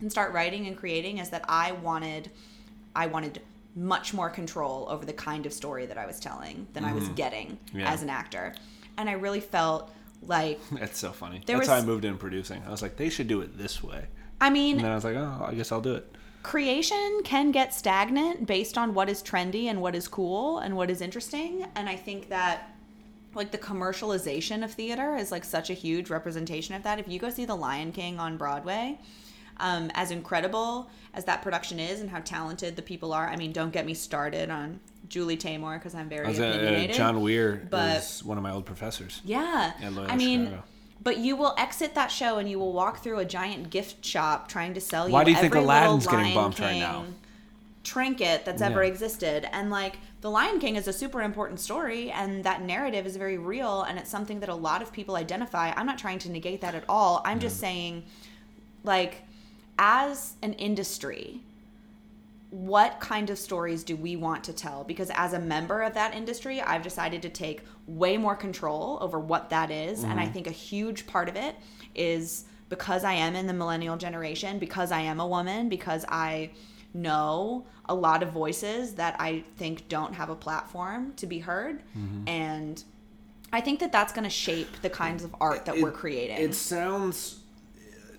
[0.00, 2.30] and start writing and creating is that I wanted
[2.94, 3.40] I wanted
[3.74, 7.08] much more control over the kind of story that I was telling than I was
[7.10, 7.80] getting Mm-hmm.
[7.80, 7.92] Yeah.
[7.92, 8.54] as an actor.
[8.96, 9.90] And I really felt
[10.28, 11.42] like It's so funny.
[11.46, 12.62] That's was- how I moved into producing.
[12.66, 14.06] I was like, they should do it this way.
[14.40, 16.14] I mean, And then I was like, oh, I guess I'll do it.
[16.42, 20.88] creation can get stagnant based on what is trendy and what is cool and what
[20.90, 22.70] is interesting and i think that
[23.34, 27.18] like the commercialization of theater is like such a huge representation of that if you
[27.18, 28.96] go see the lion king on broadway
[29.58, 33.50] um, as incredible as that production is and how talented the people are i mean
[33.52, 34.78] don't get me started on
[35.08, 38.42] julie taymor because i'm very I was, uh, opinionated John Weir but- is one of
[38.42, 39.20] my old professors.
[39.24, 40.62] yeah At Loyola i mean Chicago.
[41.02, 44.48] But you will exit that show and you will walk through a giant gift shop
[44.48, 45.12] trying to sell you.
[45.12, 47.04] Why do you think every Aladdin's little getting bumped right King now?
[47.84, 48.88] Trinket that's ever Yeah.
[48.90, 53.14] existed, and like the Lion King is a super important story, and that narrative is
[53.16, 55.70] very real, and it's something that a lot of people identify.
[55.76, 57.22] I'm not trying to negate that at all.
[57.24, 58.02] I'm just saying,
[58.82, 59.22] like,
[59.78, 61.42] as an industry,
[62.50, 64.84] what kind of stories do we want to tell?
[64.84, 69.18] Because as a member of that industry, I've decided to take way more control over
[69.18, 70.04] what that is.
[70.04, 70.32] And I mm-hmm.
[70.32, 71.56] think a huge part of it
[71.94, 76.50] is because I am in the millennial generation, because I am a woman, because I
[76.94, 81.82] know a lot of voices that I think don't have a platform to be heard.
[81.98, 82.28] Mm-hmm.
[82.28, 82.84] And
[83.52, 86.38] I think that that's going to shape the kinds of art that we're creating.
[86.38, 87.40] It sounds.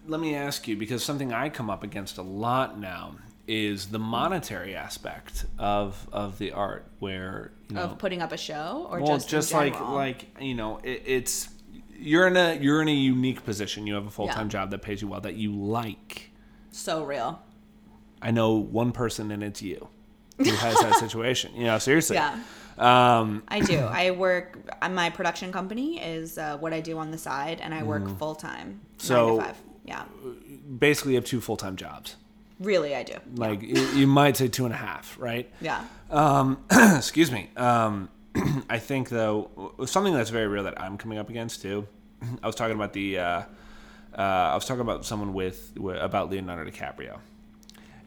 [0.06, 3.16] Let me ask you, because something I come up against a lot now
[3.48, 8.38] is the monetary aspect of of the art, where you know, of putting up a
[8.38, 11.50] show or well, just, just, like like you know, it, it's
[11.98, 13.88] you're in a you're in a unique position.
[13.88, 14.52] You have a full time Yeah.
[14.52, 16.32] job that pays you well that you like.
[16.72, 17.42] so real.
[18.22, 19.88] I know one person, and it's you,
[20.38, 21.54] who has that situation.
[21.56, 22.16] You know, seriously.
[22.16, 22.40] Yeah.
[22.78, 23.80] Um, I do.
[23.80, 24.58] I work.
[24.82, 28.08] uh, My production company is uh, what I do on the side, and I work
[28.20, 29.08] full time, Mm-hmm.
[29.08, 29.58] So- nine to five.
[29.86, 30.04] Yeah,
[30.80, 32.18] basically, you have two full time jobs.
[32.60, 33.16] Really, I do.
[33.36, 35.50] Like you, you might say two and a half, right?
[35.62, 37.50] Yeah, Um, excuse me.
[37.56, 38.10] Um,
[38.70, 41.88] I think though something that's very real that I'm coming up against too.
[42.42, 43.20] I was talking about the.
[43.20, 43.42] Uh,
[44.18, 47.20] uh, I was talking about someone with about Leonardo DiCaprio,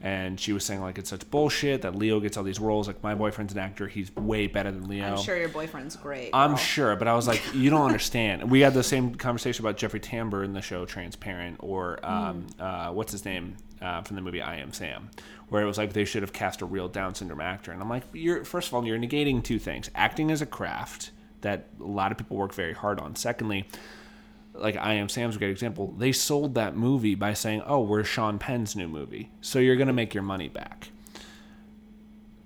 [0.01, 2.87] and she was saying like it's such bullshit that Leo gets all these roles.
[2.87, 5.05] Like my boyfriend's an actor; he's way better than Leo.
[5.05, 6.31] I'm sure your boyfriend's great.
[6.33, 6.57] I'm girl.
[6.57, 8.49] sure, but I was like, you don't understand.
[8.49, 12.89] we had the same conversation about Jeffrey Tambor in the show Transparent, or um, uh,
[12.91, 15.09] what's his name uh, from the movie I Am Sam,
[15.49, 17.71] where it was like they should have cast a real Down syndrome actor.
[17.71, 21.11] And I'm like, you're first of all, you're negating two things: acting is a craft
[21.41, 23.15] that a lot of people work very hard on.
[23.15, 23.67] Secondly,
[24.61, 25.93] like I Am Sam's a great example.
[25.97, 29.93] They sold that movie by saying, "Oh, we're Sean Penn's new movie, so you're gonna
[29.93, 30.89] make your money back."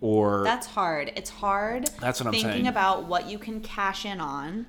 [0.02, 1.12] Or That's hard.
[1.16, 1.90] It's hard.
[2.00, 2.68] That's what I'm thinking saying.
[2.68, 4.66] about what you can cash in on,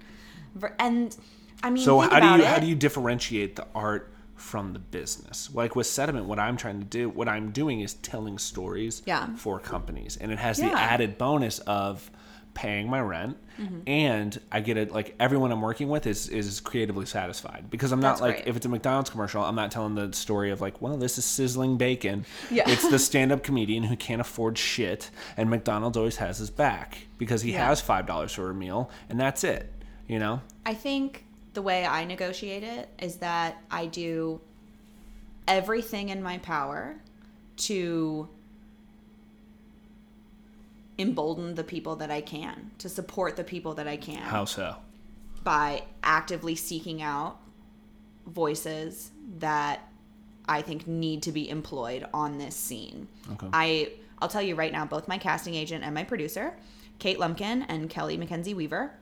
[0.79, 1.15] and
[1.63, 2.47] I mean, So how do you it.
[2.47, 5.51] how do you differentiate the art from the business?
[5.53, 9.29] Like with Sediment, what I'm trying to do, what I'm doing is telling stories Yeah.
[9.37, 10.69] for companies, and it has Yeah.
[10.71, 12.11] the added bonus of
[12.57, 13.81] paying my rent, Mm-hmm.
[13.89, 14.93] and I get it.
[14.93, 18.49] Like everyone I'm working with is is creatively satisfied because I'm not That's like great.
[18.49, 21.25] if it's a McDonald's commercial, I'm not telling the story of like, well, this is
[21.25, 22.27] sizzling bacon.
[22.51, 22.69] Yeah.
[22.69, 25.09] It's the stand-up comedian who can't afford shit,
[25.39, 27.67] and McDonald's always has his back because he Yeah.
[27.69, 29.73] has five dollars for a meal, and that's it.
[30.07, 30.43] You know.
[30.67, 31.25] I think
[31.55, 34.43] the way I negotiate it is that I do
[35.49, 36.97] everything in my power
[37.57, 38.29] to
[40.99, 44.77] embolden the people that I can, to support the people that I can How so?
[45.43, 47.39] by actively seeking out
[48.27, 49.89] voices that
[50.49, 53.09] I think need to be employed on this scene.
[53.33, 53.49] Okay.
[53.53, 56.57] I I'll tell you right now, both my casting agent and my producer,
[56.99, 58.93] Kate Lumpkin and Kelly Mackenzie Weaver,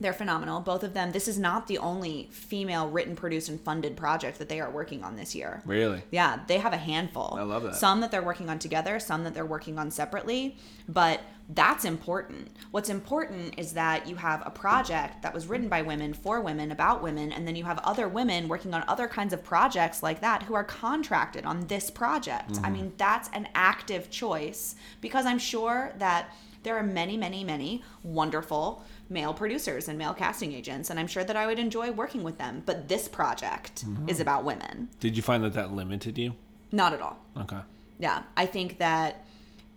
[0.00, 0.60] they're phenomenal.
[0.60, 1.12] Both of them.
[1.12, 5.04] This is not the only female written, produced, and funded project that they are working
[5.04, 5.62] on this year.
[5.64, 6.02] Really?
[6.10, 7.36] Yeah, they have a handful.
[7.38, 7.76] I love that.
[7.76, 10.56] Some that they're working on together, some that they're working on separately,
[10.88, 11.20] but
[11.54, 12.48] that's important.
[12.70, 16.70] What's important is that you have a project that was written by women for women
[16.72, 20.20] about women, and then you have other women working on other kinds of projects like
[20.20, 22.50] that who are contracted on this project.
[22.50, 22.72] I Mm-hmm.
[22.72, 28.84] mean, that's an active choice because I'm sure that there are many, many, many wonderful
[29.12, 32.38] male producers and male casting agents, and I'm sure that I would enjoy working with
[32.38, 32.62] them.
[32.64, 34.08] But this project Mm-hmm.
[34.08, 34.88] is about women.
[35.00, 36.34] Did you find that that limited you?
[36.72, 37.18] Not at all.
[37.36, 37.58] Okay.
[37.98, 39.24] Yeah, I think that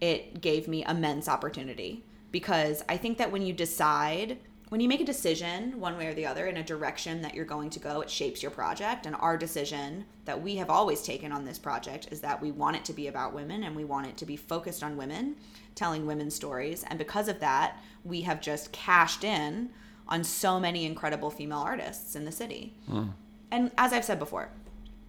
[0.02, 4.38] it gave me immense opportunity because I think that when you decide,
[4.76, 7.46] when you make a decision one way or the other in a direction that you're
[7.46, 9.06] going to go, it shapes your project.
[9.06, 12.76] And our decision that we have always taken on this project is that we want
[12.76, 15.38] it to be about women and we want it to be focused on women,
[15.76, 16.84] telling women's stories.
[16.90, 19.70] And because of that, we have just cashed in
[20.10, 22.74] on so many incredible female artists in the city.
[22.90, 23.12] Hmm.
[23.52, 24.50] And as I've said before,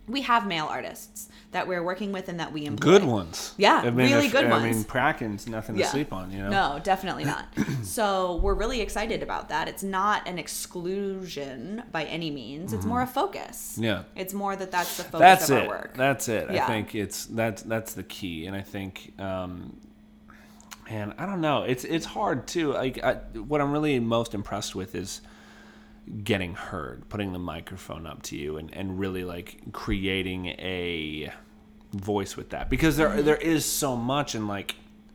[0.08, 2.92] we have male artists that we're working with and that we employ.
[2.92, 3.54] Good ones.
[3.56, 4.84] Yeah, I mean, really if- good I mean, ones.
[4.84, 6.48] Bracken's nothing to sleep on, you know?
[6.50, 7.46] No, definitely not.
[7.82, 9.66] so we're really excited about that.
[9.68, 12.72] It's not an exclusion by any means.
[12.72, 13.72] It's more a focus.
[13.74, 13.84] Mm-hmm.
[13.84, 14.02] Yeah.
[14.14, 15.62] It's more that that's the focus That's of it.
[15.62, 15.96] our work.
[15.96, 16.50] That's it.
[16.50, 19.76] I think it's that's that's the key, and I think, um,
[20.90, 21.62] man, I don't know.
[21.62, 22.72] It's it's hard too.
[22.72, 25.20] Like I, what I'm really most impressed with is
[26.22, 31.32] getting heard, putting the microphone up to you, and and really like creating a
[31.92, 33.24] voice with that because there Mm-hmm.
[33.24, 34.74] there is so much and like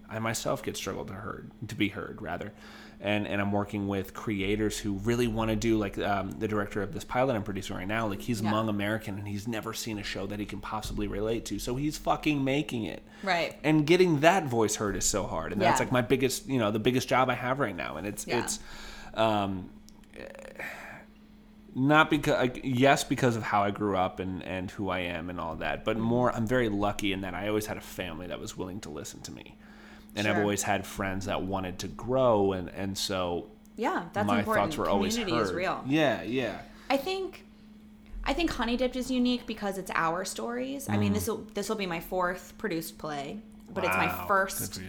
[0.09, 2.51] I myself get struggled to heard to be heard rather,
[2.99, 6.81] and and I'm working with creators who really want to do like um, the director
[6.81, 8.07] of this pilot I'm producing right now.
[8.07, 8.51] Like he's Yeah.
[8.51, 11.75] Hmong American and he's never seen a show that he can possibly relate to, so
[11.77, 13.01] he's fucking making it.
[13.23, 13.55] Right.
[13.63, 15.85] And getting that voice heard is so hard, and that's Yeah.
[15.85, 18.43] like my biggest you know the biggest job I have right now, and it's Yeah.
[18.43, 18.59] it's.
[19.13, 19.69] Um,
[21.73, 25.29] not because like, yes because of how I grew up and and who I am
[25.29, 28.27] and all that, but more I'm very lucky in that I always had a family
[28.27, 29.55] that was willing to listen to me,
[30.15, 34.39] and I've always had friends that wanted to grow and and so Yeah, that's my
[34.39, 34.65] important.
[34.67, 35.47] thoughts were always Community heard.
[35.47, 35.83] is real.
[35.87, 36.57] Yeah, yeah.
[36.89, 37.45] I think
[38.23, 40.87] I think Honey Dipped is unique because it's our stories.
[40.89, 43.39] I mean, this will this will be my fourth produced play,
[43.73, 44.05] but it's Mm.
[44.07, 44.81] My first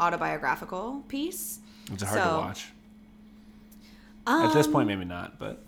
[0.00, 1.60] autobiographical piece.
[1.92, 2.68] It's hard to So, watch.
[4.26, 5.62] At this um, point, maybe not, but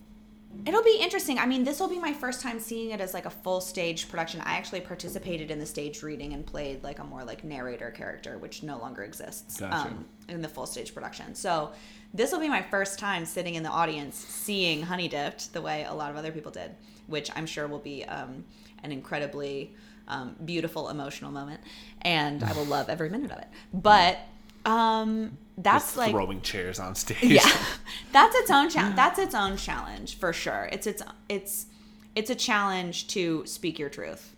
[0.64, 1.38] It'll be interesting.
[1.38, 4.08] I mean, this will be my first time seeing it as like a full stage
[4.08, 4.40] production.
[4.42, 8.38] I actually participated in the stage reading and played like a more like narrator character,
[8.38, 9.88] which no longer exists Gotcha.
[9.88, 11.34] um, in the full stage production.
[11.34, 11.72] So
[12.14, 15.84] this will be my first time sitting in the audience seeing Honey Dipped the way
[15.88, 16.70] a lot of other people did,
[17.06, 18.44] which I'm sure will be um,
[18.82, 19.74] an incredibly
[20.08, 21.60] um, beautiful emotional moment,
[22.02, 23.48] and I will love every minute of it.
[23.72, 24.18] But
[24.64, 27.18] um, that's just like throwing chairs on stage.
[27.22, 27.50] yeah
[28.12, 31.66] that's its own challenge that's its own challenge for sure it's its it's
[32.14, 34.34] it's a challenge to speak your truth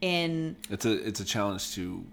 [0.00, 2.04] in it's a it's a challenge to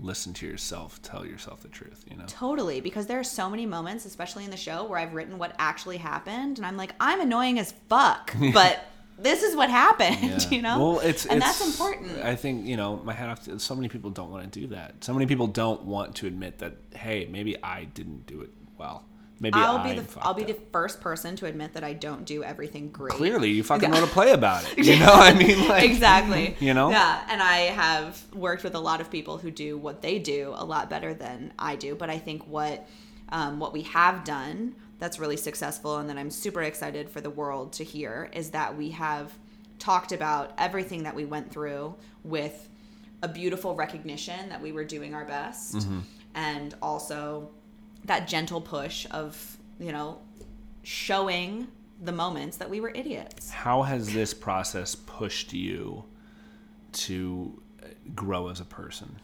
[0.00, 2.04] listen to yourself, tell yourself the truth.
[2.10, 2.24] You know.
[2.26, 5.54] totally because there are so many moments especially in the show where i've written what
[5.58, 8.84] actually happened and i'm like i'm annoying as fuck but
[9.18, 10.48] this is what happened Yeah.
[10.50, 13.44] you know Well, it's and it's, that's important I think you know my hat off.
[13.44, 15.04] To, so many people don't want to do that.
[15.04, 16.76] So many people don't want to admit that.
[16.94, 19.04] Hey, maybe I didn't do it well.
[19.40, 22.24] Maybe I'll I'm be the I'll be the first person to admit that I don't
[22.24, 23.12] do everything great.
[23.14, 23.98] Clearly, you fucking Yeah.
[24.00, 24.78] wrote a play about it.
[24.78, 26.56] You know, I mean, like exactly.
[26.60, 26.90] You know?
[26.90, 30.52] Yeah, and I have worked with a lot of people who do what they do
[30.56, 31.94] a lot better than I do.
[31.94, 32.86] But I think what
[33.30, 37.28] um, what we have done that's really successful, and that I'm super excited for the
[37.28, 39.30] world to hear, is that we have
[39.78, 42.70] talked about everything that we went through with
[43.22, 45.98] a beautiful recognition that we were doing our best, Mm-hmm.
[46.34, 47.50] and also
[48.06, 50.20] that gentle push of you know
[50.84, 51.68] showing
[52.02, 53.50] the moments that we were idiots.
[53.50, 56.04] How has this process pushed you
[56.92, 57.60] to
[58.14, 59.16] grow as a person?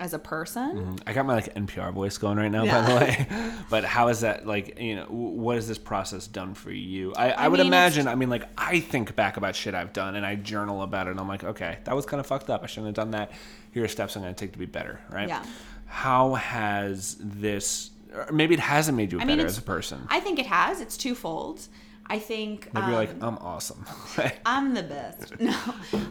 [0.00, 3.26] As a person, I got my like NPR voice going right now, by the way.
[3.70, 4.80] But how is that like?
[4.80, 7.14] You know, what has this process done for you?
[7.14, 8.08] I, I, I would mean, imagine.
[8.08, 11.12] I mean, like I think back about shit I've done and I journal about it.
[11.12, 12.62] and I'm like, okay, that was kind of fucked up.
[12.64, 13.32] I shouldn't have done that.
[13.72, 15.00] Here are steps I'm going to take to be better.
[15.10, 15.28] Right?
[15.28, 15.44] Yeah.
[15.86, 17.90] How has this?
[18.12, 20.06] Or maybe it hasn't made you I mean, better as a person.
[20.08, 20.80] I think it has.
[20.80, 21.66] It's twofold.
[22.06, 23.86] I think Maybe you're like, um, I'm awesome.
[24.46, 25.32] I'm the best.
[25.40, 25.56] No,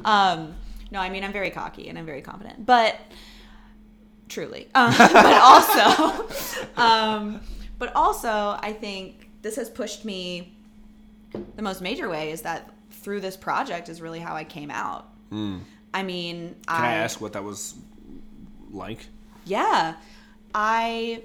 [0.05, 0.55] um,
[0.91, 0.99] no.
[0.99, 2.95] I mean, I'm very cocky and I'm very confident, but
[4.33, 6.27] truly, um, but also,
[6.77, 7.39] um,
[7.77, 10.53] but also, I think this has pushed me.
[11.55, 15.07] The most major way is that through this project is really how I came out.
[15.93, 16.55] I mean.
[16.67, 17.75] Can I ask what that was
[18.71, 19.05] like?
[19.45, 19.95] Yeah,
[20.53, 21.23] I.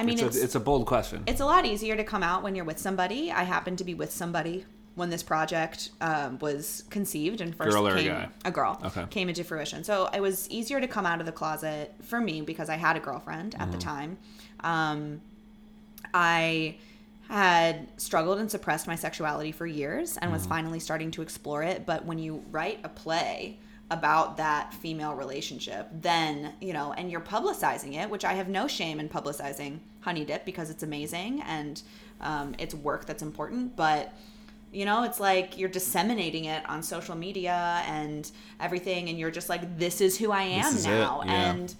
[0.00, 1.24] I mean, it's, it's a, it's a bold question.
[1.26, 3.32] it's a lot easier to come out when you're with somebody.
[3.32, 4.64] I happen to be with somebody
[4.98, 8.28] when this project um, was conceived and first Girl or a guy?
[8.44, 9.06] a girl Okay.
[9.10, 9.84] came into fruition.
[9.84, 12.96] So it was easier to come out of the closet for me because I had
[12.96, 13.70] a girlfriend at Mm-hmm.
[13.72, 14.18] the time.
[14.60, 15.20] Um,
[16.12, 16.76] I
[17.28, 20.32] had struggled and suppressed my sexuality for years and Mm-hmm.
[20.32, 21.86] was finally starting to explore it.
[21.86, 23.58] But when you write a play
[23.90, 28.66] about that female relationship, then, you know, and you're publicizing it, which I have no
[28.68, 31.80] shame in publicizing Honey Dip because it's amazing and
[32.20, 33.76] um, it's work that's important.
[33.76, 34.12] But,
[34.72, 38.30] you know, it's like you're disseminating it on social media and
[38.60, 41.22] everything, and you're just like, this is who I am now.
[41.24, 41.50] yeah.
[41.50, 41.74] And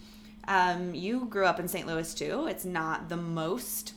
[0.46, 1.86] um, you grew up in St.
[1.86, 2.46] Louis too.
[2.48, 3.94] It's not the most.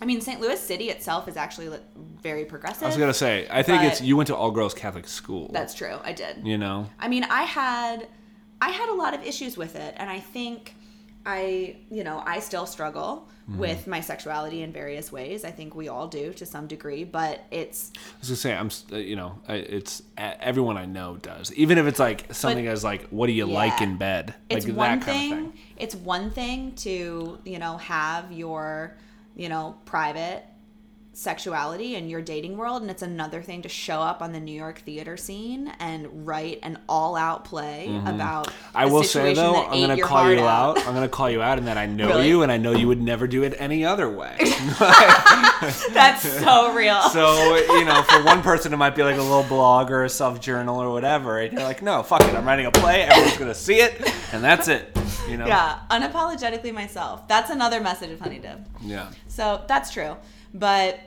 [0.00, 0.40] I mean, St.
[0.40, 1.76] Louis City itself is actually
[2.22, 2.84] very progressive.
[2.84, 5.50] I was gonna say, I think it's you went to all girls Catholic school.
[5.52, 5.98] That's true.
[6.04, 6.46] I did.
[6.46, 6.88] you know.
[7.00, 8.08] I mean, I had
[8.60, 10.74] I had a lot of issues with it, and I think
[11.26, 13.60] I, you know, I still struggle Mm-hmm.
[13.60, 15.42] with my sexuality in various ways.
[15.42, 18.70] I think we all do to some degree, but it's I was gonna say, I'm,
[18.92, 21.50] uh, you know, it's everyone I know does.
[21.54, 24.34] Even if it's like something as like, what do you like in bed?
[24.50, 25.62] it's like one that thing, kind of thing.
[25.78, 28.98] it's one thing to you know have your
[29.34, 30.44] you know private
[31.18, 34.52] sexuality in your dating world and it's another thing to show up on the New
[34.52, 38.76] York theater scene and write an all-out play about Mm-hmm.
[38.78, 40.78] I a will say though, I'm gonna call heart you out.
[40.86, 42.28] I'm gonna call you out, and that I know Really?
[42.28, 44.36] you, and I know you would never do it any other way.
[45.92, 47.00] That's so real.
[47.10, 50.08] so you know, for one person, it might be like a little blog or a
[50.08, 53.02] self journal or whatever, and you're like, no, fuck it, I'm writing a play.
[53.02, 54.00] Everyone's gonna see it,
[54.32, 54.96] and that's it.
[55.28, 55.46] You know?
[55.46, 57.26] Yeah, unapologetically myself.
[57.26, 58.60] That's another message of Honey Dip.
[58.80, 59.10] Yeah.
[59.26, 60.16] So that's true.
[60.54, 60.98] But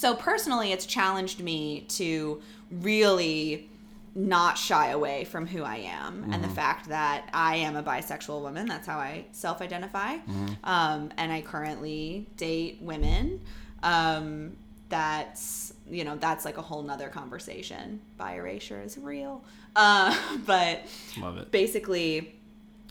[0.00, 2.40] so personally, it's challenged me to
[2.70, 3.68] really
[4.14, 8.40] not shy away from who I am and the fact that I am a bisexual
[8.40, 8.66] woman.
[8.66, 10.16] That's how I self identify.
[10.64, 13.42] Um, and I currently date women.
[13.82, 14.56] Um,
[14.88, 18.00] that's, you know, that's like a whole nother conversation.
[18.16, 19.44] Bi erasure is real.
[19.76, 20.16] Uh,
[20.46, 20.80] but
[21.20, 21.52] Love it.
[21.52, 22.34] basically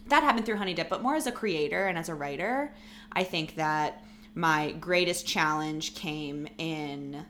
[0.08, 2.74] that happened through honey dip but more as a creator and as a writer
[3.12, 4.02] i think that
[4.36, 7.26] my greatest challenge came in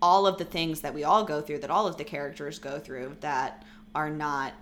[0.00, 2.78] all of the things that we all go through that all of the characters go
[2.78, 3.64] through that
[3.94, 4.52] are not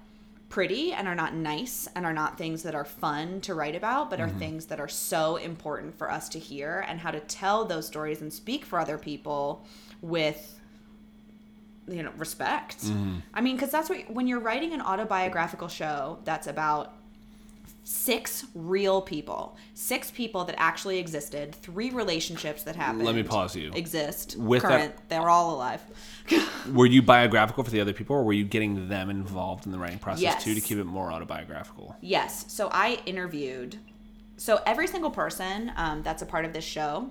[0.48, 4.08] pretty and are not nice and are not things that are fun to write about
[4.08, 4.38] but are mm-hmm.
[4.38, 8.20] things that are so important for us to hear and how to tell those stories
[8.20, 9.64] and speak for other people
[10.00, 10.52] with
[11.88, 12.78] you know respect.
[12.78, 13.18] Mm-hmm.
[13.34, 16.94] I mean because that's what when you're writing an autobiographical show that's about
[17.88, 23.54] six real people six people that actually existed three relationships that happened Let me pause
[23.54, 23.70] you.
[23.74, 25.80] exist With that- current they're all alive
[26.74, 29.78] Were you biographical for the other people, or were you getting them involved in the
[29.78, 30.42] writing process Yes.
[30.42, 31.94] too to keep it more autobiographical?
[32.00, 32.44] Yes.
[32.52, 33.78] So I interviewed.
[34.36, 37.08] So every single person um, that's a part of this show,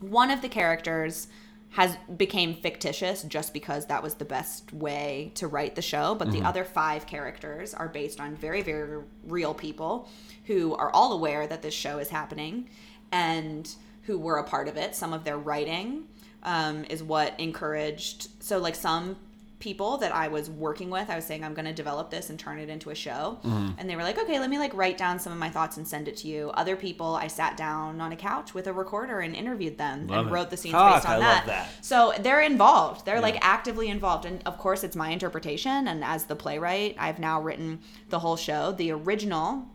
[0.00, 1.28] one of the characters
[1.70, 6.14] has became fictitious just because that was the best way to write the show.
[6.14, 10.08] But the other five characters are based on very very real people
[10.46, 12.68] who are all aware that this show is happening
[13.12, 13.72] and
[14.02, 14.96] who were a part of it.
[14.96, 16.04] Some of their writing
[16.42, 18.28] um, is what encouraged.
[18.42, 19.16] So like some
[19.60, 22.38] people that I was working with, I was saying I'm going to develop this and
[22.38, 23.38] turn it into a show,
[23.78, 25.86] and they were like, okay, let me like write down some of my thoughts and
[25.86, 26.50] send it to you.
[26.54, 30.18] Other people, I sat down on a couch with a recorder and interviewed them Love
[30.18, 30.32] and it.
[30.32, 31.46] wrote the scenes Fuck, based on that.
[31.46, 31.68] that.
[31.84, 33.04] So they're involved.
[33.06, 35.86] They're like actively involved, and of course, it's my interpretation.
[35.86, 38.72] And as the playwright, I've now written the whole show.
[38.72, 39.68] The original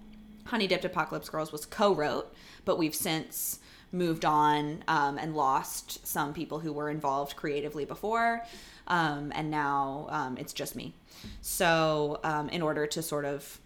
[0.46, 2.34] Honey Dipped Apocalypse Girls was co-wrote,
[2.66, 3.60] but we've since
[3.92, 8.44] moved on um, and lost some people who were involved creatively before,
[8.88, 10.94] um, and now um, it's just me.
[11.42, 13.60] So um, in order to sort of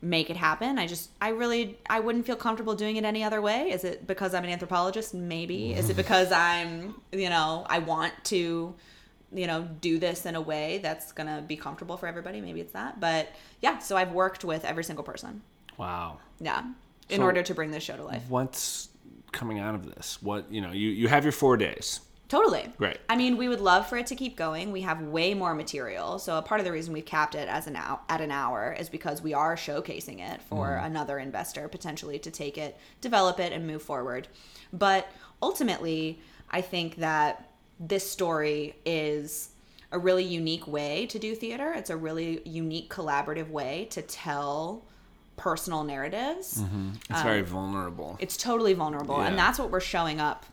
[0.00, 3.40] make it happen, I just I really I wouldn't feel comfortable doing it any other
[3.40, 3.70] way.
[3.70, 5.14] Is it because I'm an anthropologist?
[5.14, 5.72] Maybe.
[5.72, 8.74] Is it because I'm you know I want to
[9.34, 12.40] you know do this in a way that's gonna be comfortable for everybody?
[12.40, 12.98] Maybe it's that.
[13.00, 13.28] But
[13.60, 15.42] yeah, so I've worked with every single person.
[15.76, 16.18] Wow.
[16.40, 16.64] Yeah.
[17.08, 18.22] In So- order to bring this show to life.
[18.28, 18.88] What's
[19.32, 20.20] coming out of this?
[20.22, 20.72] What you know?
[20.72, 22.00] You you have your four days.
[22.32, 22.66] Totally.
[22.78, 22.98] Right.
[23.10, 24.72] I mean, we would love for it to keep going.
[24.72, 26.18] We have way more material.
[26.18, 28.74] So a part of the reason we've capped it as an hour, at an hour
[28.80, 30.86] is because we are showcasing it for mm-hmm.
[30.86, 34.28] another investor potentially to take it, develop it and move forward.
[34.72, 39.50] But ultimately, I think that this story is
[39.90, 41.74] a really unique way to do theater.
[41.76, 44.86] It's a really unique collaborative way to tell
[45.36, 46.62] personal narratives.
[46.62, 46.92] Mm-hmm.
[47.10, 48.16] It's um, very vulnerable.
[48.20, 49.26] It's totally vulnerable, Yeah.
[49.26, 50.46] and that's what we're showing up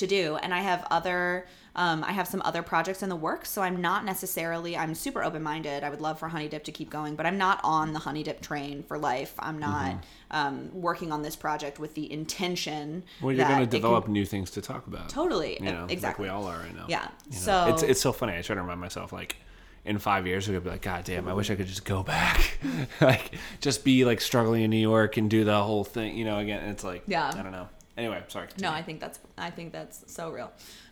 [0.00, 0.36] to do.
[0.36, 1.46] And I have other,
[1.76, 4.76] um, I have some other projects in the works, so I'm not necessarily.
[4.76, 5.84] I'm super open minded.
[5.84, 8.22] I would love for Honey Dip to keep going, but I'm not on the Honey
[8.22, 9.32] Dip train for life.
[9.38, 10.36] I'm not Mm-hmm.
[10.36, 13.02] um, working on this project with the intention.
[13.22, 15.08] well, you're going to can- develop new things to talk about.
[15.08, 16.26] totally, You know, exactly.
[16.28, 16.86] like we all are right now.
[16.88, 17.08] Yeah.
[17.28, 17.38] You know?
[17.38, 18.34] So it's it's so funny.
[18.36, 19.36] I try to remind myself like
[19.84, 22.02] in five years we're gonna be like, God damn, I wish I could just go
[22.02, 22.58] back,
[23.00, 26.16] like just be like struggling in New York and do the whole thing.
[26.16, 27.30] You know, again, it's like Yeah.
[27.34, 27.68] I don't know.
[28.00, 28.48] Anyway, sorry.
[28.58, 28.70] No.
[28.70, 30.50] I think that's I think that's so real.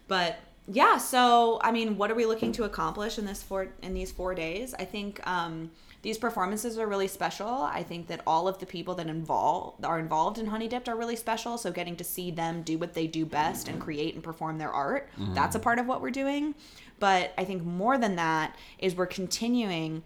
[0.09, 3.95] But yeah, so I mean, what are we looking to accomplish in this four in
[3.95, 4.75] these four days?
[4.79, 5.71] I think um,
[6.03, 7.49] these performances are really special.
[7.49, 10.97] I think that all of the people that involved are involved in Honey Dipped are
[10.97, 11.57] really special.
[11.57, 14.71] So getting to see them do what they do best and create and perform their
[14.71, 16.55] art, that's a part of what we're doing.
[16.99, 20.03] But I think more than that is we're continuing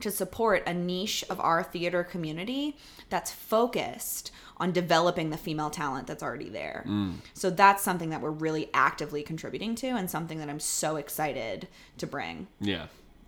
[0.00, 2.76] to support a niche of our theater community
[3.08, 6.84] that's focused on developing the female talent that's already there.
[6.86, 7.14] Mm.
[7.34, 11.68] So that's something that we're really actively contributing to and something that I'm so excited
[11.98, 12.48] to bring.
[12.60, 12.86] Yeah,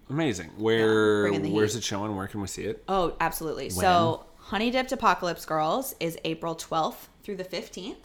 [0.08, 0.50] amazing.
[0.56, 2.14] Where the where's it showing?
[2.16, 2.82] Where can we see it?
[2.88, 3.70] Oh, absolutely.
[3.70, 7.96] So, Honey Dipped Apocalypse Girls is April 12th through the 15th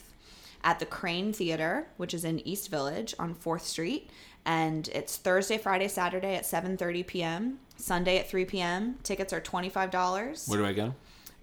[0.64, 4.10] at the Kraine Theater, which is in East Village on 4th Street,
[4.46, 8.96] and it's Thursday, Friday, Saturday at 7:30 p.m., Sunday at 3 p.m.
[9.04, 10.50] Tickets are $25.
[10.50, 10.94] Where do I go?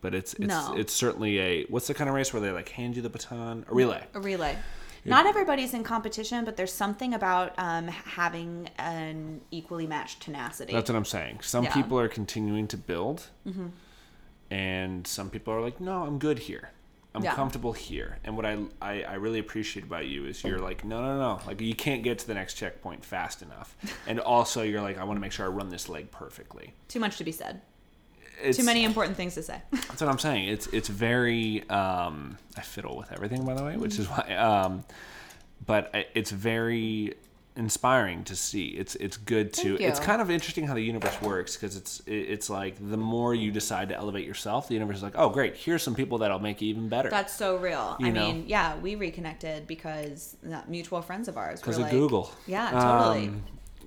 [0.01, 0.75] but it's it's No.
[0.77, 3.65] it's certainly a what's the kind of race where they like hand you the baton,
[3.69, 4.03] a relay.
[4.13, 4.55] A relay.
[5.05, 10.73] Not everybody's in competition, but there's something about um, having an equally matched tenacity.
[10.73, 11.39] That's what I'm saying.
[11.41, 11.73] Some Yeah.
[11.73, 13.67] people are continuing to build, Mm-hmm.
[14.51, 16.71] and some people are like, "No, I'm good here.
[17.19, 17.35] I'm Yeah.
[17.35, 21.01] comfortable here." And what I, I I really appreciate about you is you're like, "No,
[21.01, 21.39] no, no.
[21.45, 23.75] Like you can't get to the next checkpoint fast enough."
[24.07, 26.99] and also, you're like, "I want to make sure I run this leg perfectly." Too
[26.99, 27.61] much to be said.
[28.41, 29.61] It's, Too many important things to say.
[29.71, 30.47] That's what I'm saying.
[30.47, 34.33] It's it's very um, I fiddle with everything by the way, which is why.
[34.35, 34.85] Um,
[35.65, 37.15] but it's very
[37.59, 38.69] inspiring to see.
[38.69, 39.77] It's it's good to.
[39.77, 43.51] It's kind of interesting how the universe works because it's it's like the more you
[43.51, 46.61] decide to elevate yourself, the universe is like, oh great, here's some people that'll make
[46.61, 47.09] you even better.
[47.09, 47.97] That's so real.
[47.99, 48.27] You I know?
[48.31, 50.37] mean, yeah, we reconnected because
[50.67, 51.59] mutual friends of ours.
[51.59, 52.31] because of like, Google.
[52.47, 53.27] Yeah, totally.
[53.27, 53.43] Um,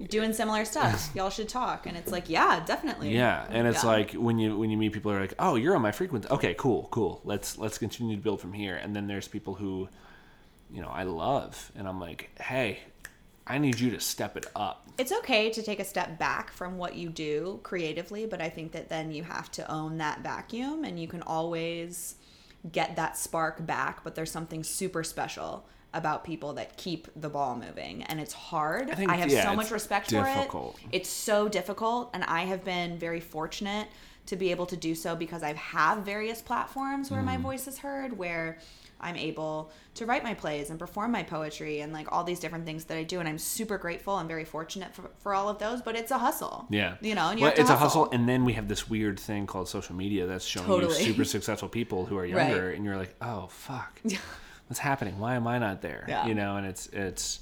[0.09, 1.11] Doing similar stuff.
[1.15, 1.87] Y'all should talk.
[1.87, 3.15] And it's like, yeah, definitely.
[3.15, 3.91] Yeah, and it's Yeah.
[3.91, 6.29] like when you when you meet people are like, oh, you're on my frequency.
[6.31, 7.21] Okay, cool, cool.
[7.25, 8.77] Let's let's continue to build from here.
[8.77, 9.89] And then there's people who,
[10.71, 12.81] you know, I love, and I'm like, hey,
[13.53, 14.89] I need you to step it up.
[14.99, 18.73] it's okay to take a step back from what you do creatively, but I think
[18.73, 22.15] that then you have to own that vacuum and you can always
[22.71, 27.55] get that spark back, but there's something super special about people that keep the ball
[27.55, 28.91] moving and it's hard.
[28.91, 30.79] I, think, have yeah, so much respect difficult.
[30.79, 30.89] for it.
[30.93, 33.89] It's so difficult and I have been very fortunate
[34.27, 37.25] to be able to do so because I have various platforms where Mm.
[37.27, 38.59] my voice is heard where
[39.03, 42.65] I'm able to write my plays and perform my poetry and like all these different
[42.67, 43.19] things that I do.
[43.21, 46.19] And I'm super grateful and very fortunate for, for all of those, but it's a
[46.19, 46.67] hustle.
[46.71, 48.05] Yeah, You know, and you well, it's a hustle.
[48.05, 50.99] hustle, and then we have this weird thing called social media that's showing Totally.
[50.99, 52.31] you super successful people who are Right.
[52.31, 54.01] younger, and you're like, oh fuck,
[54.69, 55.19] what's happening?
[55.19, 56.05] Why am I not there?
[56.09, 56.27] Yeah.
[56.27, 57.41] You know, and it's it's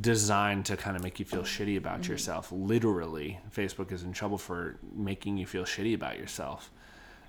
[0.00, 2.12] designed to kind of make you feel shitty about Mm-hmm.
[2.12, 2.50] yourself.
[2.52, 6.70] Literally, Facebook is in trouble for making you feel shitty about yourself.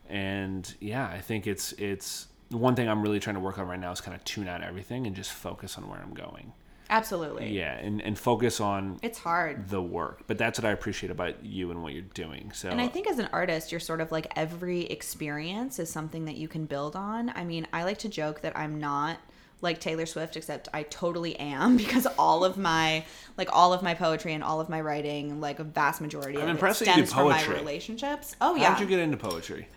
[0.10, 3.80] And yeah, I think it's it's one thing I'm really trying to work on right
[3.80, 6.54] now is kind of tune out everything and just focus on where I'm going.
[6.90, 7.58] Absolutely.
[7.58, 9.70] Yeah, and and focus on It's hard.
[9.70, 10.24] the work.
[10.28, 12.52] But that's what I appreciate about you and what you're doing.
[12.54, 16.26] So And I think as an artist, you're sort of like every experience is something
[16.26, 17.32] that you can build on.
[17.36, 19.18] I mean, I like to joke that I'm not
[19.62, 23.06] like Taylor Swift, except I totally am because all of my
[23.38, 26.44] like all of my poetry and all of my writing, like a vast majority I'm
[26.44, 28.36] of it impressed you do stems from my relationships.
[28.40, 28.66] Oh yeah.
[28.66, 29.68] how did you get into poetry?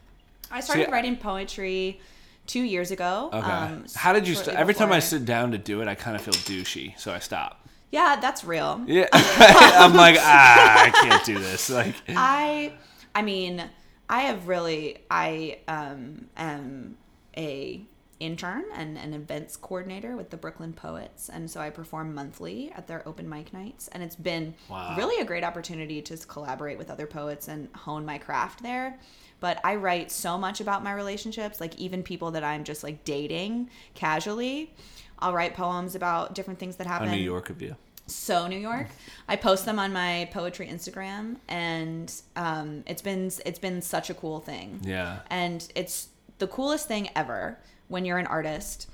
[0.51, 2.01] I started writing poetry
[2.47, 3.31] two years ago.
[3.32, 3.47] Okay.
[3.51, 4.35] um, how did you?
[4.35, 7.12] St- every time I sit down to do it, I kind of feel douchey, so
[7.12, 7.66] I stop.
[7.90, 8.82] Yeah, that's real.
[8.86, 11.70] Yeah, I'm like, ah, I can't do this.
[11.77, 12.73] Like, I
[13.14, 13.62] I mean,
[14.09, 16.97] I have really I um am
[17.36, 17.82] a
[18.18, 22.86] intern and an events coordinator with the Brooklyn Poets and so I perform monthly at
[22.86, 24.94] their open mic nights and it's been Wow.
[24.97, 28.98] really a great opportunity to collaborate with other poets and hone my craft there.
[29.47, 33.05] But I write so much about my relationships, like even people that I'm just like
[33.05, 34.74] dating casually.
[35.20, 37.77] I'll write poems about different things that how happen New York of you.
[38.09, 38.89] so New York.
[39.28, 44.14] I post them on my poetry Instagram, and um, it's been it's been such a
[44.14, 44.81] cool thing.
[44.82, 45.20] Yeah.
[45.31, 46.09] And it's
[46.39, 48.90] the coolest thing ever when you're an artist.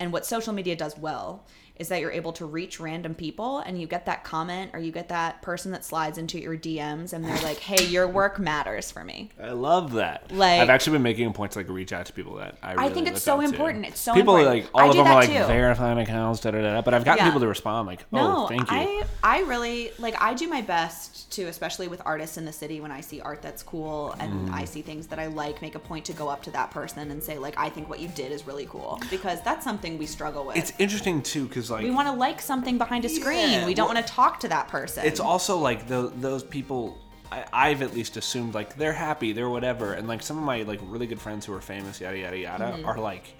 [0.00, 1.46] And what social media does well
[1.76, 4.92] is that you're able to reach random people and you get that comment or you
[4.92, 8.92] get that person that slides into your DMs and they're like, "Hey, your work matters
[8.92, 10.30] for me." I love that.
[10.30, 12.74] Like- I've actually been making a point to like reach out to people that I.
[12.74, 13.46] Really think it's so up to.
[13.46, 13.86] important.
[13.86, 14.64] It's so people important.
[14.64, 15.44] like all I of them are like too.
[15.46, 16.80] verifying accounts, da da da.
[16.82, 17.30] But I've gotten Yeah.
[17.30, 18.76] people to respond like, oh, No, thank you.
[18.76, 22.80] I I really like I do my best to, especially with artists in the city.
[22.80, 24.52] When I see art that's cool and Mm.
[24.54, 27.10] I see things that I like, make a point to go up to that person
[27.10, 30.06] and say like, I think what you did is really cool because that's something we
[30.06, 30.56] struggle with.
[30.56, 33.50] it's interesting too because like we want to like something behind a screen.
[33.50, 35.04] Yeah, we don't well- want to talk to that person.
[35.04, 36.98] it's also like the, those people
[37.32, 40.62] I, I've at least assumed like they're happy, they're whatever, and like some of my
[40.62, 42.86] like really good friends who are famous, yada yada yada, Mm-hmm.
[42.86, 43.34] are like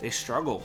[0.00, 0.62] they struggle,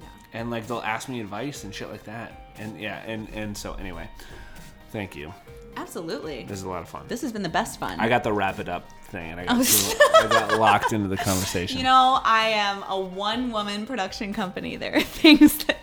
[0.00, 0.06] yeah.
[0.32, 3.74] and like they'll ask me advice and shit like that, and yeah, and and so
[3.74, 4.08] anyway,
[4.90, 5.32] thank you.
[5.78, 6.44] Absolutely.
[6.44, 7.04] This is a lot of fun.
[7.06, 8.00] This has been the best fun.
[8.00, 11.18] I got the wrap it up thing, and I got, I got locked into the
[11.18, 11.76] conversation.
[11.76, 14.76] You know, I am a one woman production company.
[14.76, 15.75] There are things that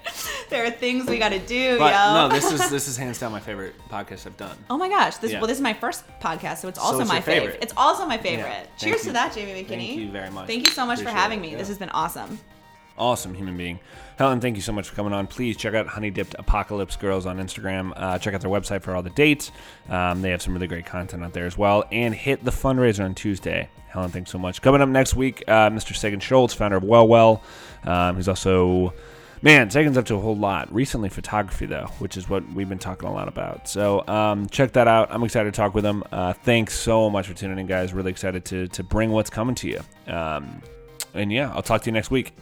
[0.54, 2.14] there are things we got to do, But yo.
[2.14, 4.56] no, this is this is hands down my favorite podcast I've done.
[4.70, 5.18] Oh my gosh!
[5.18, 5.40] This Yeah.
[5.40, 7.58] well, this is my first podcast, so it's also it's my favorite.
[7.62, 8.46] It's also my favorite.
[8.54, 9.10] Thank Cheers you.
[9.10, 9.68] to that, Jamie McKinney.
[9.90, 10.48] Thank you very much.
[10.48, 11.52] Thank you so much for having me.
[11.52, 11.58] Yeah.
[11.58, 12.40] This has been awesome.
[12.98, 13.80] awesome human being.
[14.20, 15.26] Helen, thank you so much for coming on.
[15.26, 17.92] Please check out Honey Dipped Apocalypse Girls on Instagram.
[17.96, 19.52] Uh, check out their website for all the dates.
[19.90, 21.84] Um, they have some really great content out there as well.
[21.92, 23.70] And hit the fundraiser on Tuesday.
[23.88, 24.62] Helen, thanks so much.
[24.62, 25.96] Coming up next week, uh, Mr.
[25.96, 27.42] Sagan Schultz, founder of Well Well.
[27.84, 28.94] Um, he's also,
[29.44, 30.74] man, Sagan's up to a whole lot.
[30.74, 33.68] Recently, photography, though, which is what we've been talking a lot about.
[33.68, 35.10] So um, check that out.
[35.12, 36.04] I'm excited to talk with him.
[36.12, 37.94] Uh, thanks so much for tuning in, guys.
[37.94, 39.82] Really excited to, to bring what's coming to you.
[40.08, 40.62] Um,
[41.14, 42.34] and yeah, I'll talk to you next week.